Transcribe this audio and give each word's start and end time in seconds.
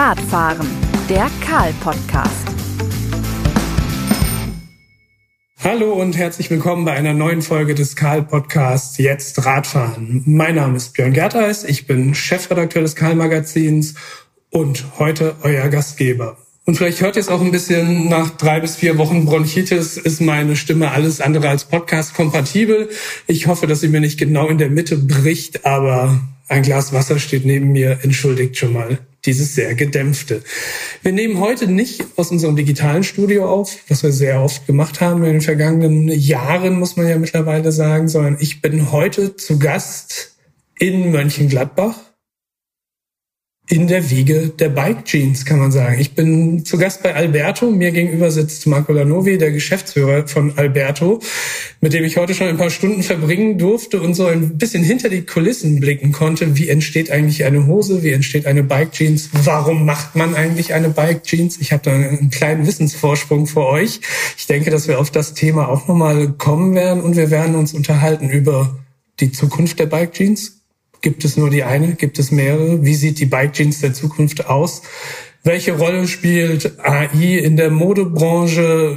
Radfahren, 0.00 0.68
der 1.10 1.28
Karl-Podcast. 1.44 2.46
Hallo 5.58 5.92
und 5.94 6.16
herzlich 6.16 6.48
willkommen 6.50 6.84
bei 6.84 6.92
einer 6.92 7.14
neuen 7.14 7.42
Folge 7.42 7.74
des 7.74 7.96
Karl-Podcasts 7.96 8.96
Jetzt 8.98 9.44
Radfahren. 9.44 10.22
Mein 10.24 10.54
Name 10.54 10.76
ist 10.76 10.92
Björn 10.92 11.12
Gertheis, 11.12 11.64
ich 11.64 11.88
bin 11.88 12.14
Chefredakteur 12.14 12.82
des 12.82 12.94
Karl-Magazins 12.94 13.96
und 14.50 14.84
heute 15.00 15.34
euer 15.42 15.66
Gastgeber. 15.68 16.36
Und 16.64 16.76
vielleicht 16.76 17.00
hört 17.00 17.16
ihr 17.16 17.20
es 17.20 17.28
auch 17.28 17.40
ein 17.40 17.50
bisschen 17.50 18.08
nach 18.08 18.30
drei 18.30 18.60
bis 18.60 18.76
vier 18.76 18.98
Wochen 18.98 19.24
Bronchitis 19.24 19.96
ist 19.96 20.20
meine 20.20 20.54
Stimme 20.54 20.92
alles 20.92 21.20
andere 21.20 21.48
als 21.48 21.64
Podcast 21.64 22.14
kompatibel. 22.14 22.88
Ich 23.26 23.48
hoffe, 23.48 23.66
dass 23.66 23.80
sie 23.80 23.88
mir 23.88 24.00
nicht 24.00 24.20
genau 24.20 24.46
in 24.46 24.58
der 24.58 24.70
Mitte 24.70 24.96
bricht, 24.96 25.66
aber 25.66 26.20
ein 26.46 26.62
Glas 26.62 26.92
Wasser 26.92 27.18
steht 27.18 27.44
neben 27.44 27.72
mir. 27.72 27.98
Entschuldigt 28.02 28.56
schon 28.56 28.74
mal 28.74 29.00
dieses 29.28 29.54
sehr 29.54 29.74
gedämpfte. 29.74 30.42
Wir 31.02 31.12
nehmen 31.12 31.38
heute 31.38 31.66
nicht 31.66 32.02
aus 32.16 32.30
unserem 32.30 32.56
digitalen 32.56 33.04
Studio 33.04 33.46
auf, 33.46 33.76
was 33.88 34.02
wir 34.02 34.10
sehr 34.10 34.42
oft 34.42 34.66
gemacht 34.66 35.02
haben 35.02 35.22
in 35.22 35.32
den 35.32 35.40
vergangenen 35.42 36.08
Jahren, 36.08 36.78
muss 36.78 36.96
man 36.96 37.06
ja 37.06 37.18
mittlerweile 37.18 37.70
sagen, 37.70 38.08
sondern 38.08 38.38
ich 38.40 38.62
bin 38.62 38.90
heute 38.90 39.36
zu 39.36 39.58
Gast 39.58 40.36
in 40.78 41.10
Mönchengladbach 41.10 42.07
in 43.70 43.86
der 43.86 44.08
Wiege 44.08 44.48
der 44.48 44.70
Bike 44.70 45.04
Jeans, 45.04 45.44
kann 45.44 45.58
man 45.58 45.70
sagen. 45.70 46.00
Ich 46.00 46.14
bin 46.14 46.64
zu 46.64 46.78
Gast 46.78 47.02
bei 47.02 47.14
Alberto. 47.14 47.70
Mir 47.70 47.90
gegenüber 47.90 48.30
sitzt 48.30 48.66
Marco 48.66 48.92
Lanovi, 48.92 49.36
der 49.36 49.52
Geschäftsführer 49.52 50.26
von 50.26 50.56
Alberto, 50.56 51.20
mit 51.82 51.92
dem 51.92 52.02
ich 52.04 52.16
heute 52.16 52.34
schon 52.34 52.46
ein 52.46 52.56
paar 52.56 52.70
Stunden 52.70 53.02
verbringen 53.02 53.58
durfte 53.58 54.00
und 54.00 54.14
so 54.14 54.26
ein 54.26 54.56
bisschen 54.56 54.82
hinter 54.82 55.10
die 55.10 55.26
Kulissen 55.26 55.80
blicken 55.80 56.12
konnte. 56.12 56.56
Wie 56.56 56.70
entsteht 56.70 57.10
eigentlich 57.10 57.44
eine 57.44 57.66
Hose? 57.66 58.02
Wie 58.02 58.12
entsteht 58.12 58.46
eine 58.46 58.62
Bike 58.62 58.92
Jeans? 58.92 59.28
Warum 59.44 59.84
macht 59.84 60.16
man 60.16 60.34
eigentlich 60.34 60.72
eine 60.72 60.88
Bike 60.88 61.24
Jeans? 61.24 61.58
Ich 61.60 61.70
habe 61.72 61.82
da 61.84 61.92
einen 61.92 62.30
kleinen 62.30 62.66
Wissensvorsprung 62.66 63.46
für 63.46 63.66
euch. 63.66 64.00
Ich 64.38 64.46
denke, 64.46 64.70
dass 64.70 64.88
wir 64.88 64.98
auf 64.98 65.10
das 65.10 65.34
Thema 65.34 65.68
auch 65.68 65.86
nochmal 65.88 66.32
kommen 66.38 66.74
werden 66.74 67.02
und 67.02 67.16
wir 67.16 67.30
werden 67.30 67.54
uns 67.54 67.74
unterhalten 67.74 68.30
über 68.30 68.78
die 69.20 69.32
Zukunft 69.32 69.78
der 69.78 69.86
Bike 69.86 70.12
Jeans, 70.12 70.57
Gibt 71.00 71.24
es 71.24 71.36
nur 71.36 71.50
die 71.50 71.62
eine? 71.62 71.94
Gibt 71.94 72.18
es 72.18 72.30
mehrere? 72.30 72.84
Wie 72.84 72.94
sieht 72.94 73.20
die 73.20 73.26
Bike 73.26 73.52
Jeans 73.52 73.80
der 73.80 73.94
Zukunft 73.94 74.46
aus? 74.46 74.82
Welche 75.44 75.78
Rolle 75.78 76.08
spielt 76.08 76.80
AI 76.80 77.38
in 77.38 77.56
der 77.56 77.70
Modebranche? 77.70 78.96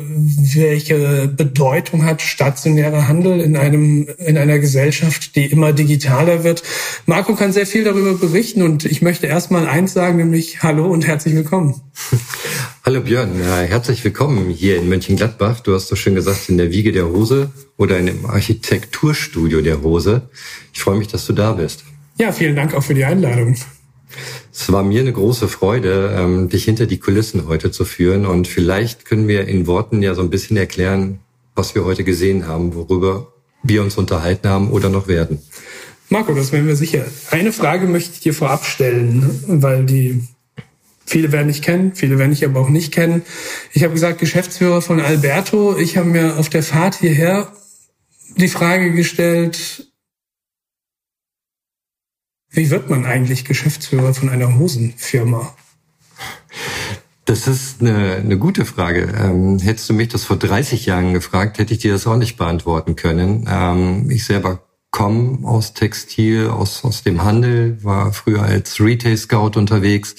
Welche 0.56 1.28
Bedeutung 1.28 2.04
hat 2.04 2.22
stationärer 2.24 3.08
Handel 3.08 3.40
in 3.40 3.56
einem, 3.56 4.08
in 4.18 4.38
einer 4.38 4.58
Gesellschaft, 4.58 5.36
die 5.36 5.46
immer 5.46 5.72
digitaler 5.72 6.44
wird? 6.44 6.64
Marco 7.06 7.36
kann 7.36 7.54
sehr 7.54 7.68
viel 7.68 7.84
darüber 7.84 8.16
berichten 8.16 8.64
und 8.64 8.86
ich 8.86 9.04
möchte 9.04 9.28
erstmal 9.28 9.68
eins 9.68 9.94
sagen, 9.94 10.18
nämlich 10.18 10.64
Hallo 10.64 10.88
und 10.88 11.06
herzlich 11.06 11.36
willkommen. 11.36 11.80
Hallo 12.84 13.02
Björn, 13.02 13.36
herzlich 13.36 14.04
willkommen 14.04 14.50
hier 14.50 14.78
in 14.78 14.90
Mönchengladbach. 14.90 15.60
Du 15.60 15.76
hast 15.76 15.88
so 15.88 15.96
schön 15.96 16.16
gesagt, 16.16 16.50
in 16.50 16.58
der 16.58 16.72
Wiege 16.72 16.92
der 16.92 17.08
Hose 17.08 17.52
oder 17.78 18.00
in 18.00 18.08
dem 18.08 18.26
Architekturstudio 18.26 19.62
der 19.62 19.84
Hose. 19.84 20.30
Ich 20.74 20.82
freue 20.82 20.98
mich, 20.98 21.08
dass 21.08 21.28
du 21.28 21.34
da 21.34 21.54
bist. 21.54 21.84
Ja, 22.22 22.32
vielen 22.32 22.56
Dank 22.56 22.76
auch 22.76 22.84
für 22.84 22.94
die 22.94 23.04
Einladung. 23.04 23.56
Es 24.54 24.72
war 24.72 24.84
mir 24.84 25.02
eine 25.02 25.12
große 25.12 25.48
Freude, 25.48 26.16
ähm, 26.16 26.50
dich 26.50 26.66
hinter 26.66 26.86
die 26.86 27.00
Kulissen 27.00 27.48
heute 27.48 27.72
zu 27.72 27.84
führen. 27.84 28.28
Und 28.28 28.48
vielleicht 28.48 29.06
können 29.06 29.28
wir 29.28 29.48
in 29.48 29.66
Worten 29.66 30.04
ja 30.04 30.14
so 30.14 30.22
ein 30.22 30.30
bisschen 30.30 30.56
erklären, 30.56 31.18
was 31.56 31.74
wir 31.74 31.84
heute 31.84 32.04
gesehen 32.04 32.48
haben, 32.48 32.76
worüber 32.76 33.34
wir 33.64 33.82
uns 33.82 33.98
unterhalten 33.98 34.48
haben 34.50 34.70
oder 34.70 34.90
noch 34.90 35.08
werden. 35.08 35.42
Marco, 36.10 36.36
das 36.36 36.52
werden 36.52 36.68
wir 36.68 36.76
sicher. 36.76 37.06
Eine 37.32 37.52
Frage 37.52 37.88
möchte 37.88 38.12
ich 38.14 38.20
dir 38.20 38.36
vorab 38.36 38.66
stellen, 38.66 39.44
weil 39.48 39.84
die 39.86 40.22
viele 41.08 41.32
werden 41.32 41.48
dich 41.48 41.64
kennen, 41.64 41.94
viele 41.96 42.20
werden 42.20 42.30
dich 42.30 42.46
aber 42.46 42.60
auch 42.60 42.70
nicht 42.70 42.94
kennen. 42.94 43.24
Ich 43.74 43.84
habe 43.84 43.96
gesagt, 43.96 44.20
Geschäftsführer 44.20 44.84
von 44.84 45.00
Alberto. 45.00 45.76
Ich 45.76 45.98
habe 45.98 46.10
mir 46.10 46.38
auf 46.38 46.50
der 46.50 46.62
Fahrt 46.62 47.00
hierher 47.00 47.52
die 48.38 48.48
Frage 48.48 48.92
gestellt, 48.92 49.91
wie 52.52 52.70
wird 52.70 52.90
man 52.90 53.06
eigentlich 53.06 53.46
Geschäftsführer 53.46 54.14
von 54.14 54.30
einer 54.30 54.58
Hosenfirma? 54.58 55.56
Das 57.24 57.48
ist 57.48 57.80
eine, 57.80 58.16
eine 58.16 58.38
gute 58.38 58.66
Frage. 58.66 59.14
Ähm, 59.18 59.58
hättest 59.60 59.90
du 59.90 59.94
mich 59.94 60.10
das 60.10 60.26
vor 60.26 60.36
30 60.36 60.86
Jahren 60.86 61.14
gefragt, 61.14 61.60
hätte 61.60 61.74
ich 61.74 61.80
dir 61.80 61.94
das 61.94 62.08
auch 62.08 62.18
nicht 62.18 62.36
beantworten 62.38 62.98
können. 62.98 63.48
Ähm, 63.50 64.12
ich 64.12 64.26
selber 64.26 64.64
komme 64.92 65.48
aus 65.48 65.74
Textil, 65.74 66.50
aus, 66.50 66.84
aus 66.84 67.04
dem 67.04 67.24
Handel, 67.24 67.82
war 67.84 68.12
früher 68.12 68.42
als 68.42 68.82
Retail 68.82 69.16
Scout 69.16 69.58
unterwegs, 69.58 70.16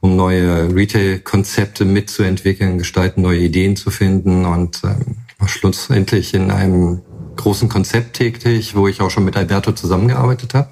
um 0.00 0.16
neue 0.16 0.74
Retail-Konzepte 0.74 1.84
mitzuentwickeln, 1.84 2.78
gestalten, 2.78 3.20
neue 3.20 3.40
Ideen 3.40 3.76
zu 3.76 3.90
finden 3.90 4.46
und 4.46 4.80
ähm, 4.84 5.16
war 5.38 5.48
schlussendlich 5.48 6.32
in 6.32 6.50
einem 6.50 7.02
großen 7.36 7.68
Konzept 7.68 8.14
tätig, 8.14 8.74
wo 8.74 8.88
ich 8.88 9.02
auch 9.02 9.10
schon 9.10 9.26
mit 9.26 9.36
Alberto 9.36 9.72
zusammengearbeitet 9.72 10.54
habe 10.54 10.70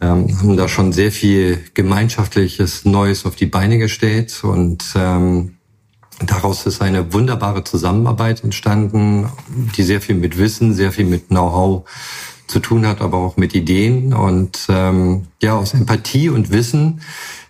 ähm, 0.00 0.38
haben 0.38 0.56
da 0.56 0.68
schon 0.68 0.92
sehr 0.92 1.12
viel 1.12 1.60
gemeinschaftliches 1.74 2.84
Neues 2.84 3.26
auf 3.26 3.36
die 3.36 3.46
Beine 3.46 3.78
gestellt 3.78 4.42
und 4.44 4.84
ähm, 4.94 5.56
daraus 6.24 6.66
ist 6.66 6.82
eine 6.82 7.12
wunderbare 7.12 7.64
Zusammenarbeit 7.64 8.44
entstanden, 8.44 9.28
die 9.76 9.82
sehr 9.82 10.00
viel 10.00 10.14
mit 10.14 10.38
Wissen, 10.38 10.74
sehr 10.74 10.92
viel 10.92 11.04
mit 11.04 11.28
Know-how 11.28 11.88
zu 12.46 12.60
tun 12.60 12.86
hat, 12.86 13.00
aber 13.00 13.18
auch 13.18 13.36
mit 13.36 13.54
Ideen 13.54 14.14
und 14.14 14.66
ähm, 14.68 15.26
ja 15.42 15.54
aus 15.54 15.74
Empathie 15.74 16.28
und 16.28 16.50
Wissen 16.50 17.00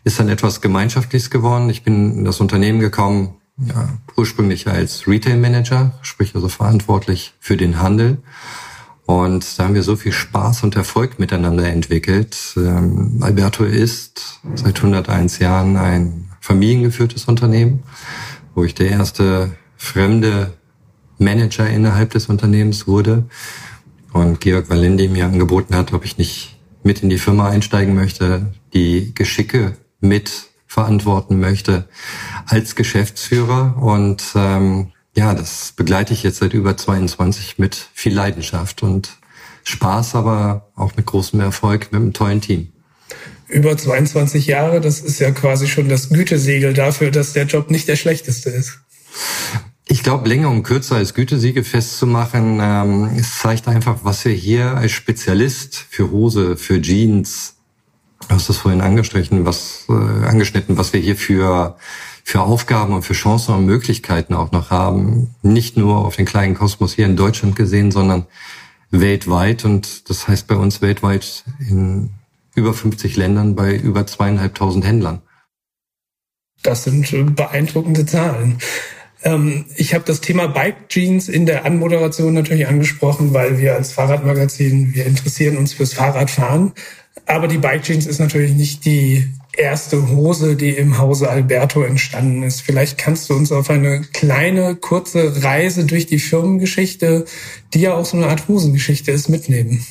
ist 0.05 0.19
dann 0.19 0.29
etwas 0.29 0.61
Gemeinschaftliches 0.61 1.31
geworden. 1.31 1.71
Ich 1.71 1.83
bin 1.83 2.19
in 2.19 2.25
das 2.25 2.41
Unternehmen 2.41 2.81
gekommen, 2.81 3.35
ja, 3.59 3.89
ursprünglich 4.17 4.67
als 4.69 5.07
Retail 5.07 5.37
Manager, 5.37 5.93
sprich 6.03 6.35
also 6.35 6.49
verantwortlich 6.49 7.35
für 7.41 7.57
den 7.57 7.81
Handel 7.81 8.19
und 9.09 9.59
da 9.59 9.65
haben 9.65 9.75
wir 9.75 9.83
so 9.83 9.97
viel 9.97 10.13
Spaß 10.13 10.65
und 10.65 10.77
Erfolg 10.77 11.19
miteinander 11.19 11.67
entwickelt. 11.67 12.37
Ähm, 12.59 13.17
Alberto 13.23 13.65
ist 13.65 14.39
seit 14.55 14.77
101 14.77 15.39
Jahren 15.39 15.79
ein 15.79 16.29
familiengeführtes 16.43 17.25
Unternehmen, 17.25 17.85
wo 18.55 18.65
ich 18.65 18.75
der 18.75 18.91
erste 18.91 19.53
fremde 19.79 20.53
Manager 21.17 21.67
innerhalb 21.67 22.11
des 22.11 22.27
Unternehmens 22.27 22.87
wurde. 22.87 23.25
Und 24.13 24.43
Georg 24.43 24.69
Valendi 24.69 25.09
mir 25.09 25.25
angeboten 25.25 25.75
hat, 25.75 25.95
ob 25.95 26.05
ich 26.05 26.19
nicht 26.19 26.59
mit 26.83 27.03
in 27.03 27.09
die 27.09 27.17
Firma 27.17 27.49
einsteigen 27.49 27.95
möchte, 27.95 28.53
die 28.75 29.15
Geschicke 29.15 29.79
mit 30.01 30.51
verantworten 30.67 31.41
möchte 31.41 31.89
als 32.45 32.75
Geschäftsführer. 32.75 33.79
Und 33.81 34.23
ähm, 34.35 34.93
ja, 35.19 35.35
das 35.35 35.73
begleite 35.75 36.15
ich 36.15 36.23
jetzt 36.23 36.39
seit 36.39 36.55
über 36.55 36.77
22 36.77 37.59
mit 37.59 37.89
viel 37.93 38.15
Leidenschaft 38.15 38.85
und 38.85 39.19
Spaß, 39.65 40.15
aber 40.15 40.71
auch 40.77 40.95
mit 40.95 41.07
großem 41.07 41.41
Erfolg 41.41 41.91
mit 41.91 42.01
einem 42.01 42.13
tollen 42.13 42.41
Team. 42.41 42.69
Über 43.49 43.77
22 43.77 44.47
Jahre, 44.47 44.81
das 44.81 45.01
ist 45.01 45.19
ja 45.19 45.33
quasi 45.33 45.67
schon 45.67 45.89
das 45.89 46.11
Gütesiegel 46.11 46.73
dafür, 46.73 47.11
dass 47.11 47.33
der 47.33 47.47
Job 47.47 47.69
nicht 47.69 47.89
der 47.89 47.97
schlechteste 47.97 48.51
ist. 48.51 48.79
Ich 49.89 50.05
glaube, 50.05 50.29
länger 50.29 50.51
und 50.51 50.63
kürzer 50.63 50.97
als 50.97 51.15
Gütesiegel 51.15 51.65
festzumachen, 51.65 52.61
ähm, 52.63 53.11
es 53.19 53.39
zeigt 53.39 53.67
einfach, 53.67 54.01
was 54.05 54.25
wir 54.25 54.33
hier 54.33 54.77
als 54.77 54.93
Spezialist 54.93 55.85
für 55.91 56.13
Hose, 56.13 56.57
für 56.57 56.81
Jeans, 56.81 57.57
du 58.29 58.35
hast 58.37 58.49
das 58.49 58.59
vorhin 58.59 58.83
angestrichen, 58.83 59.45
was 59.45 59.87
äh, 59.89 59.93
angeschnitten, 60.27 60.77
was 60.77 60.93
wir 60.93 61.01
hier 61.01 61.17
für 61.17 61.77
für 62.29 62.43
Aufgaben 62.43 62.93
und 62.93 63.05
für 63.05 63.15
Chancen 63.15 63.55
und 63.55 63.65
Möglichkeiten 63.65 64.35
auch 64.35 64.53
noch 64.53 64.71
haben. 64.71 65.35
Nicht 65.41 65.79
nur 65.79 66.05
auf 66.05 66.17
den 66.17 66.27
kleinen 66.27 66.55
Kosmos 66.55 66.93
hier 66.93 67.07
in 67.07 67.17
Deutschland 67.17 67.57
gesehen, 67.57 67.91
sondern 67.91 68.27
weltweit. 68.91 69.65
Und 69.65 70.11
das 70.11 70.29
heißt 70.29 70.47
bei 70.47 70.55
uns 70.55 70.83
weltweit 70.83 71.45
in 71.59 72.11
über 72.55 72.75
50 72.75 73.17
Ländern 73.17 73.55
bei 73.55 73.75
über 73.75 74.07
zweieinhalbtausend 74.07 74.85
Händlern. 74.85 75.23
Das 76.63 76.85
sind 76.85 77.35
beeindruckende 77.35 78.05
Zahlen. 78.05 78.59
Ähm, 79.23 79.65
ich 79.77 79.95
habe 79.95 80.05
das 80.05 80.21
Thema 80.21 80.49
Bike 80.49 80.91
Jeans 80.91 81.31
in 81.31 81.47
der 81.47 81.65
Anmoderation 81.65 82.35
natürlich 82.35 82.69
angesprochen, 82.69 83.33
weil 83.33 83.59
wir 83.59 83.75
als 83.75 83.93
Fahrradmagazin, 83.93 84.93
wir 84.93 85.07
interessieren 85.07 85.57
uns 85.57 85.73
fürs 85.73 85.95
Fahrradfahren. 85.95 86.73
Aber 87.25 87.49
die 87.49 87.57
Bike 87.57 87.85
Jeans 87.85 88.05
ist 88.05 88.19
natürlich 88.19 88.53
nicht 88.53 88.85
die 88.85 89.33
erste 89.59 90.09
Hose, 90.09 90.57
die 90.57 90.71
im 90.71 90.99
Hause 90.99 91.29
Alberto 91.29 91.83
entstanden 91.83 92.43
ist. 92.43 92.63
Vielleicht 92.63 92.97
kannst 92.97 93.29
du 93.29 93.35
uns 93.35 93.53
auf 93.53 93.71
eine 93.71 94.03
kleine, 94.13 94.77
kurze 94.77 95.43
Reise 95.43 95.85
durch 95.85 96.07
die 96.07 96.19
Firmengeschichte, 96.19 97.25
die 97.75 97.81
ja 97.81 97.95
auch 97.95 98.05
so 98.05 98.17
eine 98.17 98.29
Art 98.29 98.49
Hosengeschichte 98.49 99.11
ist, 99.11 99.29
mitnehmen. 99.29 99.85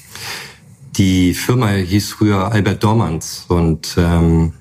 Die 0.97 1.33
Firma 1.33 1.69
hieß 1.69 2.11
früher 2.11 2.51
Albert 2.51 2.83
Dormans 2.83 3.45
und 3.49 3.95
ähm, 3.97 4.53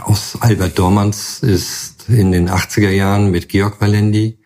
aus 0.00 0.36
Albert 0.40 0.78
Dormans 0.78 1.40
ist 1.40 2.08
in 2.08 2.32
den 2.32 2.48
80er 2.48 2.90
Jahren 2.90 3.30
mit 3.30 3.48
Georg 3.48 3.80
Valendi 3.80 4.38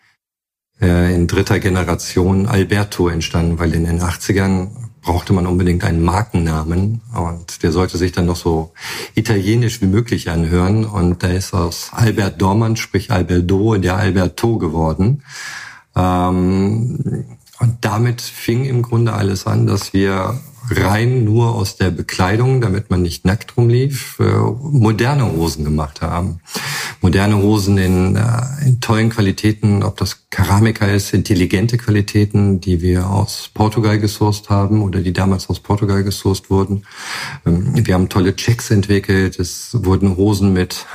äh, 0.81 1.15
in 1.15 1.27
dritter 1.27 1.59
Generation 1.59 2.45
Alberto 2.45 3.07
entstanden, 3.07 3.59
weil 3.59 3.73
in 3.73 3.85
den 3.85 4.01
80ern 4.01 4.84
brauchte 5.05 5.33
man 5.33 5.45
unbedingt 5.45 5.83
einen 5.83 6.03
Markennamen 6.03 7.01
und 7.13 7.61
der 7.61 7.71
sollte 7.71 7.99
sich 7.99 8.11
dann 8.11 8.25
noch 8.25 8.35
so 8.35 8.73
italienisch 9.13 9.79
wie 9.81 9.85
möglich 9.85 10.31
anhören. 10.31 10.83
Und 10.83 11.21
da 11.21 11.27
ist 11.27 11.53
aus 11.53 11.91
Albert 11.91 12.41
Dormann, 12.41 12.75
sprich 12.75 13.11
Alberto, 13.11 13.75
der 13.77 13.97
Alberto 13.97 14.57
geworden. 14.57 15.23
Ähm, 15.95 17.25
und 17.59 17.77
damit 17.81 18.21
fing 18.21 18.65
im 18.65 18.81
Grunde 18.81 19.13
alles 19.13 19.45
an, 19.45 19.67
dass 19.67 19.93
wir 19.93 20.39
rein 20.69 21.23
nur 21.23 21.55
aus 21.55 21.75
der 21.75 21.91
Bekleidung, 21.91 22.61
damit 22.61 22.89
man 22.89 23.01
nicht 23.01 23.25
nackt 23.25 23.55
rumlief, 23.57 24.19
äh, 24.19 24.23
moderne 24.23 25.31
Hosen 25.31 25.63
gemacht 25.63 26.01
haben. 26.01 26.39
Moderne 27.01 27.37
Hosen 27.37 27.77
in, 27.77 28.15
äh, 28.15 28.65
in 28.65 28.81
tollen 28.81 29.09
Qualitäten, 29.09 29.83
ob 29.83 29.97
das 29.97 30.29
Keramika 30.29 30.85
ist, 30.85 31.13
intelligente 31.13 31.77
Qualitäten, 31.77 32.59
die 32.61 32.81
wir 32.81 33.09
aus 33.09 33.49
Portugal 33.53 33.99
gesourced 33.99 34.49
haben 34.49 34.81
oder 34.81 35.01
die 35.01 35.13
damals 35.13 35.49
aus 35.49 35.59
Portugal 35.59 36.03
gesourced 36.03 36.49
wurden. 36.49 36.83
Ähm, 37.45 37.85
wir 37.85 37.93
haben 37.93 38.09
tolle 38.09 38.35
Checks 38.35 38.71
entwickelt. 38.71 39.39
Es 39.39 39.69
wurden 39.73 40.17
Hosen 40.17 40.53
mit 40.53 40.85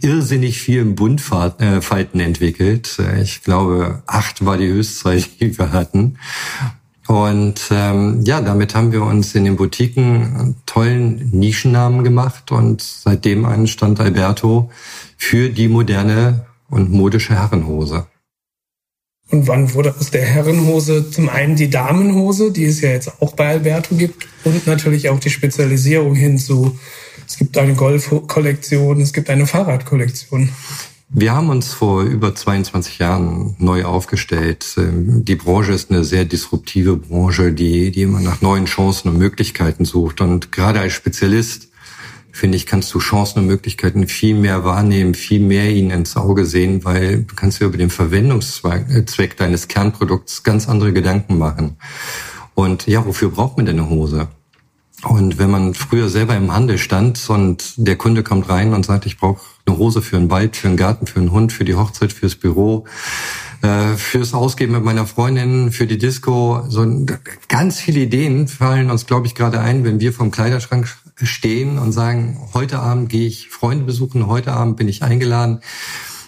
irrsinnig 0.00 0.60
vielen 0.60 0.94
Buntfalten 0.94 2.20
äh, 2.20 2.24
entwickelt. 2.24 2.98
Ich 3.20 3.42
glaube, 3.42 4.02
acht 4.06 4.44
war 4.44 4.56
die 4.56 4.68
Höchstzahl, 4.68 5.22
die 5.40 5.58
wir 5.58 5.72
hatten. 5.72 6.18
Und 7.12 7.68
ähm, 7.70 8.22
ja, 8.24 8.40
damit 8.40 8.74
haben 8.74 8.90
wir 8.90 9.02
uns 9.02 9.34
in 9.34 9.44
den 9.44 9.56
Boutiquen 9.56 10.34
einen 10.34 10.56
tollen 10.64 11.28
Nischennamen 11.30 12.04
gemacht 12.04 12.50
und 12.50 12.80
seitdem 12.80 13.44
entstand 13.44 14.00
Alberto 14.00 14.70
für 15.18 15.50
die 15.50 15.68
moderne 15.68 16.46
und 16.70 16.90
modische 16.90 17.34
Herrenhose. 17.34 18.06
Und 19.30 19.46
wann 19.46 19.74
wurde 19.74 19.94
aus 19.94 20.10
der 20.10 20.24
Herrenhose 20.24 21.10
zum 21.10 21.28
einen 21.28 21.54
die 21.54 21.68
Damenhose, 21.68 22.50
die 22.50 22.64
es 22.64 22.80
ja 22.80 22.88
jetzt 22.88 23.20
auch 23.20 23.34
bei 23.34 23.48
Alberto 23.48 23.94
gibt, 23.94 24.26
und 24.44 24.66
natürlich 24.66 25.10
auch 25.10 25.20
die 25.20 25.28
Spezialisierung 25.28 26.14
hin 26.14 26.38
zu, 26.38 26.78
es 27.28 27.36
gibt 27.36 27.58
eine 27.58 27.74
Golfkollektion, 27.74 29.02
es 29.02 29.12
gibt 29.12 29.28
eine 29.28 29.46
Fahrradkollektion. 29.46 30.48
Wir 31.14 31.34
haben 31.34 31.50
uns 31.50 31.74
vor 31.74 32.04
über 32.04 32.34
22 32.34 32.98
Jahren 32.98 33.54
neu 33.58 33.84
aufgestellt. 33.84 34.64
Ähm, 34.78 35.26
die 35.26 35.34
Branche 35.34 35.72
ist 35.72 35.90
eine 35.90 36.04
sehr 36.04 36.24
disruptive 36.24 36.96
Branche, 36.96 37.52
die, 37.52 37.90
die 37.90 38.02
immer 38.02 38.20
nach 38.20 38.40
neuen 38.40 38.64
Chancen 38.64 39.10
und 39.10 39.18
Möglichkeiten 39.18 39.84
sucht. 39.84 40.22
Und 40.22 40.52
gerade 40.52 40.80
als 40.80 40.94
Spezialist, 40.94 41.68
finde 42.30 42.56
ich, 42.56 42.64
kannst 42.64 42.94
du 42.94 42.98
Chancen 42.98 43.40
und 43.40 43.46
Möglichkeiten 43.46 44.08
viel 44.08 44.34
mehr 44.34 44.64
wahrnehmen, 44.64 45.12
viel 45.12 45.40
mehr 45.40 45.70
ihnen 45.70 45.90
ins 45.90 46.16
Auge 46.16 46.46
sehen, 46.46 46.82
weil 46.84 47.24
du 47.24 47.34
kannst 47.34 47.60
dir 47.60 47.66
über 47.66 47.76
den 47.76 47.90
Verwendungszweck 47.90 49.36
deines 49.36 49.68
Kernprodukts 49.68 50.44
ganz 50.44 50.66
andere 50.66 50.94
Gedanken 50.94 51.36
machen. 51.36 51.76
Und 52.54 52.86
ja, 52.86 53.04
wofür 53.04 53.28
braucht 53.28 53.58
man 53.58 53.66
denn 53.66 53.78
eine 53.78 53.90
Hose? 53.90 54.28
Und 55.02 55.36
wenn 55.36 55.50
man 55.50 55.74
früher 55.74 56.08
selber 56.08 56.36
im 56.36 56.54
Handel 56.54 56.78
stand 56.78 57.28
und 57.28 57.74
der 57.76 57.96
Kunde 57.96 58.22
kommt 58.22 58.48
rein 58.48 58.72
und 58.72 58.86
sagt, 58.86 59.04
ich 59.04 59.18
brauche 59.18 59.42
eine 59.66 59.78
Hose 59.78 60.02
für 60.02 60.16
einen 60.16 60.30
Wald, 60.30 60.56
für 60.56 60.68
einen 60.68 60.76
Garten, 60.76 61.06
für 61.06 61.20
einen 61.20 61.32
Hund, 61.32 61.52
für 61.52 61.64
die 61.64 61.74
Hochzeit, 61.74 62.12
fürs 62.12 62.34
Büro, 62.34 62.86
äh, 63.62 63.94
fürs 63.94 64.34
Ausgehen 64.34 64.72
mit 64.72 64.84
meiner 64.84 65.06
Freundin, 65.06 65.72
für 65.72 65.86
die 65.86 65.98
Disco, 65.98 66.64
so 66.68 66.86
ganz 67.48 67.80
viele 67.80 68.00
Ideen 68.00 68.48
fallen 68.48 68.90
uns, 68.90 69.06
glaube 69.06 69.26
ich, 69.26 69.34
gerade 69.34 69.60
ein, 69.60 69.84
wenn 69.84 70.00
wir 70.00 70.12
vom 70.12 70.30
Kleiderschrank 70.30 70.88
stehen 71.22 71.78
und 71.78 71.92
sagen, 71.92 72.38
heute 72.54 72.80
Abend 72.80 73.08
gehe 73.08 73.26
ich 73.26 73.48
Freunde 73.48 73.84
besuchen, 73.84 74.26
heute 74.26 74.52
Abend 74.52 74.76
bin 74.76 74.88
ich 74.88 75.02
eingeladen 75.02 75.60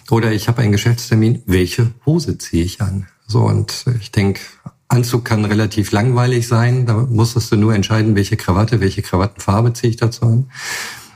oder 0.09 0.31
ich 0.31 0.47
habe 0.47 0.61
einen 0.61 0.71
Geschäftstermin, 0.71 1.41
welche 1.45 1.91
Hose 2.05 2.37
ziehe 2.37 2.63
ich 2.63 2.81
an? 2.81 3.07
So, 3.27 3.41
und 3.41 3.85
ich 3.99 4.11
denke, 4.11 4.39
Anzug 4.87 5.25
kann 5.25 5.45
relativ 5.45 5.91
langweilig 5.91 6.47
sein. 6.47 6.85
Da 6.85 6.93
musstest 6.93 7.51
du 7.51 7.57
nur 7.57 7.73
entscheiden, 7.73 8.15
welche 8.15 8.37
Krawatte, 8.37 8.81
welche 8.81 9.01
Krawattenfarbe 9.01 9.73
ziehe 9.73 9.89
ich 9.89 9.97
dazu 9.97 10.25
an. 10.25 10.51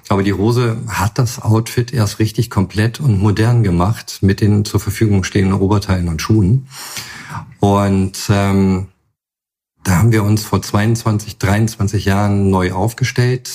Aber 0.10 0.24
die 0.24 0.34
Hose 0.34 0.78
hat 0.88 1.20
das 1.20 1.40
Outfit 1.42 1.94
erst 1.94 2.18
richtig 2.18 2.50
komplett 2.50 3.00
und 3.00 3.22
modern 3.22 3.64
gemacht 3.64 4.18
mit 4.22 4.42
den 4.42 4.66
zur 4.66 4.80
Verfügung 4.80 5.24
stehenden 5.24 5.60
Oberteilen 5.60 6.10
und 6.10 6.20
Schuhen. 6.20 6.68
Und 7.60 8.18
ähm, 8.30 8.88
da 9.84 9.98
haben 9.98 10.12
wir 10.12 10.24
uns 10.24 10.44
vor 10.44 10.64
22, 10.64 11.38
23 11.38 12.06
Jahren 12.06 12.50
neu 12.50 12.72
aufgestellt. 12.74 13.52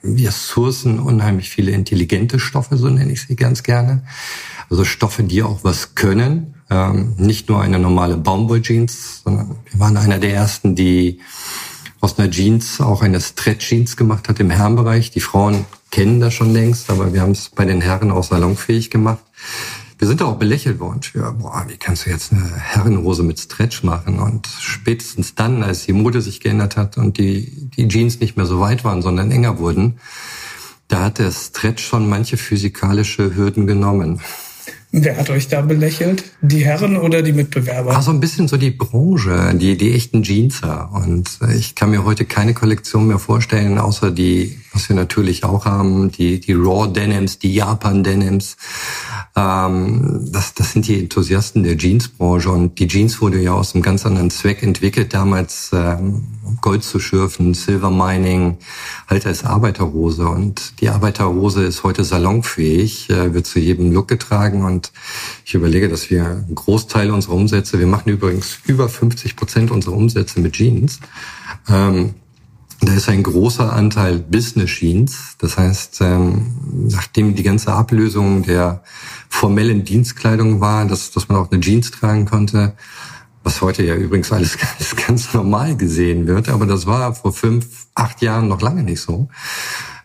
Wir 0.00 0.30
sourcen 0.30 1.00
unheimlich 1.00 1.50
viele 1.50 1.72
intelligente 1.72 2.38
Stoffe, 2.38 2.76
so 2.76 2.88
nenne 2.88 3.12
ich 3.12 3.22
sie 3.22 3.34
ganz 3.34 3.64
gerne. 3.64 4.04
Also 4.70 4.84
Stoffe, 4.84 5.24
die 5.24 5.42
auch 5.42 5.64
was 5.64 5.96
können, 5.96 6.54
ähm, 6.70 7.14
nicht 7.16 7.48
nur 7.48 7.60
eine 7.60 7.80
normale 7.80 8.16
Baumwolljeans, 8.16 9.22
sondern 9.24 9.56
wir 9.70 9.80
waren 9.80 9.96
einer 9.96 10.18
der 10.18 10.32
ersten, 10.32 10.76
die 10.76 11.20
aus 12.00 12.18
einer 12.18 12.30
Jeans 12.30 12.80
auch 12.80 13.02
eine 13.02 13.20
Stretch-Jeans 13.20 13.96
gemacht 13.96 14.28
hat 14.28 14.40
im 14.40 14.50
Herrenbereich. 14.50 15.10
Die 15.10 15.20
Frauen 15.20 15.64
kennen 15.90 16.20
das 16.20 16.34
schon 16.34 16.52
längst, 16.52 16.90
aber 16.90 17.12
wir 17.12 17.22
haben 17.22 17.32
es 17.32 17.48
bei 17.48 17.64
den 17.64 17.80
Herren 17.80 18.10
auch 18.10 18.24
salonfähig 18.24 18.90
gemacht. 18.90 19.24
Wir 19.98 20.06
sind 20.06 20.22
auch 20.22 20.36
belächelt 20.36 20.78
worden 20.78 21.02
für, 21.02 21.32
boah, 21.32 21.64
wie 21.66 21.76
kannst 21.76 22.06
du 22.06 22.10
jetzt 22.10 22.32
eine 22.32 22.54
Herrenhose 22.54 23.24
mit 23.24 23.40
Stretch 23.40 23.82
machen? 23.82 24.20
Und 24.20 24.46
spätestens 24.60 25.34
dann, 25.34 25.64
als 25.64 25.86
die 25.86 25.92
Mode 25.92 26.22
sich 26.22 26.38
geändert 26.38 26.76
hat 26.76 26.98
und 26.98 27.18
die, 27.18 27.68
die 27.76 27.88
Jeans 27.88 28.20
nicht 28.20 28.36
mehr 28.36 28.46
so 28.46 28.60
weit 28.60 28.84
waren, 28.84 29.02
sondern 29.02 29.32
enger 29.32 29.58
wurden, 29.58 29.98
da 30.86 31.04
hat 31.04 31.18
der 31.18 31.32
Stretch 31.32 31.84
schon 31.84 32.08
manche 32.08 32.36
physikalische 32.36 33.34
Hürden 33.34 33.66
genommen. 33.66 34.20
Wer 34.90 35.18
hat 35.18 35.28
euch 35.28 35.48
da 35.48 35.60
belächelt? 35.60 36.24
Die 36.40 36.64
Herren 36.64 36.96
oder 36.96 37.20
die 37.20 37.34
Mitbewerber? 37.34 37.94
Also 37.94 38.10
ein 38.10 38.20
bisschen 38.20 38.48
so 38.48 38.56
die 38.56 38.70
Branche, 38.70 39.54
die, 39.54 39.76
die 39.76 39.92
echten 39.92 40.22
Jeanser. 40.22 40.90
Und 40.92 41.28
ich 41.54 41.74
kann 41.74 41.90
mir 41.90 42.04
heute 42.04 42.24
keine 42.24 42.54
Kollektion 42.54 43.06
mehr 43.06 43.18
vorstellen, 43.18 43.78
außer 43.78 44.10
die, 44.10 44.58
was 44.72 44.88
wir 44.88 44.96
natürlich 44.96 45.44
auch 45.44 45.66
haben, 45.66 46.10
die, 46.10 46.40
die 46.40 46.54
Raw 46.54 46.90
Denims, 46.90 47.38
die 47.38 47.52
Japan 47.52 48.02
Denims. 48.02 48.56
Ähm, 49.36 50.26
das, 50.32 50.54
das 50.54 50.72
sind 50.72 50.88
die 50.88 51.00
Enthusiasten 51.00 51.64
der 51.64 51.76
Jeansbranche. 51.76 52.50
Und 52.50 52.78
die 52.78 52.88
Jeans 52.88 53.20
wurde 53.20 53.42
ja 53.42 53.52
aus 53.52 53.74
einem 53.74 53.82
ganz 53.82 54.06
anderen 54.06 54.30
Zweck 54.30 54.62
entwickelt, 54.62 55.12
damals 55.12 55.70
ähm, 55.74 56.22
Gold 56.60 56.84
zu 56.84 56.98
schürfen, 56.98 57.54
Silver 57.54 57.90
Mining, 57.90 58.58
halt 59.08 59.26
als 59.26 59.44
Arbeiterhose. 59.44 60.26
Und 60.28 60.80
die 60.80 60.88
Arbeiterhose 60.88 61.64
ist 61.64 61.84
heute 61.84 62.04
salonfähig, 62.04 63.10
äh, 63.10 63.34
wird 63.34 63.46
zu 63.46 63.58
jedem 63.58 63.92
Look 63.92 64.08
getragen. 64.08 64.64
Und 64.64 64.92
ich 65.44 65.54
überlege, 65.54 65.88
dass 65.88 66.10
wir 66.10 66.24
einen 66.26 66.54
Großteil 66.54 67.10
unserer 67.10 67.34
Umsätze, 67.34 67.78
wir 67.78 67.86
machen 67.86 68.10
übrigens 68.10 68.58
über 68.66 68.88
50 68.88 69.36
Prozent 69.36 69.70
unserer 69.70 69.94
Umsätze 69.94 70.40
mit 70.40 70.54
Jeans. 70.54 71.00
Ähm, 71.68 72.14
da 72.80 72.94
ist 72.94 73.08
ein 73.08 73.24
großer 73.24 73.72
Anteil 73.72 74.18
Business 74.18 74.70
Jeans. 74.70 75.36
Das 75.38 75.58
heißt, 75.58 76.00
ähm, 76.00 76.86
nachdem 76.88 77.34
die 77.34 77.42
ganze 77.42 77.72
Ablösung 77.72 78.44
der 78.44 78.82
formellen 79.28 79.84
Dienstkleidung 79.84 80.60
war, 80.60 80.86
dass, 80.86 81.10
dass 81.10 81.28
man 81.28 81.38
auch 81.38 81.50
eine 81.50 81.60
Jeans 81.60 81.90
tragen 81.90 82.24
konnte, 82.24 82.74
was 83.42 83.60
heute 83.60 83.82
ja 83.82 83.94
übrigens 83.94 84.32
alles 84.32 84.58
ganz, 84.78 84.96
ganz 84.96 85.34
normal 85.34 85.76
gesehen 85.76 86.26
wird, 86.26 86.48
aber 86.48 86.66
das 86.66 86.86
war 86.86 87.14
vor 87.14 87.32
fünf, 87.32 87.86
acht 87.94 88.22
Jahren 88.22 88.48
noch 88.48 88.60
lange 88.60 88.82
nicht 88.82 89.00
so, 89.00 89.28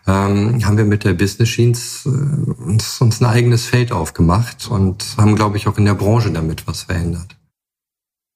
ähm, 0.06 0.64
haben 0.64 0.76
wir 0.76 0.84
mit 0.84 1.04
der 1.04 1.14
Business 1.14 1.48
Jeans 1.48 2.06
äh, 2.06 2.08
uns, 2.08 3.00
uns 3.00 3.20
ein 3.20 3.26
eigenes 3.26 3.66
Feld 3.66 3.92
aufgemacht 3.92 4.68
und 4.68 5.04
haben, 5.16 5.34
glaube 5.34 5.56
ich, 5.56 5.66
auch 5.66 5.78
in 5.78 5.86
der 5.86 5.94
Branche 5.94 6.30
damit 6.30 6.66
was 6.66 6.82
verändert. 6.82 7.36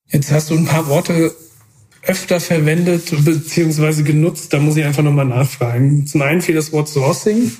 Jetzt 0.06 0.32
hast 0.32 0.50
du 0.50 0.54
ein 0.54 0.64
paar 0.64 0.86
Worte 0.86 1.34
öfter 2.08 2.40
verwendet 2.40 3.12
bzw. 3.24 4.02
genutzt? 4.02 4.52
Da 4.52 4.58
muss 4.58 4.76
ich 4.76 4.84
einfach 4.84 5.02
nochmal 5.02 5.26
nachfragen. 5.26 6.06
Zum 6.06 6.22
einen 6.22 6.40
fiel 6.40 6.54
das 6.54 6.72
Wort 6.72 6.88
Sourcing. 6.88 7.52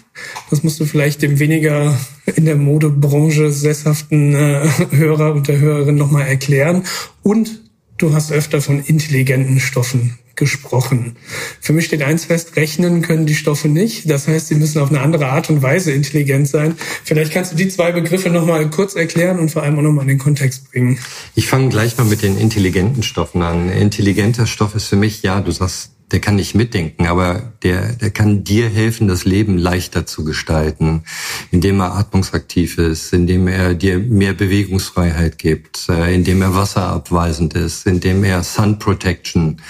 Das 0.50 0.62
musst 0.62 0.80
du 0.80 0.86
vielleicht 0.86 1.22
dem 1.22 1.38
weniger 1.38 1.98
in 2.24 2.46
der 2.46 2.56
Modebranche 2.56 3.52
sesshaften 3.52 4.34
äh, 4.34 4.68
Hörer 4.90 5.34
und 5.34 5.48
der 5.48 5.60
Hörerin 5.60 5.96
nochmal 5.96 6.26
erklären. 6.26 6.84
Und 7.22 7.60
du 7.98 8.14
hast 8.14 8.32
öfter 8.32 8.60
von 8.60 8.80
intelligenten 8.80 9.60
Stoffen 9.60 10.18
gesprochen. 10.38 11.16
Für 11.60 11.74
mich 11.74 11.84
steht 11.84 12.02
eins 12.02 12.24
fest, 12.24 12.56
rechnen 12.56 13.02
können 13.02 13.26
die 13.26 13.34
Stoffe 13.34 13.68
nicht. 13.68 14.08
Das 14.08 14.26
heißt, 14.26 14.48
sie 14.48 14.54
müssen 14.54 14.80
auf 14.80 14.88
eine 14.88 15.00
andere 15.00 15.26
Art 15.26 15.50
und 15.50 15.62
Weise 15.62 15.92
intelligent 15.92 16.48
sein. 16.48 16.76
Vielleicht 17.04 17.32
kannst 17.32 17.52
du 17.52 17.56
die 17.56 17.68
zwei 17.68 17.92
Begriffe 17.92 18.30
nochmal 18.30 18.70
kurz 18.70 18.94
erklären 18.94 19.38
und 19.38 19.50
vor 19.50 19.62
allem 19.62 19.78
auch 19.78 19.82
nochmal 19.82 20.04
in 20.04 20.08
den 20.08 20.18
Kontext 20.18 20.70
bringen. 20.70 20.98
Ich 21.34 21.46
fange 21.46 21.68
gleich 21.68 21.98
mal 21.98 22.04
mit 22.04 22.22
den 22.22 22.38
intelligenten 22.38 23.02
Stoffen 23.02 23.42
an. 23.42 23.70
Intelligenter 23.70 24.46
Stoff 24.46 24.74
ist 24.74 24.86
für 24.86 24.96
mich, 24.96 25.22
ja, 25.22 25.40
du 25.40 25.50
sagst 25.50 25.97
der 26.10 26.20
kann 26.20 26.36
nicht 26.36 26.54
mitdenken, 26.54 27.06
aber 27.06 27.52
der, 27.62 27.92
der 27.92 28.10
kann 28.10 28.44
dir 28.44 28.68
helfen, 28.68 29.08
das 29.08 29.24
Leben 29.24 29.58
leichter 29.58 30.06
zu 30.06 30.24
gestalten, 30.24 31.02
indem 31.50 31.80
er 31.80 31.94
atmungsaktiv 31.94 32.78
ist, 32.78 33.12
indem 33.12 33.46
er 33.46 33.74
dir 33.74 33.98
mehr 33.98 34.32
Bewegungsfreiheit 34.32 35.38
gibt, 35.38 35.88
äh, 35.88 36.14
indem 36.14 36.40
er 36.42 36.54
wasserabweisend 36.54 37.54
ist, 37.54 37.86
indem 37.86 38.24
er 38.24 38.42
Sun 38.42 38.78
Protection 38.78 39.60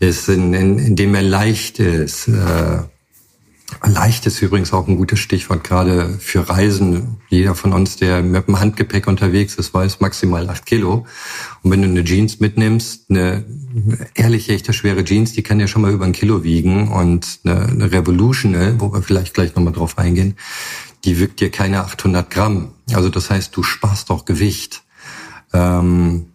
ist, 0.00 0.28
in, 0.28 0.52
in, 0.54 0.78
indem 0.78 1.14
er 1.14 1.22
leicht 1.22 1.78
ist. 1.78 2.28
Äh, 2.28 2.82
leicht 3.86 4.26
ist 4.26 4.42
übrigens 4.42 4.72
auch 4.72 4.88
ein 4.88 4.96
gutes 4.96 5.20
Stichwort, 5.20 5.62
gerade 5.62 6.08
für 6.18 6.48
Reisen. 6.48 7.18
Jeder 7.28 7.54
von 7.54 7.72
uns, 7.72 7.96
der 7.96 8.22
mit 8.22 8.48
dem 8.48 8.58
Handgepäck 8.58 9.06
unterwegs 9.06 9.54
ist, 9.54 9.74
weiß 9.74 10.00
maximal 10.00 10.48
acht 10.48 10.66
Kilo. 10.66 11.06
Und 11.62 11.70
wenn 11.70 11.82
du 11.82 11.88
eine 11.88 12.04
Jeans 12.04 12.40
mitnimmst, 12.40 13.10
eine 13.10 13.44
ehrlich 14.14 14.48
echte 14.50 14.72
schwere 14.72 15.04
Jeans, 15.04 15.32
die 15.32 15.42
kann 15.42 15.60
ja 15.60 15.66
schon 15.66 15.82
mal 15.82 15.92
über 15.92 16.04
ein 16.04 16.12
Kilo 16.12 16.44
wiegen 16.44 16.88
und 16.88 17.40
eine, 17.44 17.66
eine 17.66 17.92
Revolutional, 17.92 18.80
wo 18.80 18.92
wir 18.92 19.02
vielleicht 19.02 19.34
gleich 19.34 19.54
nochmal 19.54 19.72
drauf 19.72 19.98
eingehen, 19.98 20.36
die 21.04 21.20
wiegt 21.20 21.40
dir 21.40 21.50
keine 21.50 21.80
800 21.80 22.30
Gramm. 22.30 22.72
Also 22.92 23.08
das 23.08 23.30
heißt, 23.30 23.56
du 23.56 23.62
sparst 23.62 24.10
auch 24.10 24.24
Gewicht. 24.24 24.82
Ähm, 25.52 26.26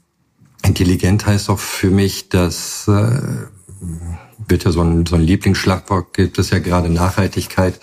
intelligent 0.64 1.26
heißt 1.26 1.50
auch 1.50 1.60
für 1.60 1.90
mich, 1.90 2.30
dass 2.30 2.88
äh, 2.88 3.22
wird 4.48 4.64
ja 4.64 4.72
so 4.72 4.82
ein, 4.82 5.06
so 5.06 5.16
ein 5.16 5.22
Lieblingsschlagwort, 5.22 6.14
gibt 6.14 6.40
es 6.40 6.50
ja 6.50 6.60
gerade 6.60 6.90
Nachhaltigkeit, 6.90 7.80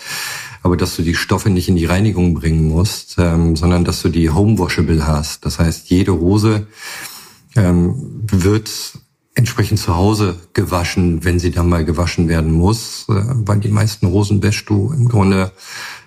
aber 0.63 0.77
dass 0.77 0.95
du 0.95 1.01
die 1.01 1.15
Stoffe 1.15 1.49
nicht 1.49 1.69
in 1.69 1.75
die 1.75 1.85
Reinigung 1.85 2.33
bringen 2.33 2.67
musst, 2.67 3.15
ähm, 3.17 3.55
sondern 3.55 3.83
dass 3.83 4.01
du 4.01 4.09
die 4.09 4.29
homewashable 4.29 5.05
hast. 5.07 5.45
Das 5.45 5.59
heißt, 5.59 5.89
jede 5.89 6.13
Hose 6.13 6.67
ähm, 7.55 8.21
wird 8.31 8.69
entsprechend 9.35 9.79
zu 9.79 9.95
Hause 9.95 10.35
gewaschen, 10.53 11.23
wenn 11.23 11.39
sie 11.39 11.51
dann 11.51 11.69
mal 11.69 11.85
gewaschen 11.85 12.27
werden 12.27 12.51
muss, 12.51 13.05
äh, 13.09 13.13
weil 13.13 13.59
die 13.59 13.69
meisten 13.69 14.07
Hosen 14.07 14.43
wäschst 14.43 14.69
du 14.69 14.91
im 14.91 15.07
Grunde, 15.07 15.51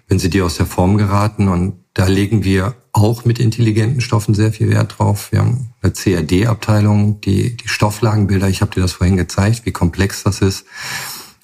wenn 0.09 0.19
sie 0.19 0.31
dir 0.31 0.45
aus 0.45 0.57
der 0.57 0.67
Form 0.67 0.99
geraten 0.99 1.49
und 1.49 1.85
da 1.95 2.07
legen 2.07 2.45
wir 2.45 2.75
auch 2.93 3.25
mit 3.25 3.39
intelligenten 3.39 4.01
Stoffen 4.01 4.35
sehr 4.35 4.53
viel 4.53 4.69
Wert 4.69 4.97
drauf. 4.99 5.31
Wir 5.33 5.41
haben 5.41 5.73
eine 5.81 5.93
CAD-Abteilung, 5.93 7.21
die, 7.21 7.57
die 7.57 7.69
Stofflagenbilder, 7.69 8.49
ich 8.49 8.61
habe 8.61 8.73
dir 8.73 8.81
das 8.81 8.93
vorhin 8.93 9.17
gezeigt, 9.17 9.65
wie 9.65 9.73
komplex 9.73 10.25
das 10.25 10.41
ist, 10.41 10.67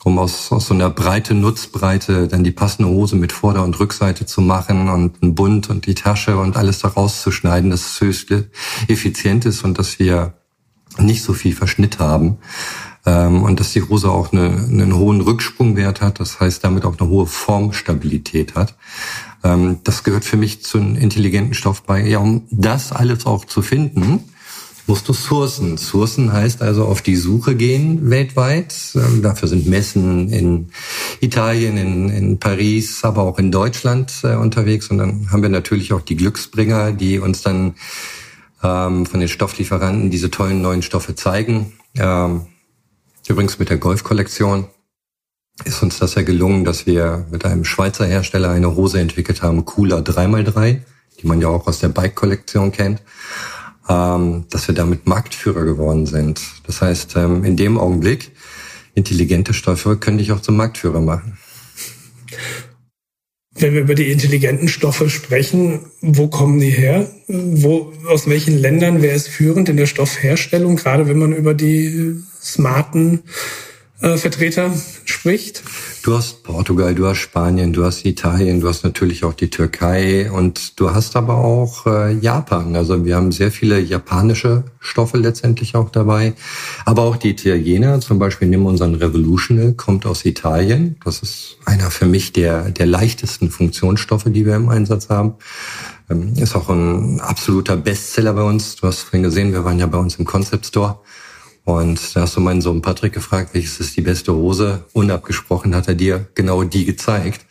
um 0.03 0.19
aus, 0.19 0.51
aus 0.51 0.67
so 0.67 0.75
einer 0.75 0.91
breite 0.91 1.35
Nutzbreite 1.35 2.27
dann 2.27 2.45
die 2.45 2.51
passende 2.51 2.91
Hose 2.91 3.17
mit 3.17 3.33
Vorder- 3.33 3.65
und 3.65 3.79
Rückseite 3.79 4.27
zu 4.27 4.41
machen 4.41 4.89
und 4.89 5.23
ein 5.23 5.35
Bund 5.35 5.71
und 5.71 5.87
die 5.87 5.95
Tasche 5.95 6.37
und 6.37 6.57
alles 6.57 6.81
da 6.81 6.89
rauszuschneiden, 6.89 7.71
dass 7.71 7.87
es 7.87 8.01
höchst 8.01 8.33
effizient 8.89 9.47
ist 9.47 9.65
und 9.65 9.79
dass 9.79 9.99
wir 9.99 10.40
nicht 11.01 11.23
so 11.23 11.33
viel 11.33 11.55
Verschnitt 11.55 11.99
haben 11.99 12.39
ähm, 13.07 13.43
und 13.43 13.61
dass 13.61 13.73
die 13.73 13.83
Hose 13.83 14.11
auch 14.11 14.33
eine, 14.33 14.49
einen 14.49 14.95
hohen 14.95 15.21
Rücksprungwert 15.21 16.01
hat, 16.01 16.21
das 16.21 16.41
heißt 16.41 16.63
damit 16.65 16.85
auch 16.85 16.99
eine 16.99 17.09
hohe 17.09 17.27
Formstabilität 17.27 18.55
hat. 18.55 18.77
Ähm, 19.43 19.79
das 19.85 20.05
gehört 20.05 20.25
für 20.25 20.37
mich 20.37 20.63
zu 20.63 20.79
einem 20.79 20.97
intelligenten 20.97 21.55
Stoff 21.55 21.83
bei. 21.83 22.07
Ja, 22.07 22.19
um 22.19 22.47
das 22.51 22.93
alles 22.93 23.27
auch 23.27 23.45
zu 23.45 23.63
finden, 23.63 24.25
musst 24.87 25.09
du 25.09 25.13
sourcen. 25.13 25.77
Sourcen 25.79 26.33
heißt 26.33 26.63
also 26.63 26.85
auf 26.85 27.01
die 27.01 27.17
Suche 27.17 27.55
gehen 27.55 28.11
weltweit. 28.11 28.75
Ähm, 28.95 29.23
dafür 29.23 29.49
sind 29.49 29.67
Messen 29.67 30.29
in 30.31 30.69
Italien, 31.21 31.77
in, 31.77 32.09
in 32.11 32.39
Paris, 32.39 33.05
aber 33.05 33.23
auch 33.23 33.39
in 33.39 33.51
Deutschland 33.51 34.13
äh, 34.25 34.35
unterwegs. 34.35 34.89
Und 34.89 34.99
dann 34.99 35.31
haben 35.31 35.43
wir 35.43 35.49
natürlich 35.49 35.93
auch 35.93 36.03
die 36.03 36.17
Glücksbringer, 36.17 36.93
die 36.93 37.19
uns 37.19 37.41
dann 37.43 37.75
ähm, 38.63 39.07
von 39.07 39.21
den 39.21 39.29
Stofflieferanten 39.29 40.11
diese 40.11 40.31
tollen 40.31 40.61
neuen 40.61 40.83
Stoffe 40.83 41.15
zeigen. 41.15 41.73
Ähm, 41.97 42.47
übrigens 43.29 43.59
mit 43.59 43.71
der 43.71 43.79
Golf-Kollektion 43.79 44.67
ist 45.65 45.83
uns 45.83 45.99
das 45.99 46.15
ja 46.15 46.23
gelungen, 46.23 46.65
dass 46.65 46.87
wir 46.87 47.27
mit 47.31 47.45
einem 47.45 47.65
Schweizer 47.65 48.07
Hersteller 48.07 48.51
eine 48.51 48.77
Hose 48.77 49.01
entwickelt 49.01 49.43
haben, 49.43 49.65
Cooler 49.65 49.99
3x3, 49.99 50.81
die 51.21 51.27
man 51.27 51.41
ja 51.41 51.49
auch 51.49 51.67
aus 51.67 51.81
der 51.81 51.89
Bike-Kollektion 51.89 52.73
kennt, 52.73 53.03
ähm, 53.89 54.47
dass 54.51 54.69
wir 54.69 54.75
damit 54.75 55.07
Marktführer 55.07 55.65
geworden 55.65 56.07
sind. 56.07 56.41
Das 56.67 56.81
heißt, 56.81 57.17
ähm, 57.17 57.45
in 57.45 57.57
dem 57.57 57.79
Augenblick, 57.79 58.33
intelligente 58.95 59.55
Stoffe 59.55 59.97
können 59.97 60.19
dich 60.19 60.33
auch 60.33 60.41
zum 60.41 60.57
Marktführer 60.57 61.01
machen. 61.01 61.39
Wenn 63.55 63.75
wir 63.75 63.81
über 63.81 63.97
die 63.97 64.13
intelligenten 64.13 64.69
Stoffe 64.69 65.11
sprechen, 65.11 65.81
wo 66.01 66.29
kommen 66.29 66.61
die 66.61 66.71
her? 66.71 67.11
Wo, 67.27 67.93
aus 68.07 68.29
welchen 68.29 68.57
Ländern, 68.57 69.03
wer 69.03 69.13
ist 69.13 69.29
führend 69.29 69.69
in 69.69 69.77
der 69.77 69.87
Stoffherstellung? 69.87 70.77
Gerade 70.77 71.09
wenn 71.09 71.19
man 71.19 71.33
über 71.33 71.53
die 71.53 72.15
smarten 72.41 73.25
äh, 74.01 74.17
Vertreter 74.17 74.73
spricht. 75.05 75.63
Du 76.03 76.17
hast 76.17 76.43
Portugal, 76.43 76.95
du 76.95 77.07
hast 77.07 77.19
Spanien, 77.19 77.73
du 77.73 77.85
hast 77.85 78.05
Italien, 78.07 78.61
du 78.61 78.69
hast 78.69 78.85
natürlich 78.85 79.25
auch 79.25 79.35
die 79.35 79.51
Türkei 79.51 80.31
und 80.31 80.81
du 80.81 80.95
hast 80.95 81.17
aber 81.17 81.35
auch 81.37 81.87
äh, 81.87 82.13
Japan. 82.15 82.75
Also 82.77 83.05
wir 83.05 83.17
haben 83.17 83.33
sehr 83.33 83.51
viele 83.51 83.79
japanische 83.79 84.65
Stoffe 84.81 85.19
letztendlich 85.19 85.77
auch 85.77 85.91
dabei. 85.91 86.33
Aber 86.87 87.03
auch 87.03 87.17
die 87.17 87.31
Italiener, 87.31 88.01
zum 88.01 88.19
Beispiel 88.19 88.49
nehmen 88.49 88.63
wir 88.63 88.71
unseren 88.71 88.95
Revolutional, 88.95 89.75
kommt 89.75 90.07
aus 90.07 90.25
Italien. 90.25 90.97
Das 91.05 91.21
ist 91.21 91.59
einer 91.67 91.91
für 91.91 92.07
mich 92.07 92.33
der, 92.33 92.71
der 92.71 92.87
leichtesten 92.87 93.51
Funktionsstoffe, 93.51 94.25
die 94.27 94.47
wir 94.47 94.57
im 94.57 94.71
Einsatz 94.71 95.11
haben. 95.11 95.35
Ähm, 96.09 96.33
ist 96.37 96.57
auch 96.57 96.71
ein 96.71 97.21
absoluter 97.21 97.77
Bestseller 97.77 98.33
bei 98.33 98.43
uns. 98.43 98.77
Du 98.77 98.87
hast 98.87 99.01
vorhin 99.01 99.23
gesehen, 99.23 99.53
wir 99.53 99.65
waren 99.65 99.79
ja 99.79 99.87
bei 99.87 99.99
uns 99.99 100.17
im 100.17 100.25
Concept 100.25 100.67
Store. 100.67 101.01
Und 101.65 102.17
da 102.17 102.23
hast 102.23 102.37
du 102.37 102.41
meinen 102.41 102.61
Sohn 102.61 102.83
Patrick 102.83 103.13
gefragt, 103.13 103.51
welches 103.53 103.81
ist 103.81 103.97
die 103.97 104.03
beste 104.03 104.35
Hose? 104.35 104.85
Unabgesprochen 104.93 105.75
hat 105.75 105.89
er 105.89 105.95
dir 105.95 106.27
genau 106.35 106.65
die 106.65 106.85
gezeigt. 106.85 107.47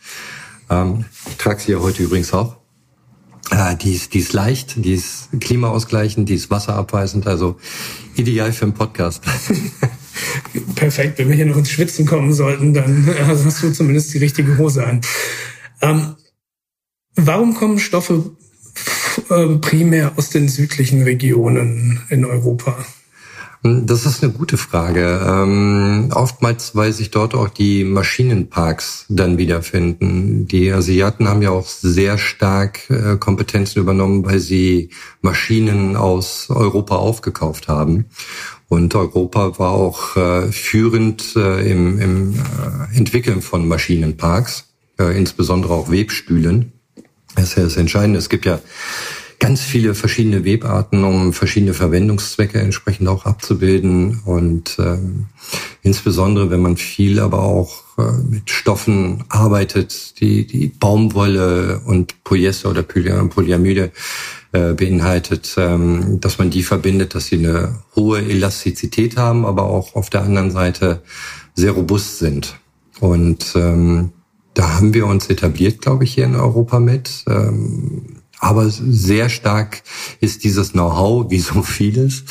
Ähm, 0.68 1.04
ich 1.28 1.36
trage 1.36 1.60
sie 1.60 1.72
ja 1.72 1.78
heute 1.78 2.02
übrigens 2.02 2.32
auch. 2.32 2.56
Äh, 3.50 3.76
die, 3.76 3.94
ist, 3.94 4.14
die 4.14 4.20
ist 4.20 4.32
leicht, 4.32 4.84
die 4.84 4.94
ist 4.94 5.28
klimaausgleichend, 5.40 6.28
die 6.28 6.34
ist 6.34 6.50
wasserabweisend, 6.50 7.26
also 7.26 7.58
ideal 8.14 8.52
für 8.52 8.66
einen 8.66 8.74
Podcast. 8.74 9.24
Perfekt, 10.74 11.18
wenn 11.18 11.28
wir 11.28 11.36
hier 11.36 11.46
noch 11.46 11.56
ins 11.56 11.70
Schwitzen 11.70 12.06
kommen 12.06 12.32
sollten, 12.32 12.74
dann 12.74 13.06
hast 13.26 13.62
du 13.62 13.72
zumindest 13.72 14.12
die 14.14 14.18
richtige 14.18 14.58
Hose 14.58 14.86
an. 14.86 15.00
Ähm, 15.80 16.14
warum 17.16 17.54
kommen 17.54 17.78
Stoffe 17.78 18.36
äh, 19.30 19.46
primär 19.56 20.12
aus 20.16 20.30
den 20.30 20.48
südlichen 20.48 21.02
Regionen 21.02 22.02
in 22.10 22.24
Europa? 22.24 22.76
Das 23.62 24.06
ist 24.06 24.22
eine 24.22 24.32
gute 24.32 24.56
Frage. 24.56 25.20
Ähm, 25.22 26.08
oftmals, 26.14 26.74
weil 26.74 26.94
sich 26.94 27.10
dort 27.10 27.34
auch 27.34 27.50
die 27.50 27.84
Maschinenparks 27.84 29.04
dann 29.10 29.36
wiederfinden. 29.36 30.46
Die 30.46 30.72
Asiaten 30.72 31.28
haben 31.28 31.42
ja 31.42 31.50
auch 31.50 31.66
sehr 31.66 32.16
stark 32.16 32.88
äh, 32.88 33.18
Kompetenzen 33.18 33.80
übernommen, 33.80 34.24
weil 34.24 34.38
sie 34.38 34.88
Maschinen 35.20 35.96
aus 35.96 36.48
Europa 36.48 36.96
aufgekauft 36.96 37.68
haben. 37.68 38.06
Und 38.68 38.94
Europa 38.94 39.58
war 39.58 39.72
auch 39.72 40.16
äh, 40.16 40.50
führend 40.52 41.36
äh, 41.36 41.70
im, 41.70 41.98
im 42.00 42.34
äh, 42.34 42.96
Entwickeln 42.96 43.42
von 43.42 43.68
Maschinenparks, 43.68 44.72
äh, 44.98 45.18
insbesondere 45.18 45.74
auch 45.74 45.90
Webstühlen. 45.90 46.72
Das 47.34 47.50
ist 47.50 47.56
ja 47.56 47.64
das 47.64 47.76
Entscheidende. 47.76 48.18
Es 48.18 48.30
gibt 48.30 48.46
ja 48.46 48.60
ganz 49.40 49.62
viele 49.62 49.94
verschiedene 49.94 50.44
Webarten, 50.44 51.02
um 51.02 51.32
verschiedene 51.32 51.74
Verwendungszwecke 51.74 52.60
entsprechend 52.60 53.08
auch 53.08 53.24
abzubilden. 53.24 54.20
Und 54.24 54.76
ähm, 54.78 55.26
insbesondere, 55.82 56.50
wenn 56.50 56.60
man 56.60 56.76
viel 56.76 57.18
aber 57.18 57.42
auch 57.42 57.82
äh, 57.98 58.12
mit 58.30 58.50
Stoffen 58.50 59.24
arbeitet, 59.28 60.20
die, 60.20 60.46
die 60.46 60.68
Baumwolle 60.68 61.80
und 61.84 62.22
Polyester 62.22 62.70
oder 62.70 62.82
Polyamide 62.82 63.90
äh, 64.52 64.74
beinhaltet, 64.74 65.54
ähm, 65.56 66.20
dass 66.20 66.38
man 66.38 66.50
die 66.50 66.62
verbindet, 66.62 67.14
dass 67.14 67.26
sie 67.26 67.38
eine 67.38 67.82
hohe 67.96 68.20
Elastizität 68.20 69.16
haben, 69.16 69.46
aber 69.46 69.64
auch 69.64 69.96
auf 69.96 70.10
der 70.10 70.22
anderen 70.22 70.50
Seite 70.50 71.02
sehr 71.54 71.72
robust 71.72 72.18
sind. 72.18 72.58
Und 73.00 73.54
ähm, 73.54 74.12
da 74.52 74.74
haben 74.74 74.92
wir 74.92 75.06
uns 75.06 75.28
etabliert, 75.28 75.80
glaube 75.80 76.04
ich, 76.04 76.12
hier 76.12 76.26
in 76.26 76.36
Europa 76.36 76.78
mit. 76.78 77.24
Ähm, 77.26 78.19
aber 78.40 78.68
sehr 78.70 79.28
stark 79.28 79.82
ist 80.20 80.44
dieses 80.44 80.72
Know-how, 80.72 81.30
wie 81.30 81.38
so 81.38 81.62
vieles, 81.62 82.24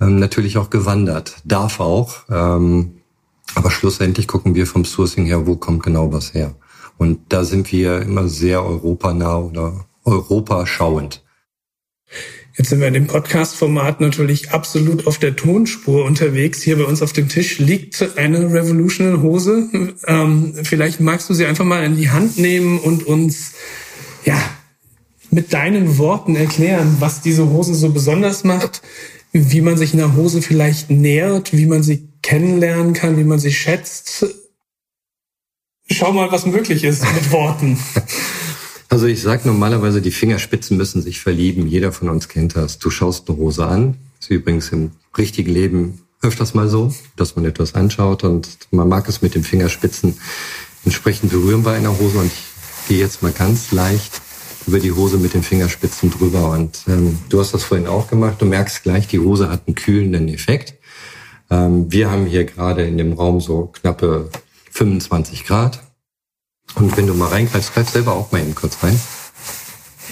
ähm, 0.00 0.18
natürlich 0.18 0.58
auch 0.58 0.70
gewandert. 0.70 1.36
Darf 1.44 1.80
auch. 1.80 2.24
Ähm, 2.30 2.96
aber 3.54 3.70
schlussendlich 3.70 4.26
gucken 4.26 4.54
wir 4.54 4.66
vom 4.66 4.84
Sourcing 4.84 5.26
her, 5.26 5.46
wo 5.46 5.56
kommt 5.56 5.82
genau 5.82 6.12
was 6.12 6.34
her. 6.34 6.54
Und 6.96 7.20
da 7.28 7.44
sind 7.44 7.70
wir 7.72 8.02
immer 8.02 8.28
sehr 8.28 8.64
europanah 8.64 9.38
oder 9.38 9.86
europaschauend. 10.04 11.22
Jetzt 12.56 12.68
sind 12.68 12.80
wir 12.80 12.88
in 12.88 12.94
dem 12.94 13.06
Podcast-Format 13.06 14.00
natürlich 14.00 14.50
absolut 14.50 15.06
auf 15.06 15.18
der 15.18 15.36
Tonspur 15.36 16.04
unterwegs. 16.04 16.62
Hier 16.62 16.76
bei 16.76 16.84
uns 16.84 17.00
auf 17.00 17.12
dem 17.12 17.28
Tisch 17.28 17.58
liegt 17.58 18.16
eine 18.16 18.52
Revolutional 18.52 19.22
Hose. 19.22 19.96
Ähm, 20.06 20.54
vielleicht 20.62 21.00
magst 21.00 21.30
du 21.30 21.34
sie 21.34 21.46
einfach 21.46 21.64
mal 21.64 21.84
in 21.84 21.96
die 21.96 22.10
Hand 22.10 22.38
nehmen 22.38 22.78
und 22.78 23.06
uns 23.06 23.52
ja 24.24 24.38
mit 25.30 25.52
deinen 25.52 25.98
Worten 25.98 26.36
erklären, 26.36 26.96
was 27.00 27.20
diese 27.20 27.48
Hose 27.48 27.74
so 27.74 27.90
besonders 27.90 28.44
macht, 28.44 28.82
wie 29.32 29.60
man 29.60 29.76
sich 29.76 29.94
einer 29.94 30.16
Hose 30.16 30.42
vielleicht 30.42 30.90
nähert, 30.90 31.52
wie 31.52 31.66
man 31.66 31.82
sie 31.82 32.08
kennenlernen 32.22 32.92
kann, 32.92 33.16
wie 33.16 33.24
man 33.24 33.38
sie 33.38 33.52
schätzt. 33.52 34.26
Schau 35.90 36.12
mal, 36.12 36.30
was 36.30 36.46
möglich 36.46 36.84
ist 36.84 37.04
mit 37.14 37.30
Worten. 37.32 37.78
Also 38.92 39.06
ich 39.06 39.22
sage 39.22 39.42
normalerweise, 39.46 40.02
die 40.02 40.10
Fingerspitzen 40.10 40.76
müssen 40.76 41.00
sich 41.00 41.20
verlieben. 41.20 41.68
Jeder 41.68 41.92
von 41.92 42.08
uns 42.08 42.26
kennt 42.26 42.56
das. 42.56 42.80
Du 42.80 42.90
schaust 42.90 43.28
eine 43.28 43.38
Hose 43.38 43.64
an. 43.64 43.96
Ist 44.18 44.30
übrigens 44.30 44.70
im 44.70 44.90
richtigen 45.16 45.52
Leben 45.52 46.00
öfters 46.22 46.54
mal 46.54 46.68
so, 46.68 46.92
dass 47.14 47.36
man 47.36 47.44
etwas 47.44 47.76
anschaut 47.76 48.24
und 48.24 48.58
man 48.72 48.88
mag 48.88 49.08
es 49.08 49.22
mit 49.22 49.36
den 49.36 49.44
Fingerspitzen 49.44 50.18
entsprechend 50.84 51.30
berühren 51.30 51.62
bei 51.62 51.76
einer 51.76 51.96
Hose. 52.00 52.18
Und 52.18 52.26
ich 52.26 52.88
gehe 52.88 52.98
jetzt 52.98 53.22
mal 53.22 53.30
ganz 53.30 53.70
leicht 53.70 54.20
über 54.66 54.78
die 54.78 54.92
Hose 54.92 55.18
mit 55.18 55.34
den 55.34 55.42
Fingerspitzen 55.42 56.10
drüber. 56.10 56.50
Und 56.50 56.82
ähm, 56.88 57.18
du 57.28 57.40
hast 57.40 57.52
das 57.52 57.64
vorhin 57.64 57.86
auch 57.86 58.08
gemacht. 58.08 58.36
Du 58.38 58.46
merkst 58.46 58.82
gleich, 58.82 59.06
die 59.06 59.18
Hose 59.18 59.48
hat 59.48 59.62
einen 59.66 59.74
kühlenden 59.74 60.28
Effekt. 60.28 60.74
Ähm, 61.50 61.90
wir 61.90 62.10
haben 62.10 62.26
hier 62.26 62.44
gerade 62.44 62.86
in 62.86 62.98
dem 62.98 63.12
Raum 63.12 63.40
so 63.40 63.66
knappe 63.66 64.30
25 64.70 65.44
Grad. 65.44 65.82
Und 66.74 66.96
wenn 66.96 67.06
du 67.06 67.14
mal 67.14 67.28
reingreifst, 67.28 67.74
greif 67.74 67.88
selber 67.88 68.14
auch 68.14 68.30
mal 68.32 68.40
eben 68.40 68.54
kurz 68.54 68.82
rein. 68.82 68.98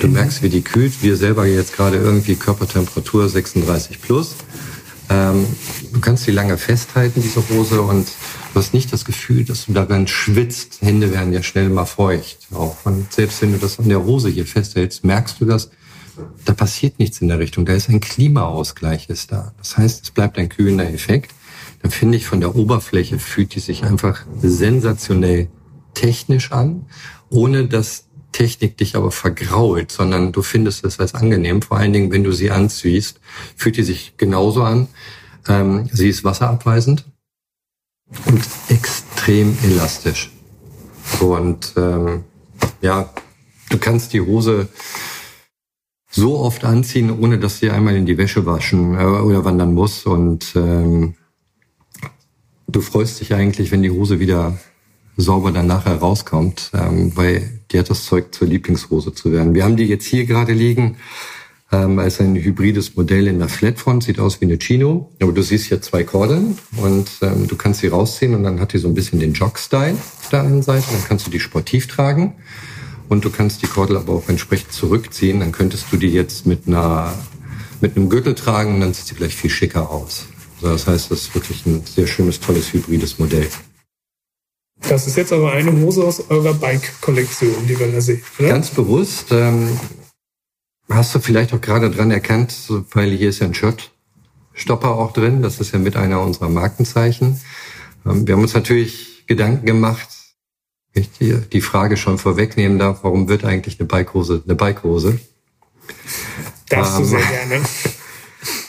Du 0.01 0.07
mhm. 0.07 0.15
merkst, 0.15 0.43
wie 0.43 0.49
die 0.49 0.63
kühlt. 0.63 1.03
Wir 1.03 1.17
selber 1.17 1.47
jetzt 1.47 1.75
gerade 1.75 1.97
irgendwie 1.97 2.37
Körpertemperatur 2.37 3.29
36 3.29 4.01
plus. 4.01 4.35
Ähm, 5.11 5.47
du 5.93 6.01
kannst 6.01 6.25
sie 6.25 6.33
lange 6.33 6.59
festhalten, 6.59 7.23
diese 7.23 7.43
Hose, 7.49 7.81
und 7.81 8.09
du 8.53 8.59
hast 8.59 8.75
nicht 8.75 8.93
das 8.93 9.05
Gefühl, 9.05 9.45
dass 9.45 9.67
du 9.67 9.73
daran 9.73 10.07
schwitzt. 10.07 10.79
Hände 10.81 11.13
werden 11.13 11.33
ja 11.33 11.43
schnell 11.43 11.69
mal 11.69 11.85
feucht. 11.85 12.49
Auch. 12.53 12.77
Und 12.85 13.13
selbst 13.13 13.43
wenn 13.43 13.53
du 13.53 13.59
das 13.59 13.79
an 13.79 13.89
der 13.89 14.05
Hose 14.05 14.29
hier 14.29 14.47
festhältst, 14.47 15.05
merkst 15.05 15.41
du 15.41 15.45
das, 15.45 15.71
da 16.45 16.53
passiert 16.53 16.99
nichts 16.99 17.21
in 17.21 17.29
der 17.29 17.39
Richtung. 17.39 17.65
Da 17.65 17.75
ist 17.75 17.89
ein 17.89 18.01
Klimaausgleich 18.01 19.09
ist 19.09 19.33
da. 19.33 19.53
Das 19.59 19.77
heißt, 19.77 20.05
es 20.05 20.11
bleibt 20.11 20.39
ein 20.39 20.49
kühlender 20.49 20.89
Effekt. 20.93 21.33
Dann 21.83 21.91
finde 21.91 22.17
ich, 22.17 22.27
von 22.27 22.41
der 22.41 22.57
Oberfläche 22.57 23.19
fühlt 23.19 23.55
die 23.55 23.61
sich 23.61 23.85
einfach 23.85 24.25
sensationell 24.41 25.49
technisch 25.95 26.51
an, 26.53 26.87
ohne 27.31 27.67
dass 27.67 28.07
Technik 28.33 28.77
dich 28.77 28.95
aber 28.95 29.11
vergrault, 29.11 29.91
sondern 29.91 30.33
du 30.33 30.43
findest 30.43 30.85
es 30.85 31.01
als 31.01 31.15
angenehm. 31.15 31.63
Vor 31.63 31.79
allen 31.79 31.93
Dingen, 31.93 32.11
wenn 32.11 32.25
du 32.25 32.33
sie 32.33 32.51
anziehst, 32.51 33.21
fühlt 33.57 33.77
die 33.77 33.83
sich 33.83 34.15
genauso 34.17 34.63
an. 34.63 34.89
Ähm, 35.49 35.89
sie 35.93 36.09
ist 36.09 36.25
wasserabweisend 36.25 37.05
und 38.27 38.43
extrem 38.69 39.57
elastisch. 39.63 40.31
Und 41.21 41.73
ähm, 41.77 42.25
ja, 42.81 43.11
du 43.71 43.79
kannst 43.79 44.13
die 44.13 44.21
Hose 44.21 44.69
so 46.11 46.39
oft 46.39 46.65
anziehen, 46.65 47.11
ohne 47.11 47.39
dass 47.39 47.59
sie 47.59 47.71
einmal 47.71 47.97
in 47.97 48.07
die 48.07 48.19
Wäsche 48.19 48.47
waschen 48.47 48.99
äh, 48.99 49.05
oder 49.05 49.45
wandern 49.45 49.75
muss. 49.75 50.07
Und 50.07 50.53
ähm, 50.57 51.15
du 52.67 52.81
freust 52.81 53.21
dich 53.21 53.35
eigentlich, 53.35 53.71
wenn 53.71 53.83
die 53.83 53.91
Hose 53.91 54.21
wieder 54.21 54.59
sauber 55.17 55.53
dann 55.53 55.67
nachher 55.67 55.97
rauskommt, 55.97 56.71
ähm, 56.75 57.17
weil 57.17 57.61
die 57.71 57.79
hat 57.79 57.91
das 57.91 58.05
Zeug 58.05 58.35
zur 58.35 58.49
Lieblingshose 58.49 59.13
zu 59.13 59.33
werden. 59.33 59.55
Wir 59.55 59.65
haben 59.65 59.77
die 59.77 59.87
jetzt 59.87 60.07
hier 60.07 60.25
gerade 60.25 60.53
liegen 60.53 60.97
ähm, 61.71 61.99
als 61.99 62.21
ein 62.21 62.35
hybrides 62.35 62.97
Modell 62.97 63.27
in 63.27 63.39
der 63.39 63.49
Flatfront, 63.49 64.05
sieht 64.05 64.19
aus 64.19 64.41
wie 64.41 64.47
eine 64.47 64.59
Chino, 64.59 65.11
aber 65.21 65.33
du 65.33 65.43
siehst 65.43 65.67
hier 65.67 65.83
zwei 65.83 66.03
Kordeln 66.05 66.59
und 66.77 67.11
ähm, 67.23 67.47
du 67.47 67.57
kannst 67.57 67.81
sie 67.81 67.89
rausziehen 67.89 68.35
und 68.35 68.43
dann 68.43 68.61
hat 68.61 68.73
die 68.73 68.79
so 68.79 68.89
ein 68.89 68.95
bisschen 68.95 69.21
den 69.21 69.35
Jog-Style 69.35 69.95
auf 69.95 70.29
der 70.31 70.43
einen 70.43 70.63
Seite, 70.63 70.87
dann 70.91 71.05
kannst 71.07 71.27
du 71.27 71.31
die 71.31 71.41
sportiv 71.41 71.87
tragen 71.87 72.35
und 73.09 73.25
du 73.25 73.31
kannst 73.31 73.63
die 73.63 73.67
Kordel 73.67 73.97
aber 73.97 74.15
auch 74.15 74.29
entsprechend 74.29 74.73
zurückziehen, 74.73 75.41
dann 75.41 75.53
könntest 75.53 75.87
du 75.91 75.97
die 75.97 76.09
jetzt 76.09 76.47
mit 76.47 76.67
einer 76.67 77.15
mit 77.81 77.97
einem 77.97 78.09
Gürtel 78.09 78.35
tragen 78.35 78.75
und 78.75 78.81
dann 78.81 78.93
sieht 78.93 79.07
sie 79.07 79.15
vielleicht 79.15 79.39
viel 79.39 79.51
schicker 79.51 79.91
aus. 79.91 80.27
Also 80.61 80.73
das 80.73 80.87
heißt, 80.87 81.11
das 81.11 81.23
ist 81.23 81.35
wirklich 81.35 81.65
ein 81.67 81.83
sehr 81.85 82.07
schönes, 82.07 82.41
tolles 82.41 82.73
hybrides 82.73 83.19
Modell. 83.19 83.49
Das 84.89 85.07
ist 85.07 85.17
jetzt 85.17 85.33
aber 85.33 85.53
eine 85.53 85.73
Hose 85.81 86.05
aus 86.05 86.31
eurer 86.31 86.55
Bike-Kollektion, 86.55 87.67
die 87.69 87.79
wir 87.79 87.91
da 87.91 88.01
sehen, 88.01 88.23
oder? 88.39 88.49
Ganz 88.49 88.71
bewusst. 88.71 89.27
Ähm, 89.31 89.69
hast 90.89 91.15
du 91.15 91.21
vielleicht 91.21 91.53
auch 91.53 91.61
gerade 91.61 91.91
dran 91.91 92.11
erkannt, 92.11 92.55
weil 92.93 93.11
hier 93.11 93.29
ist 93.29 93.41
ja 93.41 93.47
ein 93.47 93.55
Shirt-Stopper 93.55 94.91
auch 94.91 95.13
drin. 95.13 95.43
Das 95.43 95.61
ist 95.61 95.73
ja 95.73 95.79
mit 95.79 95.97
einer 95.97 96.21
unserer 96.21 96.49
Markenzeichen. 96.49 97.41
Ähm, 98.07 98.27
wir 98.27 98.35
haben 98.35 98.43
uns 98.43 98.55
natürlich 98.55 99.27
Gedanken 99.27 99.67
gemacht, 99.67 100.09
ich 100.95 101.11
die, 101.13 101.37
die 101.53 101.61
Frage 101.61 101.97
schon 101.97 102.19
vorwegnehmen 102.19 102.79
darf, 102.79 103.05
warum 103.05 103.29
wird 103.29 103.45
eigentlich 103.45 103.79
eine 103.79 103.87
Bikehose 103.87 104.43
eine 104.45 104.55
Bikehose? 104.55 105.21
Darfst 106.69 106.97
ähm, 106.97 107.03
du 107.03 107.05
sehr 107.05 107.21
gerne. 107.49 107.65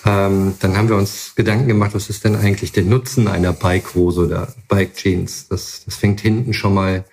Ähm, 0.06 0.56
dann 0.60 0.78
haben 0.78 0.90
wir 0.90 0.96
uns 0.96 1.34
Gedanken 1.36 1.68
gemacht, 1.68 1.94
was 1.94 2.10
ist 2.10 2.24
denn 2.24 2.36
eigentlich 2.36 2.72
der 2.72 2.84
Nutzen 2.84 3.28
einer 3.28 3.54
Bikehose 3.54 4.22
oder 4.26 4.54
Bike 4.68 4.96
Jeans? 4.96 5.48
Das, 5.48 5.84
das 5.86 5.96
fängt 5.96 6.22
hinten 6.22 6.54
schon 6.54 6.74
mal 6.74 7.06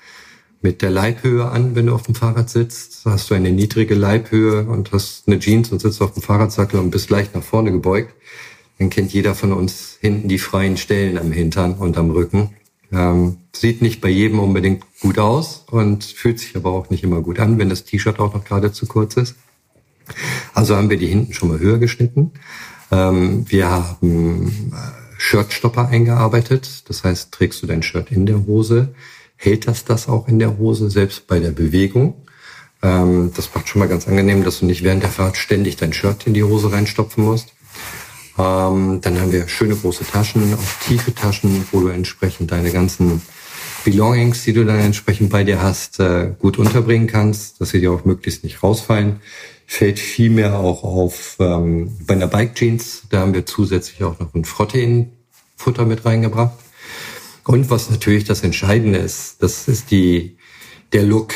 mit 0.67 0.83
der 0.83 0.91
Leibhöhe 0.91 1.45
an, 1.45 1.77
wenn 1.77 1.87
du 1.87 1.95
auf 1.95 2.03
dem 2.03 2.17
Fahrrad 2.17 2.51
sitzt. 2.51 3.03
Hast 3.05 3.31
du 3.31 3.35
eine 3.35 3.53
niedrige 3.53 3.95
Leibhöhe 3.95 4.65
und 4.65 4.91
hast 4.91 5.29
eine 5.29 5.39
Jeans 5.39 5.71
und 5.71 5.81
sitzt 5.81 6.03
auf 6.03 6.15
dem 6.15 6.25
Fahrradsattel 6.25 6.81
und 6.81 6.91
bist 6.91 7.09
leicht 7.09 7.37
nach 7.37 7.43
vorne 7.45 7.71
gebeugt. 7.71 8.13
Dann 8.81 8.91
kennt 8.91 9.13
jeder 9.13 9.37
von 9.37 9.53
uns 9.53 9.97
hinten 10.01 10.27
die 10.27 10.41
freien 10.41 10.77
Stellen 10.77 11.19
am 11.19 11.31
Hintern 11.31 11.75
und 11.75 11.97
am 11.97 12.11
Rücken. 12.11 12.57
Ähm, 12.93 13.37
sieht 13.55 13.81
nicht 13.81 14.01
bei 14.01 14.09
jedem 14.09 14.41
unbedingt 14.41 14.83
gut 15.01 15.21
aus 15.21 15.65
und 15.71 16.03
fühlt 16.03 16.41
sich 16.41 16.57
aber 16.57 16.73
auch 16.73 16.91
nicht 16.91 17.05
immer 17.05 17.21
gut 17.23 17.39
an, 17.39 17.61
wenn 17.61 17.69
das 17.69 17.85
T-Shirt 17.85 18.19
auch 18.19 18.35
noch 18.35 18.45
gerade 18.45 18.73
zu 18.73 18.87
kurz 18.87 19.17
ist. 19.17 19.37
Also 20.53 20.75
haben 20.75 20.91
wir 20.91 20.99
die 20.99 21.07
hinten 21.07 21.33
schon 21.33 21.51
mal 21.51 21.61
höher 21.61 21.79
geschnitten. 21.79 22.33
Ähm, 22.91 23.47
wir 23.49 23.71
haben 23.71 24.73
äh, 24.73 24.77
Shirtstopper 25.17 25.87
eingearbeitet. 25.87 26.89
Das 26.89 27.05
heißt, 27.05 27.31
trägst 27.31 27.63
du 27.63 27.69
dein 27.69 27.85
Shirt 27.85 28.11
in 28.11 28.27
der 28.27 28.47
Hose, 28.47 28.89
hält 29.37 29.67
das 29.67 29.85
das 29.85 30.09
auch 30.09 30.29
in 30.29 30.39
der 30.39 30.59
Hose, 30.59 30.91
selbst 30.91 31.27
bei 31.27 31.39
der 31.39 31.51
Bewegung. 31.51 32.15
Ähm, 32.83 33.33
das 33.35 33.55
macht 33.55 33.69
schon 33.69 33.81
mal 33.81 33.89
ganz 33.89 34.09
angenehm, 34.09 34.45
dass 34.45 34.61
du 34.61 34.67
nicht 34.67 34.83
während 34.83 35.03
der 35.03 35.11
Fahrt 35.11 35.37
ständig 35.37 35.77
dein 35.77 35.93
Shirt 35.93 36.27
in 36.27 36.35
die 36.35 36.45
Hose 36.45 36.73
reinstopfen 36.73 37.25
musst. 37.25 37.53
Ähm, 38.39 39.01
dann 39.01 39.21
haben 39.21 39.33
wir 39.33 39.49
schöne 39.49 39.77
große 39.77 40.05
Taschen, 40.05 40.55
auch 40.55 40.87
tiefe 40.87 41.15
Taschen, 41.15 41.67
wo 41.73 41.81
du 41.81 41.89
entsprechend 41.89 42.51
deine 42.51 42.71
ganzen 42.71 43.23
Belongings, 43.85 44.45
die 44.45 44.53
du 44.53 44.65
dann 44.65 44.81
entsprechend 44.81 45.31
bei 45.31 45.45
dir 45.45 45.63
hast, 45.63 46.01
äh, 46.01 46.33
gut 46.39 46.59
unterbringen 46.59 47.07
kannst, 47.07 47.61
dass 47.61 47.71
sie 47.71 47.81
dir 47.81 47.93
auch 47.93 48.05
möglichst 48.05 48.45
nicht 48.45 48.63
rausfallen 48.63 49.21
fällt 49.67 49.99
viel 49.99 50.31
mehr 50.31 50.59
auch 50.59 50.85
auf 50.85 51.37
ähm, 51.41 51.97
bei 52.07 52.15
einer 52.15 52.29
Bike 52.29 52.55
Jeans. 52.55 53.03
Da 53.11 53.21
haben 53.21 53.35
wir 53.35 53.45
zusätzlich 53.45 54.03
auch 54.05 54.19
noch 54.21 54.33
ein 54.35 54.43
Proteinfutter 54.43 55.85
mit 55.85 56.05
reingebracht. 56.05 56.55
Und 57.47 57.71
was 57.71 57.91
natürlich 57.91 58.25
das 58.25 58.43
Entscheidende 58.43 58.99
ist, 58.99 59.43
das 59.43 59.69
ist 59.69 59.91
die, 59.91 60.37
der 60.93 61.05
Look. 61.05 61.33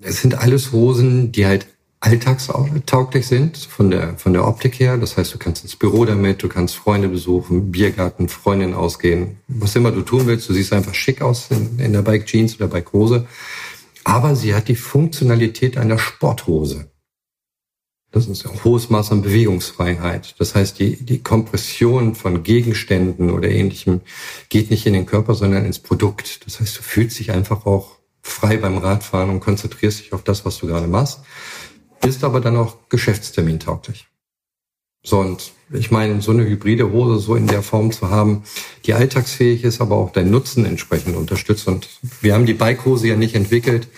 Es 0.00 0.22
sind 0.22 0.38
alles 0.38 0.72
Hosen, 0.72 1.32
die 1.32 1.44
halt 1.44 1.66
alltagstauglich 2.00 3.26
sind 3.26 3.58
von 3.58 3.90
der, 3.90 4.16
von 4.16 4.32
der 4.32 4.48
Optik 4.48 4.80
her. 4.80 4.96
Das 4.96 5.18
heißt, 5.18 5.34
du 5.34 5.38
kannst 5.38 5.62
ins 5.62 5.76
Büro 5.76 6.06
damit, 6.06 6.42
du 6.42 6.48
kannst 6.48 6.76
Freunde 6.76 7.08
besuchen, 7.08 7.70
Biergarten, 7.70 8.30
Freundinnen 8.30 8.72
ausgehen, 8.72 9.36
was 9.48 9.76
immer 9.76 9.92
du 9.92 10.00
tun 10.00 10.26
willst. 10.26 10.48
Du 10.48 10.54
siehst 10.54 10.72
einfach 10.72 10.94
schick 10.94 11.20
aus 11.20 11.48
in, 11.50 11.78
in 11.78 11.92
der 11.92 12.02
Bike 12.02 12.24
Jeans 12.24 12.56
oder 12.56 12.68
Bike 12.68 12.94
Hose. 12.94 13.26
Aber 14.02 14.34
sie 14.34 14.54
hat 14.54 14.68
die 14.68 14.76
Funktionalität 14.76 15.76
einer 15.76 15.98
Sporthose. 15.98 16.90
Das 18.12 18.26
ist 18.26 18.44
ein 18.44 18.64
hohes 18.64 18.90
Maß 18.90 19.12
an 19.12 19.22
Bewegungsfreiheit. 19.22 20.34
Das 20.38 20.54
heißt, 20.56 20.78
die, 20.80 20.96
die 20.96 21.22
Kompression 21.22 22.16
von 22.16 22.42
Gegenständen 22.42 23.30
oder 23.30 23.48
ähnlichem 23.48 24.00
geht 24.48 24.70
nicht 24.70 24.86
in 24.86 24.94
den 24.94 25.06
Körper, 25.06 25.34
sondern 25.34 25.64
ins 25.64 25.78
Produkt. 25.78 26.44
Das 26.44 26.58
heißt, 26.58 26.76
du 26.76 26.82
fühlst 26.82 27.20
dich 27.20 27.30
einfach 27.30 27.66
auch 27.66 27.98
frei 28.22 28.56
beim 28.56 28.78
Radfahren 28.78 29.30
und 29.30 29.40
konzentrierst 29.40 30.00
dich 30.00 30.12
auf 30.12 30.24
das, 30.24 30.44
was 30.44 30.58
du 30.58 30.66
gerade 30.66 30.88
machst, 30.88 31.20
bist 32.00 32.24
aber 32.24 32.40
dann 32.40 32.56
auch 32.56 32.76
geschäftstermintauglich. 32.88 34.06
So, 35.02 35.18
und 35.20 35.52
ich 35.72 35.90
meine, 35.90 36.20
so 36.20 36.32
eine 36.32 36.44
hybride 36.44 36.90
Hose 36.92 37.20
so 37.20 37.34
in 37.34 37.46
der 37.46 37.62
Form 37.62 37.90
zu 37.92 38.10
haben, 38.10 38.42
die 38.84 38.92
alltagsfähig 38.92 39.64
ist, 39.64 39.80
aber 39.80 39.96
auch 39.96 40.12
deinen 40.12 40.30
Nutzen 40.30 40.66
entsprechend 40.66 41.16
unterstützt. 41.16 41.68
Und 41.68 41.88
wir 42.20 42.34
haben 42.34 42.44
die 42.44 42.54
Bikehose 42.54 43.08
ja 43.08 43.16
nicht 43.16 43.34
entwickelt, 43.34 43.88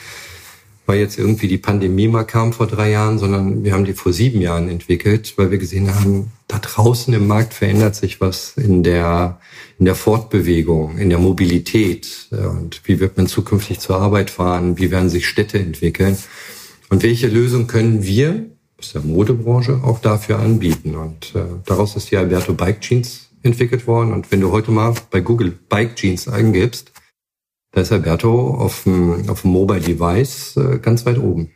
weil 0.86 0.98
jetzt 0.98 1.18
irgendwie 1.18 1.48
die 1.48 1.58
Pandemie 1.58 2.08
mal 2.08 2.24
kam 2.24 2.52
vor 2.52 2.66
drei 2.66 2.90
Jahren, 2.90 3.18
sondern 3.18 3.64
wir 3.64 3.72
haben 3.72 3.84
die 3.84 3.92
vor 3.92 4.12
sieben 4.12 4.40
Jahren 4.40 4.68
entwickelt, 4.68 5.34
weil 5.36 5.50
wir 5.50 5.58
gesehen 5.58 5.94
haben, 5.94 6.32
da 6.48 6.58
draußen 6.58 7.14
im 7.14 7.26
Markt 7.26 7.54
verändert 7.54 7.94
sich 7.94 8.20
was 8.20 8.56
in 8.56 8.82
der, 8.82 9.40
in 9.78 9.84
der 9.84 9.94
Fortbewegung, 9.94 10.98
in 10.98 11.08
der 11.08 11.18
Mobilität. 11.18 12.28
Und 12.30 12.82
wie 12.84 13.00
wird 13.00 13.16
man 13.16 13.26
zukünftig 13.26 13.78
zur 13.78 14.00
Arbeit 14.00 14.30
fahren? 14.30 14.76
Wie 14.78 14.90
werden 14.90 15.08
sich 15.08 15.28
Städte 15.28 15.58
entwickeln? 15.58 16.16
Und 16.90 17.02
welche 17.02 17.28
Lösung 17.28 17.68
können 17.68 18.02
wir 18.04 18.50
aus 18.78 18.92
der 18.92 19.02
Modebranche 19.02 19.80
auch 19.82 20.00
dafür 20.00 20.40
anbieten? 20.40 20.96
Und 20.96 21.34
äh, 21.34 21.44
daraus 21.64 21.96
ist 21.96 22.10
die 22.10 22.16
Alberto 22.16 22.52
Bike 22.52 22.80
Jeans 22.80 23.30
entwickelt 23.42 23.86
worden. 23.86 24.12
Und 24.12 24.30
wenn 24.30 24.40
du 24.40 24.50
heute 24.50 24.72
mal 24.72 24.94
bei 25.10 25.20
Google 25.20 25.52
Bike 25.68 25.96
Jeans 25.96 26.28
eingibst, 26.28 26.91
da 27.72 27.80
ist 27.80 27.92
Alberto 27.92 28.54
auf 28.54 28.84
dem, 28.84 29.28
auf 29.28 29.42
dem 29.42 29.50
Mobile 29.50 29.80
Device 29.80 30.56
äh, 30.56 30.78
ganz 30.78 31.04
weit 31.06 31.18
oben. 31.18 31.50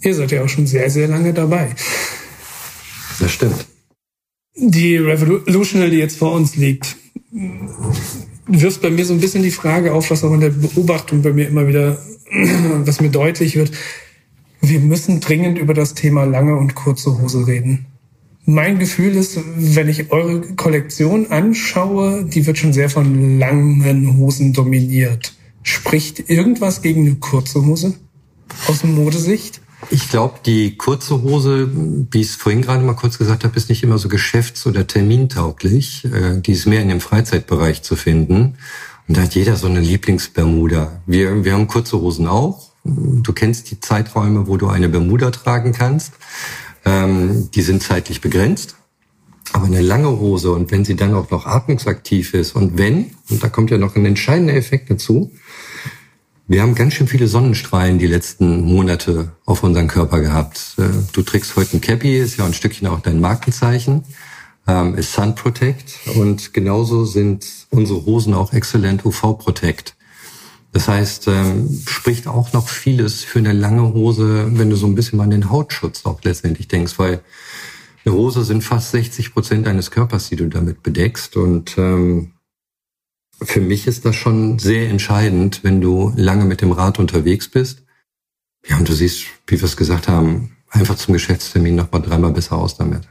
Ihr 0.00 0.14
seid 0.14 0.30
ja 0.32 0.44
auch 0.44 0.48
schon 0.48 0.66
sehr, 0.66 0.90
sehr 0.90 1.08
lange 1.08 1.32
dabei. 1.32 1.74
Das 3.18 3.32
stimmt. 3.32 3.66
Die 4.54 4.96
Revolutional, 4.96 5.90
die 5.90 5.96
jetzt 5.96 6.18
vor 6.18 6.32
uns 6.32 6.56
liegt, 6.56 6.96
wirft 8.46 8.82
bei 8.82 8.90
mir 8.90 9.04
so 9.04 9.14
ein 9.14 9.20
bisschen 9.20 9.42
die 9.42 9.50
Frage 9.50 9.92
auf, 9.92 10.10
was 10.10 10.22
auch 10.22 10.32
in 10.32 10.40
der 10.40 10.50
Beobachtung 10.50 11.22
bei 11.22 11.32
mir 11.32 11.48
immer 11.48 11.66
wieder, 11.66 11.98
was 12.84 13.00
mir 13.00 13.10
deutlich 13.10 13.56
wird. 13.56 13.72
Wir 14.60 14.80
müssen 14.80 15.20
dringend 15.20 15.58
über 15.58 15.74
das 15.74 15.94
Thema 15.94 16.24
lange 16.24 16.56
und 16.56 16.74
kurze 16.74 17.20
Hose 17.20 17.46
reden. 17.46 17.86
Mein 18.46 18.78
Gefühl 18.78 19.16
ist, 19.16 19.38
wenn 19.56 19.88
ich 19.88 20.10
eure 20.10 20.40
Kollektion 20.54 21.30
anschaue, 21.30 22.24
die 22.24 22.46
wird 22.46 22.58
schon 22.58 22.74
sehr 22.74 22.90
von 22.90 23.38
langen 23.38 24.18
Hosen 24.18 24.52
dominiert. 24.52 25.32
Spricht 25.62 26.28
irgendwas 26.28 26.82
gegen 26.82 27.06
eine 27.06 27.14
kurze 27.14 27.64
Hose 27.64 27.94
aus 28.68 28.84
Modesicht? 28.84 29.62
Ich 29.90 30.10
glaube, 30.10 30.40
die 30.44 30.76
kurze 30.76 31.22
Hose, 31.22 31.70
wie 32.10 32.20
ich 32.20 32.28
es 32.28 32.34
vorhin 32.36 32.62
gerade 32.62 32.84
mal 32.84 32.94
kurz 32.94 33.16
gesagt 33.16 33.44
habe, 33.44 33.56
ist 33.56 33.70
nicht 33.70 33.82
immer 33.82 33.98
so 33.98 34.08
geschäfts- 34.08 34.66
oder 34.66 34.86
termintauglich. 34.86 36.04
Äh, 36.04 36.40
die 36.40 36.52
ist 36.52 36.66
mehr 36.66 36.82
in 36.82 36.88
dem 36.88 37.00
Freizeitbereich 37.00 37.82
zu 37.82 37.96
finden. 37.96 38.56
Und 39.08 39.16
da 39.16 39.22
hat 39.22 39.34
jeder 39.34 39.56
so 39.56 39.66
eine 39.66 39.80
Lieblingsbermuda. 39.80 41.02
Wir, 41.06 41.44
wir 41.44 41.52
haben 41.52 41.66
kurze 41.66 41.98
Hosen 41.98 42.26
auch. 42.26 42.72
Du 42.84 43.32
kennst 43.32 43.70
die 43.70 43.80
Zeiträume, 43.80 44.46
wo 44.46 44.58
du 44.58 44.68
eine 44.68 44.90
Bermuda 44.90 45.30
tragen 45.30 45.72
kannst. 45.72 46.12
Ähm, 46.84 47.50
die 47.54 47.62
sind 47.62 47.82
zeitlich 47.82 48.20
begrenzt. 48.20 48.76
Aber 49.52 49.66
eine 49.66 49.82
lange 49.82 50.08
Hose 50.08 50.52
und 50.52 50.70
wenn 50.70 50.84
sie 50.84 50.96
dann 50.96 51.14
auch 51.14 51.30
noch 51.30 51.46
atmungsaktiv 51.46 52.34
ist 52.34 52.56
und 52.56 52.78
wenn, 52.78 53.14
und 53.30 53.42
da 53.42 53.48
kommt 53.48 53.70
ja 53.70 53.78
noch 53.78 53.94
ein 53.94 54.06
entscheidender 54.06 54.54
Effekt 54.54 54.90
dazu, 54.90 55.30
wir 56.46 56.60
haben 56.60 56.74
ganz 56.74 56.94
schön 56.94 57.06
viele 57.06 57.26
Sonnenstrahlen 57.26 57.98
die 57.98 58.06
letzten 58.06 58.62
Monate 58.62 59.32
auf 59.46 59.62
unseren 59.62 59.88
Körper 59.88 60.20
gehabt. 60.20 60.74
Äh, 60.78 60.88
du 61.12 61.22
trägst 61.22 61.56
heute 61.56 61.76
ein 61.76 61.80
Cappy, 61.80 62.18
ist 62.18 62.36
ja 62.36 62.44
ein 62.44 62.52
Stückchen 62.52 62.86
auch 62.86 63.00
dein 63.00 63.20
Markenzeichen, 63.20 64.04
ähm, 64.66 64.94
ist 64.94 65.12
Sun 65.12 65.34
Protect 65.34 66.00
und 66.16 66.52
genauso 66.52 67.04
sind 67.04 67.46
unsere 67.70 68.04
Hosen 68.04 68.34
auch 68.34 68.52
exzellent 68.52 69.04
UV 69.06 69.38
Protect. 69.38 69.96
Das 70.74 70.88
heißt, 70.88 71.28
ähm, 71.28 71.82
spricht 71.86 72.26
auch 72.26 72.52
noch 72.52 72.68
vieles 72.68 73.22
für 73.22 73.38
eine 73.38 73.52
lange 73.52 73.94
Hose, 73.94 74.50
wenn 74.58 74.70
du 74.70 74.76
so 74.76 74.88
ein 74.88 74.96
bisschen 74.96 75.18
mal 75.18 75.24
an 75.24 75.30
den 75.30 75.48
Hautschutz 75.48 76.04
auch 76.04 76.20
letztendlich 76.24 76.66
denkst, 76.66 76.98
weil 76.98 77.20
eine 78.04 78.14
Hose 78.14 78.44
sind 78.44 78.62
fast 78.62 78.90
60 78.90 79.32
Prozent 79.32 79.68
deines 79.68 79.92
Körpers, 79.92 80.28
die 80.28 80.36
du 80.36 80.48
damit 80.48 80.82
bedeckst 80.82 81.36
und 81.36 81.78
ähm, 81.78 82.32
für 83.40 83.60
mich 83.60 83.86
ist 83.86 84.04
das 84.04 84.16
schon 84.16 84.58
sehr 84.58 84.90
entscheidend, 84.90 85.60
wenn 85.62 85.80
du 85.80 86.12
lange 86.16 86.44
mit 86.44 86.60
dem 86.60 86.72
Rad 86.72 86.98
unterwegs 86.98 87.48
bist. 87.48 87.84
Ja, 88.66 88.76
und 88.76 88.88
du 88.88 88.94
siehst, 88.94 89.26
wie 89.46 89.60
wir 89.60 89.64
es 89.64 89.76
gesagt 89.76 90.08
haben, 90.08 90.56
einfach 90.70 90.96
zum 90.96 91.14
Geschäftstermin 91.14 91.76
noch 91.76 91.92
mal 91.92 92.00
dreimal 92.00 92.32
besser 92.32 92.56
aus 92.56 92.76
damit. 92.76 93.02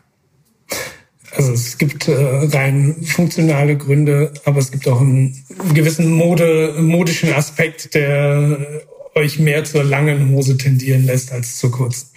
Also 1.36 1.54
es 1.54 1.78
gibt 1.78 2.08
äh, 2.08 2.14
rein 2.14 2.96
funktionale 3.04 3.76
Gründe, 3.76 4.32
aber 4.46 4.60
es 4.60 4.72
gibt 4.72 4.88
auch 4.88 5.02
einen 5.02 5.44
gewissen 5.74 6.12
Mode, 6.12 6.76
modischen 6.80 7.34
Aspekt, 7.34 7.96
der 7.96 8.84
euch 9.16 9.40
mehr 9.40 9.64
zur 9.64 9.84
langen 9.84 10.30
Hose 10.32 10.58
tendieren 10.58 11.06
lässt 11.06 11.32
als 11.32 11.58
zur 11.58 11.72
kurzen. 11.72 12.08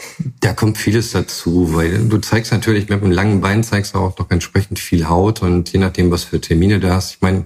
Da 0.40 0.54
kommt 0.54 0.78
vieles 0.78 1.12
dazu, 1.12 1.74
weil 1.74 1.98
du 2.08 2.18
zeigst 2.18 2.52
natürlich 2.52 2.88
mit 2.88 3.02
einem 3.02 3.12
langen 3.12 3.40
Bein 3.40 3.62
zeigst 3.64 3.94
du 3.94 3.98
auch 3.98 4.18
noch 4.18 4.30
entsprechend 4.30 4.78
viel 4.78 5.08
Haut 5.08 5.42
und 5.42 5.72
je 5.72 5.78
nachdem, 5.78 6.10
was 6.10 6.24
für 6.24 6.40
Termine 6.40 6.80
du 6.80 6.90
hast. 6.90 7.16
Ich 7.16 7.20
meine, 7.20 7.44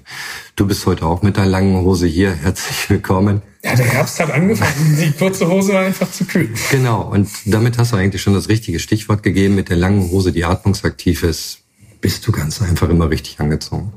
du 0.56 0.66
bist 0.66 0.86
heute 0.86 1.04
auch 1.04 1.22
mit 1.22 1.36
deiner 1.36 1.48
langen 1.48 1.84
Hose 1.84 2.06
hier. 2.06 2.32
Herzlich 2.32 2.90
willkommen. 2.90 3.42
Ja, 3.64 3.74
der 3.74 3.86
Herbst 3.86 4.20
hat 4.20 4.30
angefangen. 4.30 4.98
Die 4.98 5.10
kurze 5.12 5.48
Hose 5.48 5.78
einfach 5.78 6.10
zu 6.10 6.24
kühl. 6.24 6.48
Genau. 6.70 7.10
Und 7.10 7.28
damit 7.44 7.76
hast 7.76 7.92
du 7.92 7.96
eigentlich 7.96 8.22
schon 8.22 8.34
das 8.34 8.48
richtige 8.48 8.78
Stichwort 8.78 9.22
gegeben. 9.22 9.54
Mit 9.54 9.68
der 9.68 9.76
langen 9.76 10.10
Hose, 10.10 10.32
die 10.32 10.44
atmungsaktiv 10.44 11.24
ist, 11.24 11.59
bist 12.00 12.26
du 12.26 12.32
ganz 12.32 12.60
einfach 12.62 12.88
immer 12.88 13.10
richtig 13.10 13.40
angezogen. 13.40 13.92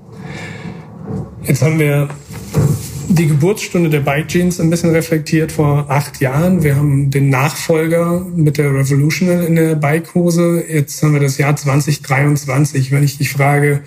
Jetzt 1.43 1.61
haben 1.61 1.79
wir 1.79 2.09
die 3.09 3.27
Geburtsstunde 3.27 3.89
der 3.89 3.99
Bike 3.99 4.27
Jeans 4.27 4.59
ein 4.59 4.69
bisschen 4.69 4.91
reflektiert 4.91 5.51
vor 5.51 5.85
acht 5.89 6.19
Jahren. 6.21 6.63
Wir 6.63 6.75
haben 6.75 7.11
den 7.11 7.29
Nachfolger 7.29 8.25
mit 8.35 8.57
der 8.57 8.73
Revolutional 8.73 9.43
in 9.43 9.55
der 9.55 9.75
Bikehose. 9.75 10.63
Jetzt 10.67 11.03
haben 11.03 11.13
wir 11.13 11.19
das 11.19 11.37
Jahr 11.37 11.55
2023. 11.55 12.91
Wenn 12.91 13.03
ich 13.03 13.17
dich 13.17 13.29
frage, 13.29 13.83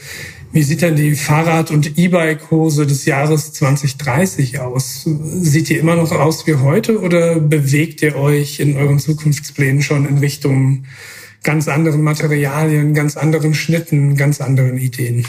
wie 0.53 0.63
sieht 0.63 0.83
denn 0.83 0.97
die 0.97 1.17
Fahrrad- 1.17 1.71
und 1.71 1.99
E-Bike-Hose 1.99 2.87
des 2.87 3.05
Jahres 3.05 3.53
2030 3.53 4.61
aus? 4.61 5.09
Sieht 5.41 5.69
die 5.71 5.77
immer 5.77 5.97
noch 5.97 6.13
aus 6.13 6.47
wie 6.47 6.55
heute 6.55 7.01
oder 7.01 7.41
bewegt 7.41 8.03
ihr 8.03 8.17
euch 8.17 8.61
in 8.61 8.77
euren 8.77 8.99
Zukunftsplänen 8.99 9.83
schon 9.83 10.07
in 10.07 10.19
Richtung 10.19 10.85
ganz 11.47 11.69
anderen 11.69 12.03
Materialien, 12.03 12.93
ganz 12.93 13.17
anderen 13.17 13.55
Schnitten, 13.55 14.17
ganz 14.17 14.43
anderen 14.43 14.77
Ideen? 14.77 15.27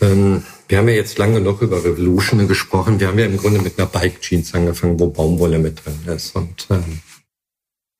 Ähm 0.00 0.42
wir 0.68 0.78
haben 0.78 0.88
ja 0.88 0.94
jetzt 0.94 1.18
lange 1.18 1.42
noch 1.42 1.60
über 1.60 1.84
Revolution 1.84 2.48
gesprochen. 2.48 2.98
Wir 2.98 3.08
haben 3.08 3.18
ja 3.18 3.26
im 3.26 3.36
Grunde 3.36 3.60
mit 3.60 3.78
einer 3.78 3.86
Bike 3.86 4.22
Jeans 4.22 4.54
angefangen, 4.54 4.98
wo 4.98 5.08
Baumwolle 5.08 5.58
mit 5.58 5.84
drin 5.84 5.98
ist. 6.06 6.34
Und 6.34 6.66
ähm, 6.70 7.00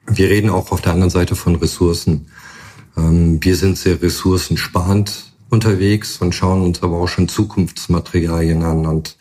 wir 0.06 0.30
reden 0.30 0.48
auch 0.48 0.72
auf 0.72 0.80
der 0.80 0.94
anderen 0.94 1.10
Seite 1.10 1.36
von 1.36 1.56
Ressourcen. 1.56 2.28
Ähm, 2.96 3.44
wir 3.44 3.56
sind 3.56 3.76
sehr 3.76 4.00
ressourcensparend 4.00 5.34
unterwegs 5.50 6.16
und 6.16 6.34
schauen 6.34 6.62
uns 6.62 6.82
aber 6.82 6.96
auch 6.96 7.08
schon 7.08 7.28
Zukunftsmaterialien 7.28 8.62
an. 8.62 8.86
Und 8.86 9.18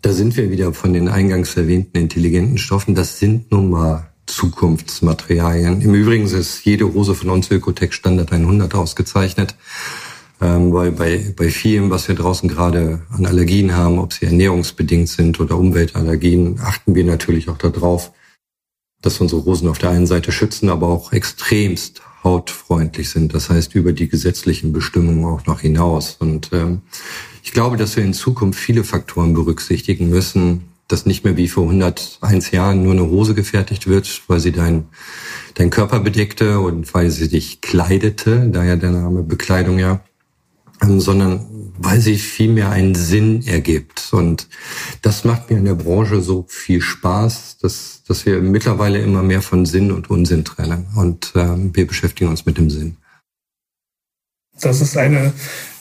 da 0.00 0.12
sind 0.12 0.36
wir 0.36 0.50
wieder 0.50 0.74
von 0.74 0.92
den 0.92 1.08
eingangs 1.08 1.56
erwähnten 1.56 1.98
intelligenten 1.98 2.58
Stoffen. 2.58 2.96
Das 2.96 3.20
sind 3.20 3.52
nun 3.52 3.70
mal 3.70 4.11
Zukunftsmaterialien. 4.26 5.80
Im 5.80 5.94
Übrigen 5.94 6.24
ist 6.24 6.64
jede 6.64 6.92
Hose 6.92 7.14
von 7.14 7.30
uns 7.30 7.50
Ökotech 7.50 7.92
Standard 7.92 8.32
100 8.32 8.74
ausgezeichnet 8.74 9.56
ähm, 10.42 10.72
weil 10.72 10.90
bei, 10.90 11.32
bei 11.36 11.50
vielem, 11.50 11.90
was 11.90 12.08
wir 12.08 12.16
draußen 12.16 12.48
gerade 12.48 13.02
an 13.10 13.26
Allergien 13.26 13.76
haben, 13.76 14.00
ob 14.00 14.12
sie 14.12 14.26
ernährungsbedingt 14.26 15.08
sind 15.08 15.38
oder 15.38 15.56
Umweltallergien, 15.56 16.58
achten 16.60 16.96
wir 16.96 17.04
natürlich 17.04 17.48
auch 17.48 17.58
darauf, 17.58 18.12
dass 19.00 19.20
unsere 19.20 19.44
Hosen 19.44 19.68
auf 19.68 19.78
der 19.78 19.90
einen 19.90 20.08
Seite 20.08 20.32
schützen, 20.32 20.68
aber 20.68 20.88
auch 20.88 21.12
extremst 21.12 22.02
hautfreundlich 22.24 23.10
sind. 23.10 23.34
Das 23.34 23.50
heißt, 23.50 23.74
über 23.76 23.92
die 23.92 24.08
gesetzlichen 24.08 24.72
Bestimmungen 24.72 25.24
auch 25.24 25.46
noch 25.46 25.60
hinaus. 25.60 26.16
Und 26.18 26.50
ähm, 26.52 26.82
ich 27.44 27.52
glaube, 27.52 27.76
dass 27.76 27.96
wir 27.96 28.04
in 28.04 28.14
Zukunft 28.14 28.58
viele 28.58 28.82
Faktoren 28.82 29.34
berücksichtigen 29.34 30.08
müssen, 30.08 30.71
dass 30.92 31.06
nicht 31.06 31.24
mehr 31.24 31.36
wie 31.36 31.48
vor 31.48 31.64
101 31.64 32.50
Jahren 32.50 32.82
nur 32.82 32.92
eine 32.92 33.06
Hose 33.06 33.34
gefertigt 33.34 33.86
wird, 33.86 34.22
weil 34.28 34.40
sie 34.40 34.52
dein, 34.52 34.84
dein 35.54 35.70
Körper 35.70 36.00
bedeckte 36.00 36.60
und 36.60 36.92
weil 36.92 37.10
sie 37.10 37.28
dich 37.28 37.60
kleidete, 37.62 38.48
daher 38.52 38.76
der 38.76 38.90
Name 38.90 39.22
Bekleidung 39.22 39.78
ja, 39.78 40.00
ähm, 40.82 41.00
sondern 41.00 41.46
weil 41.78 42.00
sie 42.00 42.16
viel 42.16 42.52
mehr 42.52 42.70
einen 42.70 42.94
Sinn 42.94 43.46
ergibt. 43.46 44.12
Und 44.12 44.48
das 45.00 45.24
macht 45.24 45.50
mir 45.50 45.56
in 45.56 45.64
der 45.64 45.74
Branche 45.74 46.20
so 46.20 46.44
viel 46.48 46.80
Spaß, 46.80 47.58
dass, 47.58 48.02
dass 48.06 48.26
wir 48.26 48.40
mittlerweile 48.40 49.00
immer 49.00 49.22
mehr 49.22 49.42
von 49.42 49.64
Sinn 49.64 49.90
und 49.90 50.10
Unsinn 50.10 50.44
trennen. 50.44 50.86
Und 50.94 51.32
ähm, 51.34 51.74
wir 51.74 51.86
beschäftigen 51.86 52.30
uns 52.30 52.44
mit 52.44 52.58
dem 52.58 52.68
Sinn. 52.68 52.96
Das 54.60 54.80
ist 54.80 54.96
eine 54.96 55.32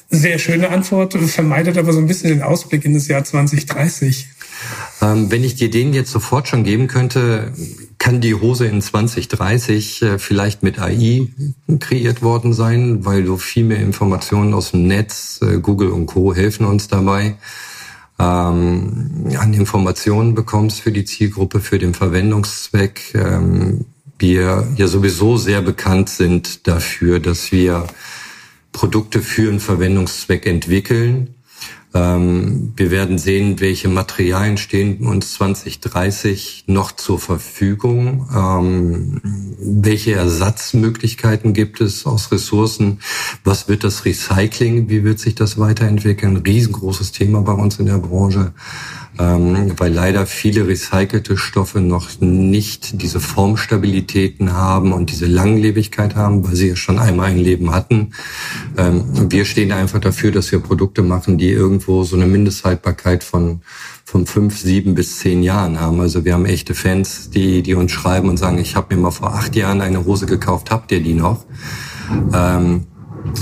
sehr 0.09 0.39
schöne 0.39 0.69
Antwort, 0.69 1.13
vermeidet 1.13 1.77
aber 1.77 1.93
so 1.93 1.99
ein 1.99 2.07
bisschen 2.07 2.29
den 2.29 2.41
Ausblick 2.41 2.85
in 2.85 2.93
das 2.93 3.07
Jahr 3.07 3.23
2030. 3.23 4.27
Ähm, 5.01 5.31
wenn 5.31 5.43
ich 5.43 5.55
dir 5.55 5.69
den 5.69 5.93
jetzt 5.93 6.11
sofort 6.11 6.47
schon 6.47 6.63
geben 6.63 6.87
könnte, 6.87 7.53
kann 7.97 8.21
die 8.21 8.35
Hose 8.35 8.65
in 8.65 8.81
2030 8.81 10.01
äh, 10.01 10.19
vielleicht 10.19 10.63
mit 10.63 10.79
AI 10.79 11.27
kreiert 11.79 12.21
worden 12.21 12.53
sein, 12.53 13.05
weil 13.05 13.23
du 13.23 13.37
viel 13.37 13.63
mehr 13.63 13.79
Informationen 13.79 14.53
aus 14.53 14.71
dem 14.71 14.87
Netz, 14.87 15.39
äh, 15.41 15.59
Google 15.59 15.89
und 15.89 16.07
Co. 16.07 16.33
helfen 16.33 16.65
uns 16.65 16.87
dabei, 16.87 17.35
ähm, 18.19 19.27
an 19.37 19.53
Informationen 19.53 20.35
bekommst 20.35 20.81
für 20.81 20.91
die 20.91 21.05
Zielgruppe, 21.05 21.59
für 21.59 21.79
den 21.79 21.93
Verwendungszweck. 21.93 23.13
Ähm, 23.15 23.85
wir 24.19 24.67
ja 24.77 24.87
sowieso 24.87 25.37
sehr 25.37 25.61
bekannt 25.61 26.09
sind 26.09 26.67
dafür, 26.67 27.19
dass 27.19 27.51
wir 27.51 27.87
Produkte 28.71 29.21
für 29.21 29.49
einen 29.49 29.59
Verwendungszweck 29.59 30.45
entwickeln 30.45 31.35
ähm, 31.93 32.71
wir 32.75 32.89
werden 32.89 33.17
sehen, 33.17 33.59
welche 33.59 33.89
Materialien 33.89 34.57
stehen 34.57 35.05
uns 35.05 35.33
2030 35.33 36.63
noch 36.67 36.93
zur 36.93 37.19
Verfügung, 37.19 38.29
ähm, 38.33 39.21
welche 39.59 40.13
Ersatzmöglichkeiten 40.13 41.53
gibt 41.53 41.81
es 41.81 42.05
aus 42.05 42.31
Ressourcen, 42.31 42.99
was 43.43 43.67
wird 43.67 43.83
das 43.83 44.05
Recycling, 44.05 44.87
wie 44.89 45.03
wird 45.03 45.19
sich 45.19 45.35
das 45.35 45.59
weiterentwickeln, 45.59 46.37
riesengroßes 46.37 47.11
Thema 47.11 47.41
bei 47.41 47.53
uns 47.53 47.77
in 47.79 47.87
der 47.87 47.97
Branche 47.97 48.53
ähm, 49.19 49.73
weil 49.77 49.93
leider 49.93 50.25
viele 50.25 50.67
recycelte 50.67 51.37
Stoffe 51.37 51.81
noch 51.81 52.09
nicht 52.21 53.01
diese 53.01 53.19
Formstabilitäten 53.19 54.53
haben 54.53 54.93
und 54.93 55.11
diese 55.11 55.25
Langlebigkeit 55.25 56.15
haben, 56.15 56.47
weil 56.47 56.55
sie 56.55 56.69
ja 56.69 56.75
schon 56.75 56.99
einmal 56.99 57.31
ein 57.31 57.37
Leben 57.37 57.73
hatten. 57.73 58.11
Ähm, 58.77 59.31
wir 59.31 59.45
stehen 59.45 59.71
einfach 59.71 59.99
dafür, 59.99 60.31
dass 60.31 60.51
wir 60.51 60.59
Produkte 60.59 61.03
machen, 61.03 61.37
die 61.37 61.49
irgendwo 61.49 62.03
so 62.03 62.15
eine 62.15 62.27
Mindesthaltbarkeit 62.27 63.23
von 63.23 63.61
von 64.03 64.25
fünf, 64.25 64.57
sieben 64.57 64.93
bis 64.93 65.19
zehn 65.19 65.41
Jahren 65.41 65.79
haben. 65.79 66.01
Also 66.01 66.25
wir 66.25 66.33
haben 66.33 66.45
echte 66.45 66.75
Fans, 66.75 67.29
die, 67.29 67.63
die 67.63 67.75
uns 67.75 67.93
schreiben 67.93 68.27
und 68.27 68.35
sagen, 68.35 68.57
ich 68.57 68.75
habe 68.75 68.93
mir 68.93 69.01
mal 69.01 69.11
vor 69.11 69.33
acht 69.33 69.55
Jahren 69.55 69.79
eine 69.79 70.03
Hose 70.03 70.25
gekauft, 70.25 70.69
habt 70.69 70.91
ihr 70.91 71.01
die 71.01 71.13
noch? 71.13 71.45
Ähm, 72.33 72.87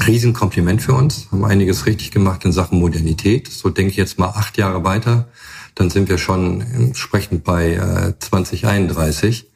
Riesenkompliment 0.05 0.83
für 0.83 0.93
uns, 0.93 1.27
haben 1.31 1.43
einiges 1.43 1.87
richtig 1.87 2.11
gemacht 2.11 2.45
in 2.45 2.51
Sachen 2.51 2.79
Modernität. 2.79 3.47
So 3.47 3.69
denke 3.69 3.91
ich 3.91 3.97
jetzt 3.97 4.19
mal 4.19 4.27
acht 4.27 4.57
Jahre 4.59 4.83
weiter 4.83 5.27
dann 5.79 5.89
sind 5.89 6.09
wir 6.09 6.17
schon 6.17 6.59
entsprechend 6.59 7.45
bei 7.45 7.71
äh, 7.71 8.13
2031. 8.19 9.47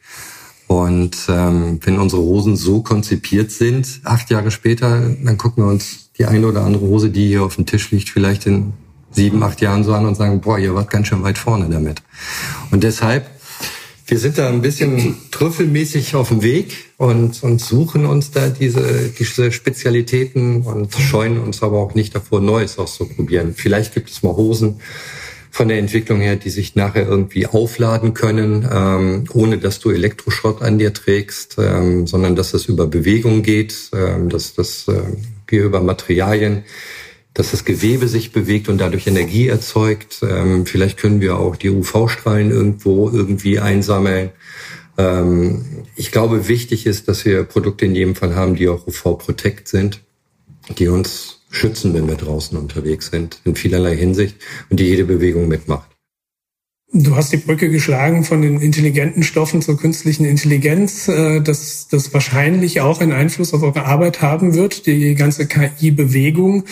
Und 0.66 1.16
ähm, 1.28 1.78
wenn 1.82 1.98
unsere 1.98 2.22
Hosen 2.22 2.56
so 2.56 2.80
konzipiert 2.80 3.50
sind, 3.50 4.00
acht 4.04 4.30
Jahre 4.30 4.50
später, 4.50 5.02
dann 5.22 5.36
gucken 5.36 5.64
wir 5.64 5.70
uns 5.70 6.08
die 6.16 6.24
eine 6.24 6.46
oder 6.46 6.62
andere 6.64 6.86
Hose, 6.86 7.10
die 7.10 7.28
hier 7.28 7.42
auf 7.42 7.56
dem 7.56 7.66
Tisch 7.66 7.90
liegt, 7.90 8.08
vielleicht 8.08 8.46
in 8.46 8.72
sieben, 9.10 9.42
acht 9.42 9.60
Jahren 9.60 9.84
so 9.84 9.92
an 9.92 10.06
und 10.06 10.14
sagen, 10.14 10.40
boah, 10.40 10.58
ihr 10.58 10.74
wart 10.74 10.90
ganz 10.90 11.08
schön 11.08 11.22
weit 11.22 11.36
vorne 11.36 11.68
damit. 11.68 12.02
Und 12.70 12.82
deshalb 12.82 13.30
Wir 14.06 14.18
sind 14.18 14.36
da 14.36 14.48
ein 14.48 14.60
bisschen 14.60 15.16
trüffelmäßig 15.30 16.14
auf 16.14 16.28
dem 16.28 16.42
Weg 16.42 16.92
und, 16.98 17.42
und 17.42 17.60
suchen 17.60 18.04
uns 18.04 18.30
da 18.30 18.48
diese, 18.48 19.10
diese 19.18 19.50
Spezialitäten 19.50 20.62
und 20.62 20.94
scheuen 20.94 21.38
uns 21.38 21.62
aber 21.62 21.78
auch 21.78 21.94
nicht 21.94 22.14
davor, 22.14 22.40
Neues 22.40 22.78
auszuprobieren. 22.78 23.54
Vielleicht 23.54 23.94
gibt 23.94 24.10
es 24.10 24.22
mal 24.22 24.36
Hosen 24.36 24.80
von 25.54 25.68
der 25.68 25.78
Entwicklung 25.78 26.20
her, 26.20 26.34
die 26.34 26.50
sich 26.50 26.74
nachher 26.74 27.06
irgendwie 27.06 27.46
aufladen 27.46 28.12
können, 28.12 28.68
ähm, 28.68 29.24
ohne 29.32 29.58
dass 29.58 29.78
du 29.78 29.90
Elektroschrott 29.90 30.62
an 30.62 30.80
dir 30.80 30.92
trägst, 30.92 31.58
ähm, 31.60 32.08
sondern 32.08 32.34
dass 32.34 32.54
es 32.54 32.66
über 32.66 32.88
Bewegung 32.88 33.44
geht, 33.44 33.90
ähm, 33.94 34.30
dass, 34.30 34.54
dass 34.54 34.88
äh, 34.88 35.56
über 35.56 35.80
Materialien 35.80 36.64
dass 37.34 37.52
das 37.52 37.64
Gewebe 37.64 38.06
sich 38.06 38.32
bewegt 38.32 38.68
und 38.68 38.78
dadurch 38.78 39.06
Energie 39.06 39.48
erzeugt. 39.48 40.22
Ähm, 40.22 40.66
vielleicht 40.66 40.98
können 40.98 41.20
wir 41.20 41.36
auch 41.36 41.56
die 41.56 41.70
UV-Strahlen 41.70 42.50
irgendwo 42.50 43.10
irgendwie 43.10 43.58
einsammeln. 43.58 44.30
Ähm, 44.98 45.64
ich 45.96 46.12
glaube, 46.12 46.48
wichtig 46.48 46.86
ist, 46.86 47.08
dass 47.08 47.24
wir 47.24 47.44
Produkte 47.44 47.86
in 47.86 47.94
jedem 47.94 48.14
Fall 48.14 48.34
haben, 48.36 48.54
die 48.54 48.68
auch 48.68 48.86
UV-protect 48.86 49.66
sind, 49.66 50.00
die 50.78 50.86
uns 50.88 51.33
schützen, 51.54 51.94
wenn 51.94 52.08
wir 52.08 52.16
draußen 52.16 52.58
unterwegs 52.58 53.10
sind, 53.10 53.40
in 53.44 53.54
vielerlei 53.54 53.96
Hinsicht 53.96 54.36
und 54.70 54.80
die 54.80 54.84
jede 54.84 55.04
Bewegung 55.04 55.48
mitmacht. 55.48 55.88
Du 56.92 57.16
hast 57.16 57.32
die 57.32 57.38
Brücke 57.38 57.70
geschlagen 57.70 58.22
von 58.22 58.40
den 58.40 58.60
intelligenten 58.60 59.24
Stoffen 59.24 59.62
zur 59.62 59.76
künstlichen 59.76 60.24
Intelligenz, 60.24 61.08
äh, 61.08 61.40
dass 61.40 61.88
das 61.88 62.14
wahrscheinlich 62.14 62.80
auch 62.80 63.00
einen 63.00 63.10
Einfluss 63.10 63.52
auf 63.52 63.62
eure 63.62 63.84
Arbeit 63.84 64.22
haben 64.22 64.54
wird, 64.54 64.86
die 64.86 65.16
ganze 65.16 65.46
KI-Bewegung. 65.46 66.64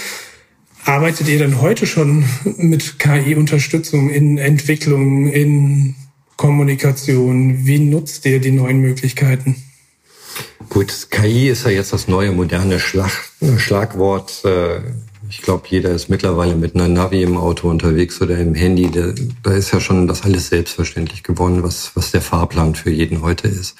Arbeitet 0.84 1.28
ihr 1.28 1.38
denn 1.38 1.60
heute 1.60 1.86
schon 1.86 2.24
mit 2.56 3.00
KI-Unterstützung 3.00 4.10
in 4.10 4.38
Entwicklung, 4.38 5.28
in 5.28 5.96
Kommunikation? 6.36 7.66
Wie 7.66 7.80
nutzt 7.80 8.24
ihr 8.24 8.40
die 8.40 8.52
neuen 8.52 8.80
Möglichkeiten? 8.80 9.56
Gut, 10.68 11.08
KI 11.10 11.48
ist 11.48 11.64
ja 11.64 11.70
jetzt 11.70 11.92
das 11.92 12.08
neue 12.08 12.32
moderne 12.32 12.78
Schlag, 12.78 13.10
Schlagwort. 13.58 14.44
Äh, 14.44 14.80
ich 15.28 15.40
glaube, 15.40 15.64
jeder 15.68 15.90
ist 15.90 16.08
mittlerweile 16.08 16.56
mit 16.56 16.74
einer 16.74 16.88
Navi 16.88 17.22
im 17.22 17.36
Auto 17.36 17.70
unterwegs 17.70 18.20
oder 18.20 18.38
im 18.38 18.54
Handy. 18.54 18.90
Da 19.42 19.52
ist 19.52 19.72
ja 19.72 19.80
schon 19.80 20.06
das 20.06 20.22
alles 20.22 20.48
selbstverständlich 20.48 21.22
geworden, 21.22 21.62
was, 21.62 21.92
was 21.94 22.10
der 22.10 22.20
Fahrplan 22.20 22.74
für 22.74 22.90
jeden 22.90 23.22
heute 23.22 23.48
ist. 23.48 23.76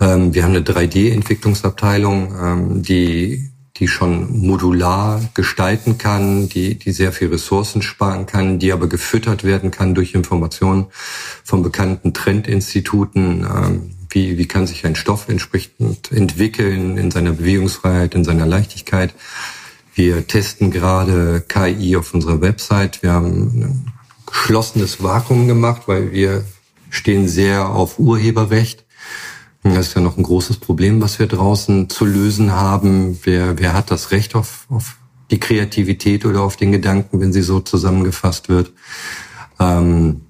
Ähm, 0.00 0.34
wir 0.34 0.42
haben 0.42 0.56
eine 0.56 0.64
3D-Entwicklungsabteilung, 0.64 2.34
ähm, 2.40 2.82
die 2.82 3.52
die 3.78 3.88
schon 3.88 4.40
modular 4.46 5.20
gestalten 5.34 5.98
kann, 5.98 6.48
die, 6.48 6.78
die 6.78 6.92
sehr 6.92 7.10
viel 7.10 7.28
Ressourcen 7.28 7.82
sparen 7.82 8.26
kann, 8.26 8.58
die 8.58 8.70
aber 8.70 8.86
gefüttert 8.86 9.44
werden 9.44 9.70
kann 9.70 9.94
durch 9.94 10.14
Informationen 10.14 10.86
von 11.42 11.62
bekannten 11.62 12.12
Trendinstituten. 12.12 13.44
Wie, 14.12 14.38
wie 14.38 14.46
kann 14.46 14.66
sich 14.66 14.84
ein 14.84 14.94
Stoff 14.94 15.28
entsprechend 15.28 16.12
entwickeln 16.12 16.98
in 16.98 17.10
seiner 17.10 17.32
Bewegungsfreiheit, 17.32 18.14
in 18.14 18.24
seiner 18.24 18.46
Leichtigkeit. 18.46 19.14
Wir 19.94 20.26
testen 20.26 20.70
gerade 20.70 21.42
KI 21.46 21.96
auf 21.96 22.14
unserer 22.14 22.40
Website. 22.40 23.02
Wir 23.02 23.12
haben 23.12 23.30
ein 23.30 23.92
geschlossenes 24.26 25.02
Vakuum 25.02 25.48
gemacht, 25.48 25.82
weil 25.86 26.12
wir 26.12 26.44
stehen 26.90 27.28
sehr 27.28 27.68
auf 27.68 27.98
Urheberrecht. 27.98 28.84
Das 29.62 29.88
ist 29.88 29.94
ja 29.94 30.00
noch 30.00 30.16
ein 30.16 30.24
großes 30.24 30.56
Problem, 30.56 31.00
was 31.00 31.18
wir 31.18 31.26
draußen 31.26 31.88
zu 31.88 32.04
lösen 32.04 32.52
haben. 32.52 33.18
Wer, 33.22 33.58
wer 33.58 33.74
hat 33.74 33.90
das 33.90 34.10
Recht 34.10 34.34
auf, 34.34 34.66
auf 34.68 34.96
die 35.30 35.38
Kreativität 35.38 36.26
oder 36.26 36.42
auf 36.42 36.56
den 36.56 36.72
Gedanken, 36.72 37.20
wenn 37.20 37.32
sie 37.32 37.42
so 37.42 37.60
zusammengefasst 37.60 38.48
wird? 38.48 38.72
Ähm, 39.60 40.22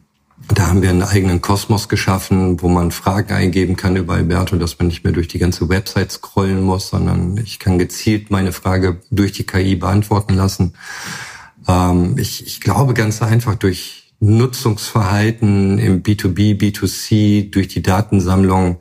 da 0.49 0.67
haben 0.69 0.83
wir 0.83 0.91
einen 0.91 1.03
eigenen 1.03 1.41
Kosmos 1.41 1.89
geschaffen, 1.89 2.61
wo 2.61 2.69
man 2.69 2.91
Fragen 2.91 3.33
eingeben 3.33 3.77
kann 3.77 3.97
über 3.97 4.15
Alberto, 4.15 4.57
dass 4.57 4.79
man 4.79 4.89
nicht 4.89 5.05
mehr 5.05 5.13
durch 5.13 5.29
die 5.29 5.39
ganze 5.39 5.69
Website 5.69 6.13
scrollen 6.13 6.63
muss, 6.63 6.89
sondern 6.89 7.37
ich 7.39 7.59
kann 7.59 7.79
gezielt 7.79 8.31
meine 8.31 8.53
Frage 8.53 9.01
durch 9.11 9.33
die 9.33 9.45
KI 9.45 9.77
beantworten 9.77 10.35
lassen. 10.35 10.75
Ähm, 11.69 12.17
ich, 12.19 12.47
ich 12.47 12.61
glaube 12.61 12.95
ganz 12.95 13.23
einfach 13.23 13.55
durch 13.55 14.03
Nutzungsverhalten 14.23 15.79
im 15.79 16.05
B2B, 16.05 16.57
B2C, 16.57 17.51
durch 17.51 17.67
die 17.67 17.83
Datensammlung. 17.83 18.79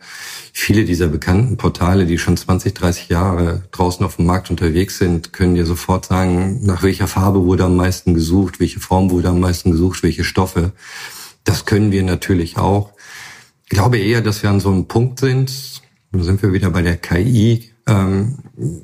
Viele 0.54 0.86
dieser 0.86 1.08
bekannten 1.08 1.58
Portale, 1.58 2.06
die 2.06 2.20
schon 2.20 2.38
20, 2.38 2.76
30 2.76 3.10
Jahre 3.10 3.64
draußen 3.72 4.06
auf 4.06 4.18
dem 4.18 4.28
Markt 4.28 4.52
unterwegs 4.52 5.00
sind, 5.00 5.34
können 5.34 5.56
dir 5.56 5.66
sofort 5.66 6.06
sagen, 6.06 6.60
nach 6.64 6.84
welcher 6.84 7.08
Farbe 7.08 7.44
wurde 7.44 7.66
am 7.66 7.76
meisten 7.76 8.14
gesucht, 8.14 8.60
welche 8.60 8.80
Form 8.80 9.10
wurde 9.10 9.30
am 9.30 9.40
meisten 9.40 9.72
gesucht, 9.72 10.04
welche 10.04 10.24
Stoffe. 10.24 10.74
Das 11.44 11.66
können 11.66 11.92
wir 11.92 12.04
natürlich 12.04 12.58
auch. 12.58 12.92
Ich 13.64 13.70
glaube 13.70 13.98
eher, 13.98 14.22
dass 14.22 14.44
wir 14.44 14.50
an 14.50 14.60
so 14.60 14.70
einem 14.70 14.88
Punkt 14.88 15.20
sind, 15.20 15.82
da 16.12 16.24
sind 16.24 16.42
wir 16.42 16.54
wieder 16.54 16.70
bei 16.70 16.82
der 16.82 16.98
KI. 16.98 17.72
Ähm, 17.88 18.40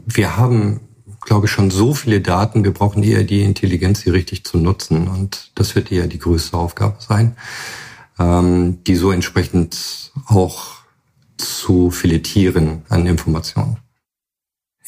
wir 0.05 0.37
haben 0.37 0.81
glaube 1.27 1.45
ich, 1.45 1.51
schon 1.51 1.69
so 1.69 1.93
viele 1.93 2.21
Daten. 2.21 2.63
Wir 2.63 2.73
brauchen 2.73 3.03
eher 3.03 3.23
die 3.23 3.43
Intelligenz, 3.43 4.01
sie 4.01 4.09
richtig 4.09 4.45
zu 4.45 4.57
nutzen. 4.57 5.09
Und 5.09 5.51
das 5.55 5.75
wird 5.75 5.91
eher 5.91 6.07
die 6.07 6.19
größte 6.19 6.57
Aufgabe 6.57 6.97
sein, 6.99 7.35
ähm, 8.17 8.83
die 8.85 8.95
so 8.95 9.11
entsprechend 9.11 10.11
auch 10.25 10.77
zu 11.37 11.91
filetieren 11.91 12.83
an 12.87 13.05
Informationen. 13.05 13.77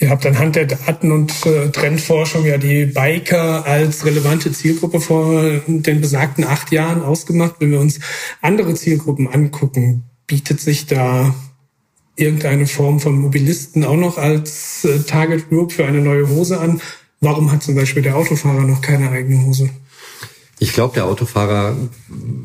Ihr 0.02 0.10
habt 0.10 0.26
anhand 0.26 0.56
der 0.56 0.66
Daten- 0.66 1.12
und 1.12 1.46
äh, 1.46 1.72
Trendforschung 1.72 2.46
ja 2.46 2.58
die 2.58 2.86
Biker 2.86 3.66
als 3.66 4.06
relevante 4.06 4.52
Zielgruppe 4.54 5.02
vor 5.02 5.60
den 5.68 6.00
besagten 6.00 6.46
acht 6.46 6.72
Jahren 6.72 7.04
ausgemacht. 7.04 7.56
Wenn 7.60 7.72
wir 7.72 7.82
uns 7.82 8.00
andere 8.42 8.74
Zielgruppen 8.76 9.28
angucken, 9.28 10.04
bietet 10.26 10.62
sich 10.62 10.86
da 10.86 11.36
irgendeine 12.16 12.66
Form 12.66 13.02
von 13.02 13.20
Mobilisten 13.20 13.84
auch 13.84 13.98
noch 13.98 14.18
als 14.18 14.86
äh, 14.86 15.00
Target 15.00 15.50
Group 15.50 15.74
für 15.74 15.86
eine 15.86 16.00
neue 16.00 16.30
Hose 16.30 16.60
an. 16.60 16.82
Warum 17.20 17.52
hat 17.52 17.64
zum 17.64 17.76
Beispiel 17.76 18.02
der 18.02 18.16
Autofahrer 18.16 18.62
noch 18.62 18.82
keine 18.82 19.12
eigene 19.12 19.46
Hose? 19.46 19.70
Ich 20.60 20.74
glaube, 20.74 20.94
der 20.94 21.06
Autofahrer 21.06 21.76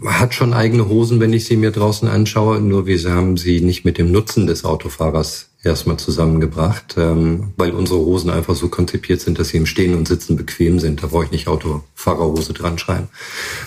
hat 0.07 0.35
schon 0.35 0.55
eigene 0.55 0.88
Hosen, 0.88 1.21
wenn 1.21 1.33
ich 1.33 1.45
sie 1.45 1.57
mir 1.57 1.71
draußen 1.71 2.09
anschaue. 2.09 2.61
Nur 2.61 2.87
wir 2.87 2.99
haben 3.11 3.37
sie 3.37 3.61
nicht 3.61 3.85
mit 3.85 3.99
dem 3.99 4.11
Nutzen 4.11 4.47
des 4.47 4.64
Autofahrers 4.64 5.51
erstmal 5.64 5.96
zusammengebracht, 5.96 6.96
ähm, 6.98 7.53
weil 7.57 7.72
unsere 7.72 8.00
Hosen 8.00 8.31
einfach 8.31 8.55
so 8.55 8.68
konzipiert 8.68 9.20
sind, 9.20 9.38
dass 9.38 9.48
sie 9.48 9.57
im 9.57 9.66
Stehen 9.66 9.94
und 9.94 10.09
Sitzen 10.09 10.37
bequem 10.37 10.79
sind. 10.79 11.03
Da 11.03 11.09
brauche 11.09 11.24
ich 11.24 11.31
nicht 11.31 11.48
Autofahrerhose 11.48 12.53
dran 12.53 12.79
schreiben. 12.79 13.09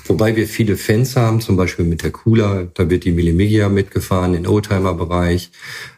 Wobei 0.06 0.36
wir 0.36 0.48
viele 0.48 0.78
Fans 0.78 1.16
haben, 1.16 1.42
zum 1.42 1.58
Beispiel 1.58 1.86
mit 1.86 2.04
der 2.04 2.12
Cooler, 2.12 2.68
da 2.74 2.90
wird 2.90 3.04
die 3.04 3.12
Millimigia 3.12 3.70
mitgefahren, 3.70 4.34
den 4.34 4.48
Oldtimer-Bereich. 4.48 5.52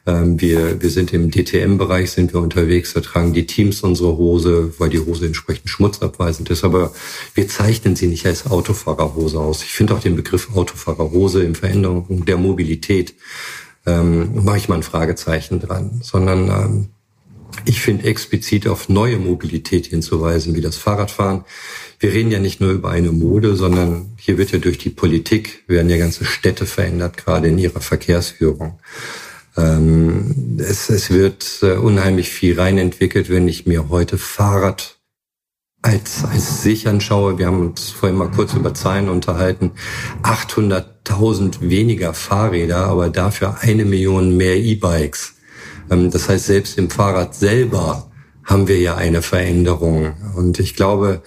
Ähm, 0.05 0.39
wir, 0.39 0.81
wir 0.81 0.89
sind 0.89 1.13
im 1.13 1.31
DTM-Bereich, 1.31 2.11
sind 2.11 2.33
wir 2.33 2.41
unterwegs, 2.41 2.93
da 2.93 3.01
tragen 3.01 3.33
die 3.33 3.45
Teams 3.45 3.81
unsere 3.81 4.17
Hose, 4.17 4.73
weil 4.77 4.89
die 4.89 4.99
Hose 4.99 5.25
entsprechend 5.25 5.69
schmutzabweisend 5.69 6.49
ist. 6.49 6.63
Aber 6.63 6.93
wir 7.35 7.47
zeichnen 7.47 7.95
sie 7.95 8.07
nicht 8.07 8.25
als 8.25 8.49
Autofahrerhose 8.49 9.39
aus. 9.39 9.63
Ich 9.63 9.71
finde 9.71 9.93
auch 9.93 9.99
den 9.99 10.15
Begriff 10.15 10.49
Autofahrerhose 10.55 11.43
in 11.43 11.55
Veränderung 11.55 12.25
der 12.25 12.37
Mobilität 12.37 13.13
ähm, 13.85 14.43
mache 14.43 14.57
ich 14.57 14.69
mal 14.69 14.75
ein 14.75 14.83
Fragezeichen 14.83 15.59
dran, 15.59 15.99
sondern 16.03 16.49
ähm, 16.49 16.89
ich 17.65 17.81
finde 17.81 18.05
explizit 18.05 18.67
auf 18.67 18.89
neue 18.89 19.17
Mobilität 19.17 19.87
hinzuweisen, 19.87 20.55
wie 20.55 20.61
das 20.61 20.77
Fahrradfahren. 20.77 21.45
Wir 21.99 22.13
reden 22.13 22.31
ja 22.31 22.39
nicht 22.39 22.61
nur 22.61 22.71
über 22.71 22.89
eine 22.89 23.11
Mode, 23.11 23.55
sondern 23.55 24.13
hier 24.17 24.37
wird 24.37 24.51
ja 24.51 24.59
durch 24.59 24.77
die 24.77 24.89
Politik, 24.89 25.63
werden 25.67 25.89
ja 25.89 25.97
ganze 25.97 26.25
Städte 26.25 26.65
verändert, 26.65 27.17
gerade 27.17 27.47
in 27.47 27.57
ihrer 27.57 27.81
Verkehrsführung. 27.81 28.79
Ähm, 29.57 30.57
es, 30.59 30.89
es 30.89 31.09
wird 31.09 31.59
äh, 31.61 31.73
unheimlich 31.73 32.29
viel 32.29 32.59
reinentwickelt, 32.59 33.29
wenn 33.29 33.47
ich 33.47 33.65
mir 33.65 33.89
heute 33.89 34.17
Fahrrad 34.17 34.98
als, 35.81 36.25
als 36.25 36.61
sich 36.61 36.87
anschaue, 36.87 37.37
wir 37.37 37.47
haben 37.47 37.61
uns 37.61 37.89
vorhin 37.89 38.17
mal 38.17 38.29
kurz 38.29 38.53
über 38.53 38.73
Zahlen 38.73 39.09
unterhalten, 39.09 39.71
800.000 40.23 41.69
weniger 41.69 42.13
Fahrräder, 42.13 42.87
aber 42.87 43.09
dafür 43.09 43.57
eine 43.61 43.85
Million 43.85 44.35
mehr 44.35 44.57
E-Bikes. 44.57 45.35
Ähm, 45.89 46.11
das 46.11 46.27
heißt, 46.27 46.45
selbst 46.45 46.77
im 46.77 46.89
Fahrrad 46.89 47.33
selber 47.33 48.11
haben 48.43 48.67
wir 48.67 48.79
ja 48.79 48.95
eine 48.95 49.21
Veränderung. 49.21 50.13
Und 50.35 50.59
ich 50.59 50.75
glaube, 50.75 51.21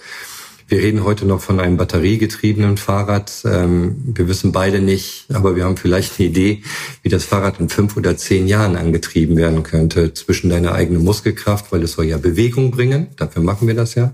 wir 0.73 0.81
reden 0.81 1.03
heute 1.03 1.27
noch 1.27 1.39
von 1.39 1.59
einem 1.59 1.77
batteriegetriebenen 1.77 2.77
Fahrrad. 2.77 3.43
Ähm, 3.45 3.95
wir 4.05 4.27
wissen 4.27 4.51
beide 4.51 4.79
nicht, 4.79 5.27
aber 5.31 5.55
wir 5.55 5.65
haben 5.65 5.77
vielleicht 5.77 6.19
eine 6.19 6.29
Idee, 6.29 6.63
wie 7.03 7.09
das 7.09 7.25
Fahrrad 7.25 7.59
in 7.59 7.69
fünf 7.69 7.95
oder 7.95 8.17
zehn 8.17 8.47
Jahren 8.47 8.75
angetrieben 8.75 9.37
werden 9.37 9.61
könnte. 9.61 10.15
Zwischen 10.15 10.49
deiner 10.49 10.73
eigenen 10.73 11.03
Muskelkraft, 11.03 11.71
weil 11.71 11.83
es 11.83 11.91
soll 11.91 12.05
ja 12.05 12.17
Bewegung 12.17 12.71
bringen, 12.71 13.09
dafür 13.17 13.43
machen 13.43 13.67
wir 13.67 13.75
das 13.75 13.93
ja. 13.93 14.13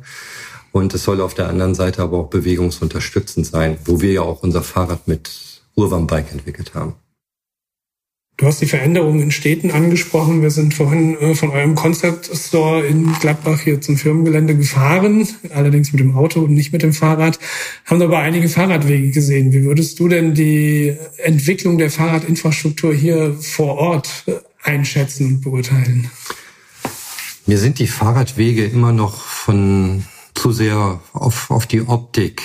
Und 0.73 0.93
es 0.93 1.05
soll 1.05 1.21
auf 1.21 1.33
der 1.33 1.47
anderen 1.47 1.75
Seite 1.75 2.01
aber 2.01 2.17
auch 2.17 2.29
bewegungsunterstützend 2.29 3.45
sein, 3.45 3.77
wo 3.85 4.01
wir 4.01 4.11
ja 4.11 4.21
auch 4.23 4.43
unser 4.43 4.61
Fahrrad 4.61 5.07
mit 5.07 5.31
Urban 5.75 6.07
Bike 6.07 6.33
entwickelt 6.33 6.73
haben. 6.75 6.95
Du 8.39 8.45
hast 8.45 8.61
die 8.61 8.67
Veränderungen 8.67 9.19
in 9.19 9.31
Städten 9.31 9.69
angesprochen. 9.69 10.41
Wir 10.41 10.49
sind 10.49 10.73
vorhin 10.73 11.19
äh, 11.19 11.35
von 11.35 11.49
eurem 11.49 11.75
Concept 11.75 12.31
Store 12.33 12.85
in 12.85 13.11
Gladbach 13.19 13.59
hier 13.59 13.81
zum 13.81 13.97
Firmengelände 13.97 14.55
gefahren, 14.55 15.27
allerdings 15.49 15.91
mit 15.91 15.99
dem 15.99 16.15
Auto 16.15 16.39
und 16.43 16.53
nicht 16.53 16.71
mit 16.71 16.81
dem 16.81 16.93
Fahrrad, 16.93 17.37
haben 17.83 18.01
aber 18.01 18.19
einige 18.19 18.47
Fahrradwege 18.47 19.11
gesehen. 19.11 19.51
Wie 19.51 19.65
würdest 19.65 19.99
du 19.99 20.07
denn 20.07 20.35
die 20.35 20.95
Entwicklung 21.17 21.77
der 21.77 21.91
Fahrradinfrastruktur 21.91 22.93
hier 22.93 23.35
vor 23.41 23.77
Ort 23.77 24.23
einschätzen 24.63 25.27
und 25.27 25.41
beurteilen? 25.41 26.09
Mir 27.45 27.57
sind 27.57 27.77
die 27.77 27.87
Fahrradwege 27.87 28.63
immer 28.63 28.93
noch 28.93 29.21
von 29.21 30.05
zu 30.33 30.53
sehr 30.53 31.01
auf, 31.11 31.51
auf 31.51 31.67
die 31.67 31.81
Optik 31.81 32.41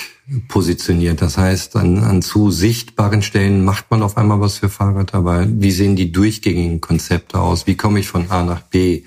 positioniert. 0.47 1.21
Das 1.21 1.37
heißt, 1.37 1.75
an, 1.75 1.99
an 1.99 2.21
zu 2.21 2.49
sichtbaren 2.49 3.21
Stellen 3.21 3.63
macht 3.63 3.91
man 3.91 4.01
auf 4.01 4.17
einmal 4.17 4.39
was 4.39 4.57
für 4.57 4.69
Fahrrad, 4.69 5.13
aber 5.13 5.45
wie 5.47 5.71
sehen 5.71 5.95
die 5.95 6.11
durchgängigen 6.11 6.81
Konzepte 6.81 7.39
aus? 7.39 7.67
Wie 7.67 7.77
komme 7.77 7.99
ich 7.99 8.07
von 8.07 8.31
A 8.31 8.43
nach 8.43 8.61
B? 8.61 9.03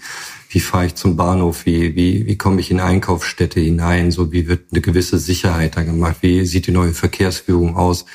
Wie 0.50 0.60
fahre 0.60 0.86
ich 0.86 0.94
zum 0.94 1.16
Bahnhof? 1.16 1.66
Wie, 1.66 1.94
wie, 1.94 2.26
wie 2.26 2.38
komme 2.38 2.60
ich 2.60 2.70
in 2.70 2.80
Einkaufsstädte 2.80 3.60
hinein? 3.60 4.12
So 4.12 4.32
wie 4.32 4.48
wird 4.48 4.70
eine 4.70 4.80
gewisse 4.80 5.18
Sicherheit 5.18 5.76
da 5.76 5.82
gemacht? 5.82 6.18
Wie 6.20 6.46
sieht 6.46 6.68
die 6.68 6.72
neue 6.72 6.94
Verkehrsführung 6.94 7.76
aus? 7.76 8.06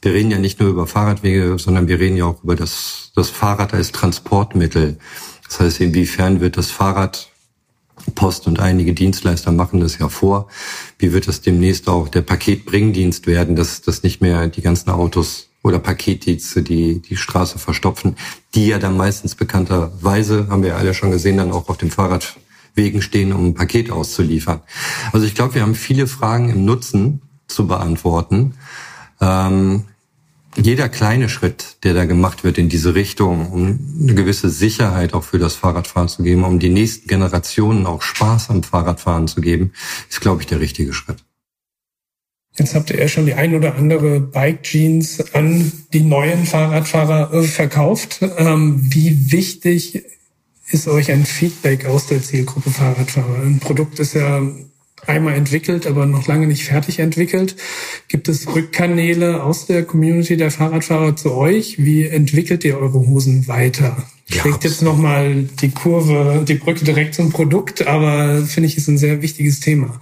Wir 0.00 0.12
reden 0.12 0.30
ja 0.30 0.38
nicht 0.38 0.60
nur 0.60 0.68
über 0.68 0.86
Fahrradwege, 0.86 1.56
sondern 1.58 1.88
wir 1.88 1.98
reden 1.98 2.16
ja 2.16 2.26
auch 2.26 2.44
über 2.44 2.54
das, 2.54 3.10
das 3.16 3.30
Fahrrad 3.30 3.74
als 3.74 3.92
Transportmittel. 3.92 4.98
Das 5.48 5.58
heißt, 5.58 5.80
inwiefern 5.80 6.40
wird 6.40 6.56
das 6.56 6.70
Fahrrad 6.70 7.31
Post 8.14 8.46
und 8.46 8.60
einige 8.60 8.92
Dienstleister 8.92 9.52
machen 9.52 9.80
das 9.80 9.98
ja 9.98 10.08
vor. 10.08 10.48
Wie 10.98 11.12
wird 11.12 11.28
das 11.28 11.40
demnächst 11.40 11.88
auch 11.88 12.08
der 12.08 12.22
Paketbringdienst 12.22 13.26
werden, 13.26 13.56
dass, 13.56 13.82
dass 13.82 14.02
nicht 14.02 14.20
mehr 14.20 14.48
die 14.48 14.62
ganzen 14.62 14.90
Autos 14.90 15.48
oder 15.62 15.78
Paketdienste 15.78 16.62
die, 16.62 17.00
die 17.00 17.16
Straße 17.16 17.58
verstopfen, 17.58 18.16
die 18.54 18.68
ja 18.68 18.78
dann 18.78 18.96
meistens 18.96 19.34
bekannterweise, 19.34 20.48
haben 20.48 20.62
wir 20.62 20.70
ja 20.70 20.76
alle 20.76 20.94
schon 20.94 21.10
gesehen, 21.12 21.36
dann 21.36 21.52
auch 21.52 21.68
auf 21.68 21.78
dem 21.78 21.90
Fahrradwegen 21.90 23.00
stehen, 23.00 23.32
um 23.32 23.46
ein 23.46 23.54
Paket 23.54 23.90
auszuliefern. 23.90 24.60
Also 25.12 25.26
ich 25.26 25.34
glaube, 25.34 25.54
wir 25.54 25.62
haben 25.62 25.74
viele 25.74 26.06
Fragen 26.06 26.48
im 26.48 26.64
Nutzen 26.64 27.22
zu 27.46 27.66
beantworten. 27.66 28.54
Ähm, 29.20 29.84
jeder 30.56 30.88
kleine 30.88 31.28
Schritt, 31.28 31.78
der 31.82 31.94
da 31.94 32.04
gemacht 32.04 32.44
wird 32.44 32.58
in 32.58 32.68
diese 32.68 32.94
Richtung, 32.94 33.50
um 33.50 33.78
eine 34.00 34.14
gewisse 34.14 34.50
Sicherheit 34.50 35.14
auch 35.14 35.24
für 35.24 35.38
das 35.38 35.54
Fahrradfahren 35.54 36.08
zu 36.08 36.22
geben, 36.22 36.44
um 36.44 36.58
die 36.58 36.68
nächsten 36.68 37.08
Generationen 37.08 37.86
auch 37.86 38.02
Spaß 38.02 38.50
am 38.50 38.62
Fahrradfahren 38.62 39.28
zu 39.28 39.40
geben, 39.40 39.72
ist, 40.08 40.20
glaube 40.20 40.42
ich, 40.42 40.46
der 40.46 40.60
richtige 40.60 40.92
Schritt. 40.92 41.24
Jetzt 42.58 42.74
habt 42.74 42.90
ihr 42.90 42.98
ja 42.98 43.08
schon 43.08 43.24
die 43.24 43.32
ein 43.32 43.54
oder 43.54 43.76
andere 43.76 44.20
Bike 44.20 44.62
Jeans 44.62 45.32
an 45.34 45.72
die 45.94 46.02
neuen 46.02 46.44
Fahrradfahrer 46.44 47.32
äh, 47.32 47.42
verkauft. 47.44 48.20
Ähm, 48.36 48.78
wie 48.92 49.32
wichtig 49.32 50.04
ist 50.70 50.86
euch 50.86 51.10
ein 51.10 51.24
Feedback 51.24 51.86
aus 51.86 52.08
der 52.08 52.22
Zielgruppe 52.22 52.70
Fahrradfahrer? 52.70 53.42
Ein 53.42 53.58
Produkt 53.58 53.98
ist 54.00 54.12
ja 54.12 54.42
einmal 55.06 55.34
entwickelt, 55.34 55.86
aber 55.86 56.06
noch 56.06 56.26
lange 56.26 56.46
nicht 56.46 56.64
fertig 56.64 56.98
entwickelt. 56.98 57.56
Gibt 58.08 58.28
es 58.28 58.46
Rückkanäle 58.54 59.42
aus 59.42 59.66
der 59.66 59.84
Community 59.84 60.36
der 60.36 60.50
Fahrradfahrer 60.50 61.16
zu 61.16 61.32
euch? 61.34 61.84
Wie 61.84 62.06
entwickelt 62.06 62.64
ihr 62.64 62.78
eure 62.78 63.00
Hosen 63.00 63.48
weiter? 63.48 63.96
Ja, 64.28 64.44
jetzt 64.62 64.82
nochmal 64.82 65.48
die 65.60 65.70
Kurve, 65.70 66.44
die 66.46 66.54
Brücke 66.54 66.84
direkt 66.84 67.14
zum 67.14 67.30
Produkt, 67.30 67.86
aber 67.86 68.42
finde 68.42 68.68
ich, 68.68 68.76
ist 68.76 68.88
ein 68.88 68.98
sehr 68.98 69.20
wichtiges 69.22 69.60
Thema. 69.60 70.00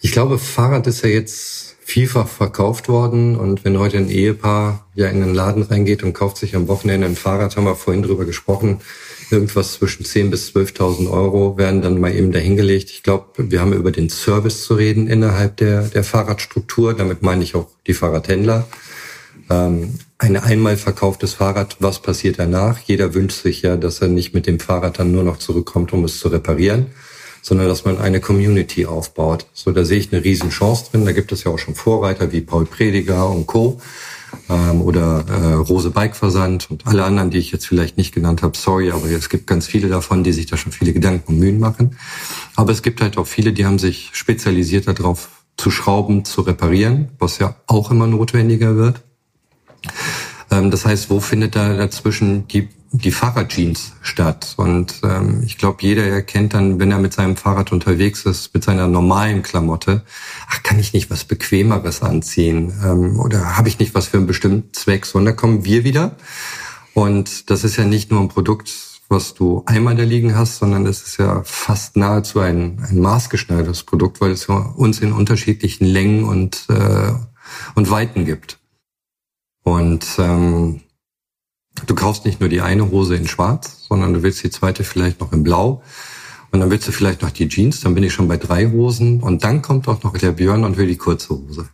Ich 0.00 0.12
glaube, 0.12 0.38
Fahrrad 0.38 0.86
ist 0.86 1.02
ja 1.02 1.08
jetzt 1.08 1.75
vielfach 1.88 2.26
verkauft 2.26 2.88
worden 2.88 3.36
und 3.36 3.64
wenn 3.64 3.78
heute 3.78 3.96
ein 3.98 4.10
Ehepaar 4.10 4.84
ja 4.96 5.06
in 5.06 5.22
einen 5.22 5.36
Laden 5.36 5.62
reingeht 5.62 6.02
und 6.02 6.14
kauft 6.14 6.36
sich 6.36 6.56
am 6.56 6.66
Wochenende 6.66 7.06
ein 7.06 7.14
Fahrrad, 7.14 7.56
haben 7.56 7.64
wir 7.64 7.76
vorhin 7.76 8.02
drüber 8.02 8.24
gesprochen, 8.24 8.80
irgendwas 9.30 9.74
zwischen 9.74 10.04
10.000 10.04 10.30
bis 10.30 10.50
12.000 10.50 11.08
Euro 11.08 11.56
werden 11.56 11.82
dann 11.82 12.00
mal 12.00 12.12
eben 12.12 12.32
dahingelegt. 12.32 12.90
Ich 12.90 13.04
glaube, 13.04 13.26
wir 13.36 13.60
haben 13.60 13.72
über 13.72 13.92
den 13.92 14.10
Service 14.10 14.64
zu 14.64 14.74
reden 14.74 15.06
innerhalb 15.06 15.58
der, 15.58 15.82
der 15.82 16.02
Fahrradstruktur. 16.02 16.92
Damit 16.92 17.22
meine 17.22 17.44
ich 17.44 17.54
auch 17.54 17.68
die 17.86 17.94
Fahrradhändler. 17.94 18.66
Ähm, 19.48 19.94
ein 20.18 20.36
einmal 20.36 20.76
verkauftes 20.76 21.34
Fahrrad, 21.34 21.76
was 21.78 22.02
passiert 22.02 22.40
danach? 22.40 22.80
Jeder 22.80 23.14
wünscht 23.14 23.44
sich 23.44 23.62
ja, 23.62 23.76
dass 23.76 24.00
er 24.00 24.08
nicht 24.08 24.34
mit 24.34 24.48
dem 24.48 24.58
Fahrrad 24.58 24.98
dann 24.98 25.12
nur 25.12 25.22
noch 25.22 25.38
zurückkommt, 25.38 25.92
um 25.92 26.04
es 26.04 26.18
zu 26.18 26.28
reparieren, 26.28 26.86
sondern 27.46 27.68
dass 27.68 27.84
man 27.84 27.98
eine 27.98 28.20
Community 28.20 28.86
aufbaut. 28.86 29.46
So, 29.52 29.70
da 29.70 29.84
sehe 29.84 29.98
ich 29.98 30.12
eine 30.12 30.24
riesen 30.24 30.50
Chance 30.50 30.86
drin. 30.90 31.04
Da 31.04 31.12
gibt 31.12 31.30
es 31.30 31.44
ja 31.44 31.52
auch 31.52 31.60
schon 31.60 31.76
Vorreiter 31.76 32.32
wie 32.32 32.40
Paul 32.40 32.66
Prediger 32.66 33.30
und 33.30 33.46
Co 33.46 33.80
ähm, 34.50 34.82
oder 34.82 35.24
äh, 35.28 35.52
Rose 35.52 35.90
Bike 35.90 36.16
Versand 36.16 36.68
und 36.72 36.88
alle 36.88 37.04
anderen, 37.04 37.30
die 37.30 37.38
ich 37.38 37.52
jetzt 37.52 37.64
vielleicht 37.64 37.98
nicht 37.98 38.12
genannt 38.12 38.42
habe, 38.42 38.58
sorry, 38.58 38.90
aber 38.90 39.08
es 39.08 39.28
gibt 39.28 39.46
ganz 39.46 39.68
viele 39.68 39.88
davon, 39.88 40.24
die 40.24 40.32
sich 40.32 40.46
da 40.46 40.56
schon 40.56 40.72
viele 40.72 40.92
Gedanken 40.92 41.34
und 41.34 41.38
Mühen 41.38 41.60
machen. 41.60 41.96
Aber 42.56 42.72
es 42.72 42.82
gibt 42.82 43.00
halt 43.00 43.16
auch 43.16 43.28
viele, 43.28 43.52
die 43.52 43.64
haben 43.64 43.78
sich 43.78 44.10
spezialisiert 44.12 44.88
darauf 44.88 45.28
zu 45.56 45.70
schrauben, 45.70 46.24
zu 46.24 46.40
reparieren, 46.40 47.10
was 47.20 47.38
ja 47.38 47.54
auch 47.68 47.92
immer 47.92 48.08
notwendiger 48.08 48.74
wird. 48.74 49.02
Ähm, 50.50 50.72
das 50.72 50.84
heißt, 50.84 51.10
wo 51.10 51.20
findet 51.20 51.54
da 51.54 51.76
dazwischen 51.76 52.48
die 52.48 52.70
die 52.98 53.10
Fahrradjeans 53.10 53.92
statt. 54.02 54.54
Und 54.56 55.00
ähm, 55.02 55.42
ich 55.44 55.58
glaube, 55.58 55.78
jeder 55.80 56.04
erkennt 56.04 56.54
dann, 56.54 56.78
wenn 56.78 56.90
er 56.90 56.98
mit 56.98 57.12
seinem 57.12 57.36
Fahrrad 57.36 57.72
unterwegs 57.72 58.24
ist, 58.24 58.54
mit 58.54 58.64
seiner 58.64 58.86
normalen 58.86 59.42
Klamotte, 59.42 60.02
ach, 60.48 60.62
kann 60.62 60.78
ich 60.78 60.92
nicht 60.92 61.10
was 61.10 61.24
Bequemeres 61.24 62.02
anziehen 62.02 62.72
ähm, 62.84 63.20
oder 63.20 63.56
habe 63.56 63.68
ich 63.68 63.78
nicht 63.78 63.94
was 63.94 64.06
für 64.06 64.16
einen 64.18 64.26
bestimmten 64.26 64.72
Zweck, 64.72 65.06
sondern 65.06 65.36
kommen 65.36 65.64
wir 65.64 65.84
wieder. 65.84 66.16
Und 66.94 67.50
das 67.50 67.64
ist 67.64 67.76
ja 67.76 67.84
nicht 67.84 68.10
nur 68.10 68.20
ein 68.20 68.28
Produkt, 68.28 68.72
was 69.08 69.34
du 69.34 69.62
einmal 69.66 69.94
da 69.94 70.02
liegen 70.02 70.34
hast, 70.34 70.58
sondern 70.58 70.86
es 70.86 71.02
ist 71.02 71.18
ja 71.18 71.42
fast 71.44 71.96
nahezu 71.96 72.40
ein, 72.40 72.84
ein 72.88 72.98
maßgeschneidertes 73.00 73.84
Produkt, 73.84 74.20
weil 74.20 74.32
es 74.32 74.46
uns 74.46 75.00
in 75.00 75.12
unterschiedlichen 75.12 75.84
Längen 75.84 76.24
und, 76.24 76.66
äh, 76.68 77.12
und 77.74 77.90
Weiten 77.90 78.24
gibt. 78.24 78.58
Und 79.62 80.06
ähm, 80.18 80.80
Du 81.84 81.94
kaufst 81.94 82.24
nicht 82.24 82.40
nur 82.40 82.48
die 82.48 82.62
eine 82.62 82.90
Hose 82.90 83.16
in 83.16 83.28
schwarz, 83.28 83.84
sondern 83.88 84.14
du 84.14 84.22
willst 84.22 84.42
die 84.42 84.50
zweite 84.50 84.84
vielleicht 84.84 85.20
noch 85.20 85.32
in 85.32 85.42
blau. 85.42 85.82
Und 86.50 86.60
dann 86.60 86.70
willst 86.70 86.88
du 86.88 86.92
vielleicht 86.92 87.22
noch 87.22 87.30
die 87.30 87.48
Jeans, 87.48 87.80
dann 87.80 87.94
bin 87.94 88.04
ich 88.04 88.12
schon 88.12 88.28
bei 88.28 88.38
drei 88.38 88.70
Hosen. 88.70 89.20
Und 89.20 89.44
dann 89.44 89.60
kommt 89.62 89.86
auch 89.88 90.02
noch 90.02 90.16
der 90.16 90.32
Björn 90.32 90.64
und 90.64 90.78
will 90.78 90.86
die 90.86 90.96
kurze 90.96 91.30
Hose. 91.30 91.68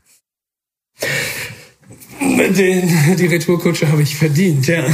Den, 2.20 3.16
die 3.16 3.26
Retourkutsche 3.26 3.90
habe 3.90 4.02
ich 4.02 4.16
verdient, 4.16 4.66
ja. 4.66 4.84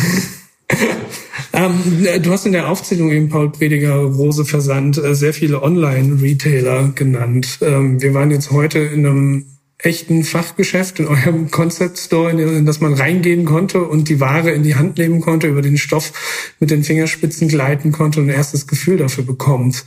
ähm, 1.53 2.07
du 2.23 2.31
hast 2.31 2.47
in 2.47 2.53
der 2.53 2.69
Aufzählung 2.69 3.11
eben 3.11 3.29
Paul 3.29 3.51
Prediger, 3.51 3.97
Rose 3.97 4.45
Versand, 4.45 4.99
äh, 4.99 5.15
sehr 5.15 5.33
viele 5.33 5.63
Online-Retailer 5.63 6.91
genannt. 6.95 7.59
Ähm, 7.63 8.01
wir 8.01 8.15
waren 8.15 8.31
jetzt 8.31 8.51
heute 8.51 8.79
in 8.79 9.07
einem 9.07 9.47
echten 9.79 10.25
Fachgeschäft, 10.25 10.99
in 10.99 11.07
eurem 11.07 11.51
Concept 11.51 11.99
Store, 11.99 12.31
in 12.31 12.67
das 12.67 12.81
man 12.81 12.95
reingehen 12.95 13.45
konnte 13.45 13.83
und 13.83 14.09
die 14.09 14.19
Ware 14.19 14.51
in 14.51 14.65
die 14.65 14.75
Hand 14.75 14.99
nehmen 14.99 15.21
konnte, 15.21 15.47
über 15.47 15.63
den 15.63 15.79
Stoff 15.79 16.55
mit 16.59 16.71
den 16.71 16.83
Fingerspitzen 16.83 17.49
gleiten 17.49 17.93
konnte 17.93 18.21
und 18.21 18.27
ein 18.27 18.35
erstes 18.35 18.67
Gefühl 18.67 18.97
dafür 18.97 19.25
bekommt. 19.25 19.85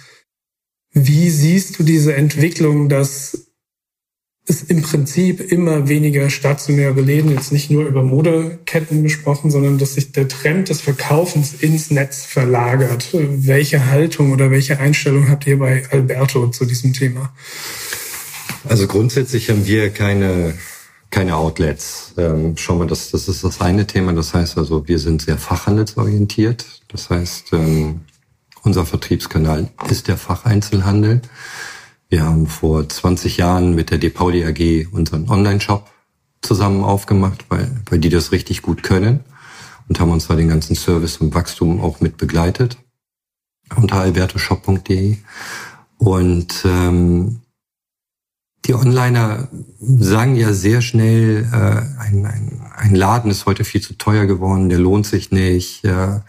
Wie 0.93 1.29
siehst 1.29 1.77
du 1.77 1.83
diese 1.83 2.15
Entwicklung, 2.15 2.87
dass 2.87 3.47
es 4.47 4.63
im 4.63 4.81
Prinzip 4.81 5.51
immer 5.51 5.87
weniger 5.87 6.29
stationäre 6.29 6.99
Läden, 7.01 7.31
jetzt 7.31 7.51
nicht 7.51 7.69
nur 7.69 7.85
über 7.85 8.03
Modeketten 8.03 9.03
gesprochen, 9.03 9.51
sondern 9.51 9.77
dass 9.77 9.95
sich 9.95 10.11
der 10.13 10.27
Trend 10.27 10.69
des 10.69 10.81
Verkaufens 10.81 11.53
ins 11.53 11.91
Netz 11.91 12.25
verlagert. 12.25 13.09
Welche 13.13 13.85
Haltung 13.87 14.31
oder 14.31 14.51
welche 14.51 14.79
Einstellung 14.79 15.29
habt 15.29 15.45
ihr 15.47 15.59
bei 15.59 15.83
Alberto 15.91 16.47
zu 16.49 16.65
diesem 16.65 16.93
Thema? 16.93 17.33
Also 18.67 18.87
grundsätzlich 18.87 19.49
haben 19.49 19.65
wir 19.65 19.89
keine 19.89 20.53
keine 21.11 21.35
Outlets. 21.35 22.13
Ähm, 22.17 22.55
schauen 22.57 22.79
wir, 22.79 22.87
das, 22.87 23.11
das 23.11 23.27
ist 23.27 23.43
das 23.43 23.61
eine 23.61 23.85
Thema. 23.85 24.13
Das 24.13 24.33
heißt 24.33 24.57
also, 24.57 24.87
wir 24.87 24.97
sind 24.97 25.21
sehr 25.21 25.37
fachhandelsorientiert. 25.37 26.65
Das 26.87 27.09
heißt, 27.09 27.53
ähm, 27.53 28.01
unser 28.63 28.85
Vertriebskanal 28.85 29.69
ist 29.89 30.07
der 30.07 30.17
Facheinzelhandel. 30.17 31.21
Wir 32.09 32.23
haben 32.23 32.47
vor 32.47 32.87
20 32.87 33.37
Jahren 33.37 33.75
mit 33.75 33.91
der 33.91 33.97
DePauli 33.97 34.45
AG 34.45 34.87
unseren 34.93 35.29
Online-Shop 35.29 35.89
zusammen 36.41 36.83
aufgemacht, 36.83 37.45
weil, 37.49 37.69
weil 37.89 37.99
die 37.99 38.09
das 38.09 38.31
richtig 38.31 38.61
gut 38.61 38.81
können 38.81 39.19
und 39.87 39.99
haben 39.99 40.11
uns 40.11 40.27
da 40.27 40.35
den 40.35 40.47
ganzen 40.47 40.75
Service 40.75 41.17
und 41.17 41.35
Wachstum 41.35 41.81
auch 41.81 41.99
mit 42.01 42.17
begleitet 42.17 42.77
unter 43.75 43.97
albertoshop.de. 43.97 45.17
Und 45.97 46.65
ähm, 46.65 47.41
die 48.65 48.73
Onliner 48.73 49.47
sagen 49.79 50.35
ja 50.35 50.53
sehr 50.53 50.81
schnell, 50.81 51.47
äh, 51.51 52.01
ein, 52.01 52.25
ein, 52.25 52.61
ein 52.75 52.95
Laden 52.95 53.31
ist 53.31 53.45
heute 53.45 53.63
viel 53.63 53.81
zu 53.81 53.97
teuer 53.97 54.25
geworden, 54.25 54.69
der 54.69 54.79
lohnt 54.79 55.05
sich 55.05 55.31
nicht. 55.31 55.83
Äh, 55.83 56.19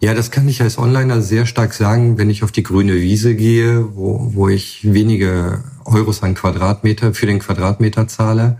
ja, 0.00 0.14
das 0.14 0.30
kann 0.30 0.48
ich 0.48 0.60
als 0.60 0.78
Onliner 0.78 1.22
sehr 1.22 1.46
stark 1.46 1.72
sagen, 1.72 2.18
wenn 2.18 2.28
ich 2.28 2.42
auf 2.42 2.52
die 2.52 2.64
grüne 2.64 2.94
Wiese 2.94 3.34
gehe, 3.34 3.96
wo, 3.96 4.32
wo 4.34 4.48
ich 4.48 4.92
wenige 4.92 5.62
Euros 5.84 6.22
an 6.22 6.34
Quadratmeter 6.34 7.14
für 7.14 7.26
den 7.26 7.38
Quadratmeter 7.38 8.08
zahle. 8.08 8.58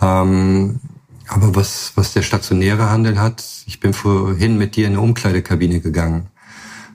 Ähm, 0.00 0.80
Aber 1.28 1.54
was, 1.54 1.92
was 1.94 2.12
der 2.12 2.22
stationäre 2.22 2.90
Handel 2.90 3.18
hat, 3.18 3.44
ich 3.66 3.80
bin 3.80 3.92
vorhin 3.92 4.58
mit 4.58 4.76
dir 4.76 4.86
in 4.86 4.92
eine 4.92 5.00
Umkleidekabine 5.00 5.80
gegangen. 5.80 6.28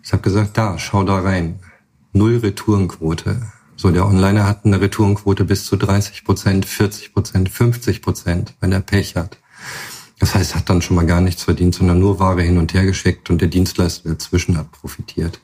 Ich 0.03 0.11
habe 0.11 0.21
gesagt, 0.21 0.57
da, 0.57 0.77
schau 0.77 1.03
da 1.03 1.19
rein. 1.19 1.59
Null 2.13 2.37
Retourenquote. 2.37 3.41
So, 3.81 3.91
der 3.91 4.05
Onliner 4.05 4.45
hat 4.45 4.65
eine 4.65 4.81
Retourenquote 4.81 5.45
bis 5.45 5.63
zu 5.63 5.77
30 5.77 6.25
Prozent, 6.25 6.65
40 6.65 7.13
Prozent, 7.13 7.47
50 7.47 8.01
Prozent, 8.01 8.53
wenn 8.59 8.73
er 8.73 8.81
Pech 8.81 9.15
hat. 9.15 9.37
Das 10.19 10.35
heißt, 10.35 10.53
hat 10.53 10.69
dann 10.69 10.81
schon 10.81 10.97
mal 10.97 11.05
gar 11.05 11.21
nichts 11.21 11.43
verdient, 11.43 11.75
sondern 11.75 11.97
nur 11.97 12.19
Ware 12.19 12.41
hin 12.41 12.57
und 12.57 12.73
her 12.73 12.85
geschickt 12.85 13.29
und 13.29 13.39
der 13.39 13.47
Dienstleister 13.47 14.09
dazwischen 14.09 14.57
hat 14.57 14.69
profitiert. 14.73 15.39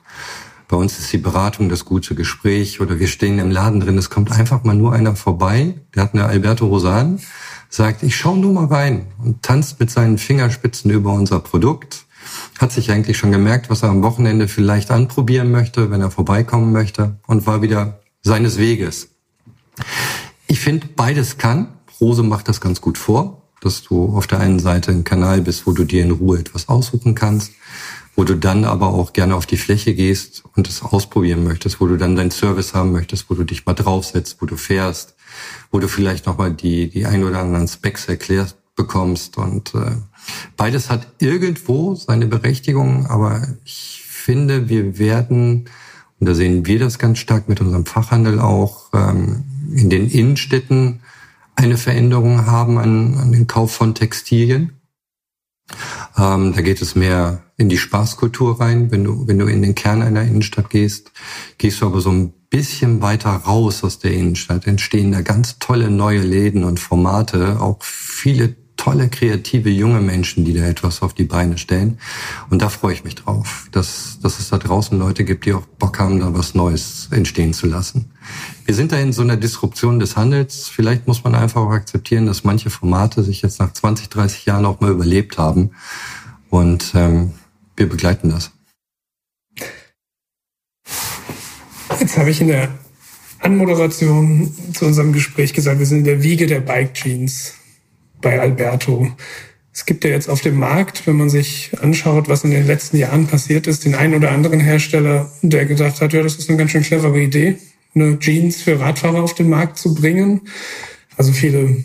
Bei 0.68 0.76
uns 0.76 0.98
ist 0.98 1.10
die 1.14 1.16
Beratung 1.16 1.70
das 1.70 1.86
gute 1.86 2.14
Gespräch 2.14 2.78
oder 2.82 2.98
wir 2.98 3.06
stehen 3.06 3.38
im 3.38 3.50
Laden 3.50 3.80
drin, 3.80 3.96
es 3.96 4.10
kommt 4.10 4.30
einfach 4.30 4.64
mal 4.64 4.76
nur 4.76 4.92
einer 4.92 5.16
vorbei, 5.16 5.80
der 5.94 6.02
hat 6.02 6.12
eine 6.12 6.26
Alberto 6.26 6.66
Rosan, 6.66 7.18
sagt, 7.70 8.02
ich 8.02 8.16
schau 8.16 8.36
nur 8.36 8.52
mal 8.52 8.66
rein 8.66 9.06
und 9.24 9.42
tanzt 9.44 9.80
mit 9.80 9.90
seinen 9.90 10.18
Fingerspitzen 10.18 10.90
über 10.90 11.14
unser 11.14 11.40
Produkt, 11.40 12.04
hat 12.58 12.70
sich 12.70 12.90
eigentlich 12.90 13.16
schon 13.16 13.32
gemerkt, 13.32 13.70
was 13.70 13.82
er 13.82 13.88
am 13.88 14.02
Wochenende 14.02 14.46
vielleicht 14.46 14.90
anprobieren 14.90 15.50
möchte, 15.50 15.90
wenn 15.90 16.02
er 16.02 16.10
vorbeikommen 16.10 16.70
möchte 16.70 17.16
und 17.26 17.46
war 17.46 17.62
wieder 17.62 17.98
seines 18.26 18.58
Weges. 18.58 19.08
Ich 20.46 20.60
finde, 20.60 20.86
beides 20.94 21.38
kann. 21.38 21.68
Rose 22.00 22.22
macht 22.22 22.48
das 22.48 22.60
ganz 22.60 22.80
gut 22.80 22.98
vor 22.98 23.42
dass 23.60 23.82
du 23.82 24.16
auf 24.16 24.26
der 24.26 24.40
einen 24.40 24.58
Seite 24.58 24.90
ein 24.90 25.04
Kanal 25.04 25.40
bist, 25.40 25.66
wo 25.66 25.72
du 25.72 25.84
dir 25.84 26.02
in 26.02 26.10
Ruhe 26.10 26.38
etwas 26.38 26.68
aussuchen 26.68 27.14
kannst, 27.14 27.52
wo 28.14 28.24
du 28.24 28.36
dann 28.36 28.64
aber 28.64 28.88
auch 28.88 29.12
gerne 29.12 29.34
auf 29.34 29.46
die 29.46 29.56
Fläche 29.56 29.94
gehst 29.94 30.44
und 30.54 30.68
es 30.68 30.82
ausprobieren 30.82 31.44
möchtest, 31.44 31.80
wo 31.80 31.86
du 31.86 31.96
dann 31.96 32.16
deinen 32.16 32.30
Service 32.30 32.74
haben 32.74 32.92
möchtest, 32.92 33.28
wo 33.30 33.34
du 33.34 33.44
dich 33.44 33.66
mal 33.66 33.74
draufsetzt, 33.74 34.36
wo 34.40 34.46
du 34.46 34.56
fährst, 34.56 35.16
wo 35.70 35.78
du 35.78 35.88
vielleicht 35.88 36.26
nochmal 36.26 36.52
die, 36.52 36.88
die 36.88 37.06
ein 37.06 37.24
oder 37.24 37.40
anderen 37.40 37.68
Specs 37.68 38.06
erklärt 38.06 38.56
bekommst 38.76 39.38
und 39.38 39.74
äh, 39.74 39.96
beides 40.56 40.90
hat 40.90 41.06
irgendwo 41.18 41.94
seine 41.94 42.26
Berechtigung, 42.26 43.06
aber 43.06 43.48
ich 43.64 44.02
finde, 44.06 44.68
wir 44.68 44.98
werden, 44.98 45.68
und 46.18 46.28
da 46.28 46.34
sehen 46.34 46.66
wir 46.66 46.78
das 46.78 46.98
ganz 46.98 47.18
stark 47.18 47.48
mit 47.48 47.60
unserem 47.60 47.86
Fachhandel 47.86 48.40
auch, 48.40 48.90
ähm, 48.94 49.44
in 49.74 49.90
den 49.90 50.08
Innenstädten 50.08 51.00
eine 51.56 51.76
Veränderung 51.76 52.46
haben 52.46 52.78
an, 52.78 53.16
an 53.16 53.32
den 53.32 53.46
Kauf 53.46 53.72
von 53.72 53.94
Textilien. 53.94 54.72
Ähm, 56.16 56.52
da 56.54 56.60
geht 56.62 56.80
es 56.80 56.94
mehr 56.94 57.42
in 57.56 57.68
die 57.68 57.78
Spaßkultur 57.78 58.60
rein. 58.60 58.90
Wenn 58.90 59.04
du, 59.04 59.26
wenn 59.26 59.38
du 59.38 59.46
in 59.46 59.62
den 59.62 59.74
Kern 59.74 60.02
einer 60.02 60.22
Innenstadt 60.22 60.70
gehst, 60.70 61.12
gehst 61.58 61.80
du 61.80 61.86
aber 61.86 62.00
so 62.00 62.10
ein 62.10 62.32
bisschen 62.50 63.02
weiter 63.02 63.30
raus 63.30 63.82
aus 63.84 63.98
der 63.98 64.12
Innenstadt. 64.12 64.66
Entstehen 64.66 65.12
da 65.12 65.22
ganz 65.22 65.58
tolle 65.58 65.90
neue 65.90 66.20
Läden 66.20 66.64
und 66.64 66.78
Formate, 66.78 67.60
auch 67.60 67.82
viele 67.82 68.54
tolle, 68.86 69.08
kreative 69.08 69.68
junge 69.68 70.00
Menschen, 70.00 70.44
die 70.44 70.54
da 70.54 70.64
etwas 70.64 71.02
auf 71.02 71.12
die 71.12 71.24
Beine 71.24 71.58
stellen. 71.58 71.98
Und 72.50 72.62
da 72.62 72.68
freue 72.68 72.92
ich 72.92 73.02
mich 73.02 73.16
drauf, 73.16 73.66
dass, 73.72 74.20
dass 74.22 74.38
es 74.38 74.50
da 74.50 74.58
draußen 74.58 74.96
Leute 74.96 75.24
gibt, 75.24 75.44
die 75.44 75.54
auch 75.54 75.66
Bock 75.80 75.98
haben, 75.98 76.20
da 76.20 76.32
was 76.34 76.54
Neues 76.54 77.08
entstehen 77.10 77.52
zu 77.52 77.66
lassen. 77.66 78.12
Wir 78.64 78.76
sind 78.76 78.92
da 78.92 78.98
in 78.98 79.12
so 79.12 79.22
einer 79.22 79.36
Disruption 79.36 79.98
des 79.98 80.16
Handels. 80.16 80.68
Vielleicht 80.68 81.08
muss 81.08 81.24
man 81.24 81.34
einfach 81.34 81.62
auch 81.62 81.72
akzeptieren, 81.72 82.26
dass 82.26 82.44
manche 82.44 82.70
Formate 82.70 83.24
sich 83.24 83.42
jetzt 83.42 83.58
nach 83.58 83.72
20, 83.72 84.08
30 84.08 84.46
Jahren 84.46 84.64
auch 84.64 84.78
mal 84.78 84.92
überlebt 84.92 85.36
haben. 85.36 85.70
Und 86.48 86.92
ähm, 86.94 87.32
wir 87.74 87.88
begleiten 87.88 88.30
das. 88.30 88.52
Jetzt 91.98 92.16
habe 92.16 92.30
ich 92.30 92.40
in 92.40 92.46
der 92.46 92.68
Anmoderation 93.40 94.54
zu 94.72 94.86
unserem 94.86 95.12
Gespräch 95.12 95.52
gesagt, 95.54 95.80
wir 95.80 95.86
sind 95.86 95.98
in 95.98 96.04
der 96.04 96.22
Wiege 96.22 96.46
der 96.46 96.60
Bike 96.60 96.94
Jeans 96.94 97.54
bei 98.20 98.40
Alberto. 98.40 99.08
Es 99.72 99.84
gibt 99.84 100.04
ja 100.04 100.10
jetzt 100.10 100.30
auf 100.30 100.40
dem 100.40 100.58
Markt, 100.58 101.06
wenn 101.06 101.16
man 101.16 101.28
sich 101.28 101.70
anschaut, 101.82 102.28
was 102.28 102.44
in 102.44 102.50
den 102.50 102.66
letzten 102.66 102.96
Jahren 102.96 103.26
passiert 103.26 103.66
ist, 103.66 103.84
den 103.84 103.94
einen 103.94 104.14
oder 104.14 104.30
anderen 104.30 104.60
Hersteller, 104.60 105.30
der 105.42 105.66
gedacht 105.66 106.00
hat, 106.00 106.12
ja, 106.14 106.22
das 106.22 106.36
ist 106.36 106.48
eine 106.48 106.58
ganz 106.58 106.70
schön 106.70 106.82
clevere 106.82 107.20
Idee, 107.20 107.58
eine 107.94 108.18
Jeans 108.18 108.62
für 108.62 108.80
Radfahrer 108.80 109.22
auf 109.22 109.34
den 109.34 109.50
Markt 109.50 109.76
zu 109.76 109.94
bringen. 109.94 110.48
Also 111.18 111.32
viele 111.32 111.84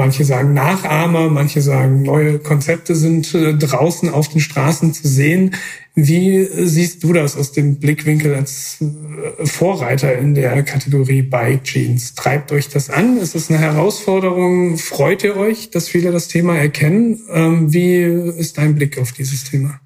Manche 0.00 0.24
sagen 0.24 0.54
Nachahmer, 0.54 1.28
manche 1.28 1.60
sagen 1.60 2.00
neue 2.00 2.38
Konzepte 2.38 2.94
sind 2.96 3.34
äh, 3.34 3.52
draußen 3.52 4.08
auf 4.08 4.28
den 4.28 4.40
Straßen 4.40 4.94
zu 4.94 5.06
sehen. 5.06 5.54
Wie 5.94 6.48
siehst 6.50 7.04
du 7.04 7.12
das 7.12 7.36
aus 7.36 7.52
dem 7.52 7.78
Blickwinkel 7.80 8.34
als 8.34 8.78
äh, 8.80 9.44
Vorreiter 9.44 10.16
in 10.16 10.34
der 10.34 10.62
Kategorie 10.62 11.20
Bike 11.20 11.64
Jeans? 11.64 12.14
Treibt 12.14 12.50
euch 12.50 12.70
das 12.70 12.88
an? 12.88 13.18
Ist 13.18 13.34
es 13.34 13.50
eine 13.50 13.58
Herausforderung? 13.58 14.78
Freut 14.78 15.22
ihr 15.22 15.36
euch, 15.36 15.68
dass 15.68 15.88
viele 15.88 16.12
das 16.12 16.28
Thema 16.28 16.56
erkennen? 16.56 17.20
Ähm, 17.28 17.70
wie 17.70 18.00
ist 18.38 18.56
dein 18.56 18.76
Blick 18.76 18.96
auf 18.96 19.12
dieses 19.12 19.44
Thema? 19.44 19.80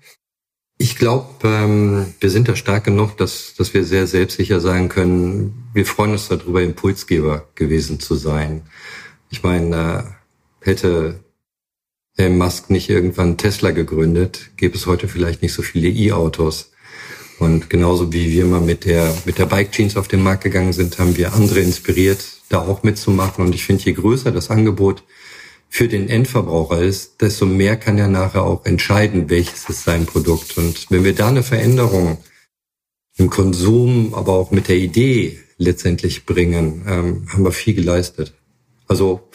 Ich 0.78 0.94
glaube, 0.94 1.26
ähm, 1.42 2.06
wir 2.20 2.30
sind 2.30 2.46
da 2.46 2.54
stark 2.54 2.84
genug, 2.84 3.16
dass, 3.16 3.54
dass 3.58 3.74
wir 3.74 3.84
sehr 3.84 4.06
selbstsicher 4.06 4.60
sagen 4.60 4.88
können, 4.88 5.70
wir 5.72 5.86
freuen 5.86 6.12
uns 6.12 6.28
darüber, 6.28 6.62
Impulsgeber 6.62 7.48
gewesen 7.56 7.98
zu 7.98 8.14
sein. 8.14 8.62
Ich 9.35 9.43
meine, 9.43 10.14
äh, 10.62 10.64
hätte 10.64 11.24
Elon 12.16 12.39
Musk 12.39 12.70
nicht 12.70 12.89
irgendwann 12.89 13.37
Tesla 13.37 13.72
gegründet, 13.72 14.51
gäbe 14.57 14.76
es 14.76 14.87
heute 14.87 15.09
vielleicht 15.09 15.43
nicht 15.43 15.53
so 15.53 15.62
viele 15.62 15.89
E-Autos. 15.89 16.70
Und 17.41 17.68
genauso 17.68 18.12
wie 18.12 18.30
wir 18.30 18.45
mal 18.45 18.61
mit 18.61 18.85
der, 18.85 19.12
mit 19.24 19.39
der 19.39 19.47
Bike 19.47 19.72
Jeans 19.72 19.97
auf 19.97 20.07
den 20.07 20.22
Markt 20.22 20.45
gegangen 20.45 20.72
sind, 20.72 21.01
haben 21.01 21.16
wir 21.16 21.32
andere 21.32 21.59
inspiriert, 21.59 22.24
da 22.49 22.61
auch 22.61 22.85
mitzumachen. 22.85 23.45
Und 23.45 23.57
ich 23.57 23.64
finde, 23.64 23.82
je 23.82 23.95
größer 23.95 24.30
das 24.30 24.51
Angebot 24.51 25.03
für 25.68 25.89
den 25.89 26.09
Endverbraucher 26.09 26.80
ist, 26.80 27.20
desto 27.20 27.45
mehr 27.45 27.76
kann 27.76 27.99
er 27.99 28.07
nachher 28.07 28.45
auch 28.45 28.64
entscheiden, 28.64 29.30
welches 29.30 29.68
ist 29.68 29.82
sein 29.82 30.07
Produkt. 30.07 30.57
Und 30.57 30.87
wenn 30.91 31.03
wir 31.03 31.12
da 31.12 31.26
eine 31.26 31.43
Veränderung 31.43 32.18
im 33.16 33.30
Konsum, 33.30 34.14
aber 34.14 34.35
auch 34.35 34.53
mit 34.53 34.68
der 34.68 34.76
Idee 34.76 35.41
letztendlich 35.59 36.24
bringen, 36.24 36.85
ähm, 36.87 37.26
haben 37.32 37.43
wir 37.43 37.51
viel 37.51 37.74
geleistet. 37.74 38.32
Also 38.89 39.28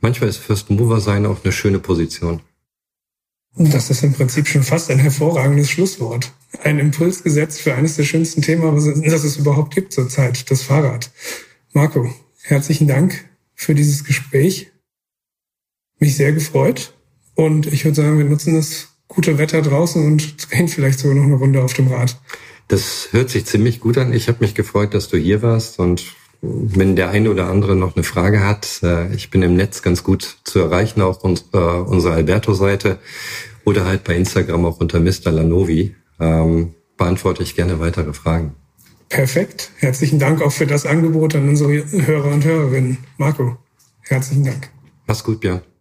manchmal 0.00 0.28
ist 0.28 0.38
First 0.38 0.70
Mover 0.70 1.00
sein 1.00 1.26
auch 1.26 1.44
eine 1.44 1.52
schöne 1.52 1.78
Position. 1.78 2.40
Das 3.56 3.88
ist 3.88 4.02
im 4.02 4.12
Prinzip 4.12 4.48
schon 4.48 4.64
fast 4.64 4.90
ein 4.90 4.98
hervorragendes 4.98 5.70
Schlusswort. 5.70 6.32
Ein 6.62 6.80
Impuls 6.80 7.22
gesetzt 7.22 7.60
für 7.60 7.74
eines 7.74 7.96
der 7.96 8.04
schönsten 8.04 8.42
Themen, 8.42 8.74
das 9.04 9.24
es 9.24 9.36
überhaupt 9.36 9.74
gibt 9.74 9.92
zurzeit, 9.92 10.50
das 10.50 10.62
Fahrrad. 10.62 11.10
Marco, 11.72 12.12
herzlichen 12.42 12.88
Dank 12.88 13.28
für 13.54 13.74
dieses 13.74 14.04
Gespräch. 14.04 14.72
Mich 15.98 16.16
sehr 16.16 16.32
gefreut. 16.32 16.94
Und 17.34 17.66
ich 17.66 17.84
würde 17.84 17.96
sagen, 17.96 18.18
wir 18.18 18.24
nutzen 18.24 18.54
das 18.54 18.88
gute 19.08 19.38
Wetter 19.38 19.62
draußen 19.62 20.04
und 20.04 20.50
drehen 20.50 20.68
vielleicht 20.68 20.98
sogar 20.98 21.16
noch 21.16 21.24
eine 21.24 21.34
Runde 21.34 21.62
auf 21.62 21.74
dem 21.74 21.88
Rad. 21.88 22.20
Das 22.68 23.08
hört 23.12 23.30
sich 23.30 23.46
ziemlich 23.46 23.80
gut 23.80 23.98
an. 23.98 24.12
Ich 24.12 24.28
habe 24.28 24.38
mich 24.40 24.54
gefreut, 24.54 24.94
dass 24.94 25.08
du 25.08 25.16
hier 25.16 25.42
warst 25.42 25.78
und 25.78 26.04
wenn 26.44 26.96
der 26.96 27.10
eine 27.10 27.30
oder 27.30 27.48
andere 27.48 27.76
noch 27.76 27.96
eine 27.96 28.04
Frage 28.04 28.44
hat, 28.44 28.80
äh, 28.82 29.12
ich 29.14 29.30
bin 29.30 29.42
im 29.42 29.54
Netz 29.54 29.82
ganz 29.82 30.02
gut 30.02 30.38
zu 30.44 30.58
erreichen, 30.60 31.00
auch 31.00 31.22
unsere, 31.22 31.84
unsere 31.84 32.14
Alberto-Seite 32.14 32.98
oder 33.64 33.84
halt 33.84 34.04
bei 34.04 34.16
Instagram 34.16 34.64
auch 34.64 34.80
unter 34.80 35.00
Mr. 35.00 35.30
Lanovi. 35.30 35.94
Ähm, 36.20 36.74
beantworte 36.96 37.42
ich 37.42 37.56
gerne 37.56 37.80
weitere 37.80 38.12
Fragen. 38.12 38.54
Perfekt. 39.08 39.70
Herzlichen 39.78 40.18
Dank 40.18 40.42
auch 40.42 40.52
für 40.52 40.66
das 40.66 40.86
Angebot 40.86 41.34
an 41.34 41.48
unsere 41.48 41.70
Hörer 41.72 42.32
und 42.32 42.44
Hörerinnen. 42.44 42.98
Marco, 43.18 43.56
herzlichen 44.02 44.44
Dank. 44.44 44.70
Mach's 45.06 45.24
gut, 45.24 45.40
Björn. 45.40 45.73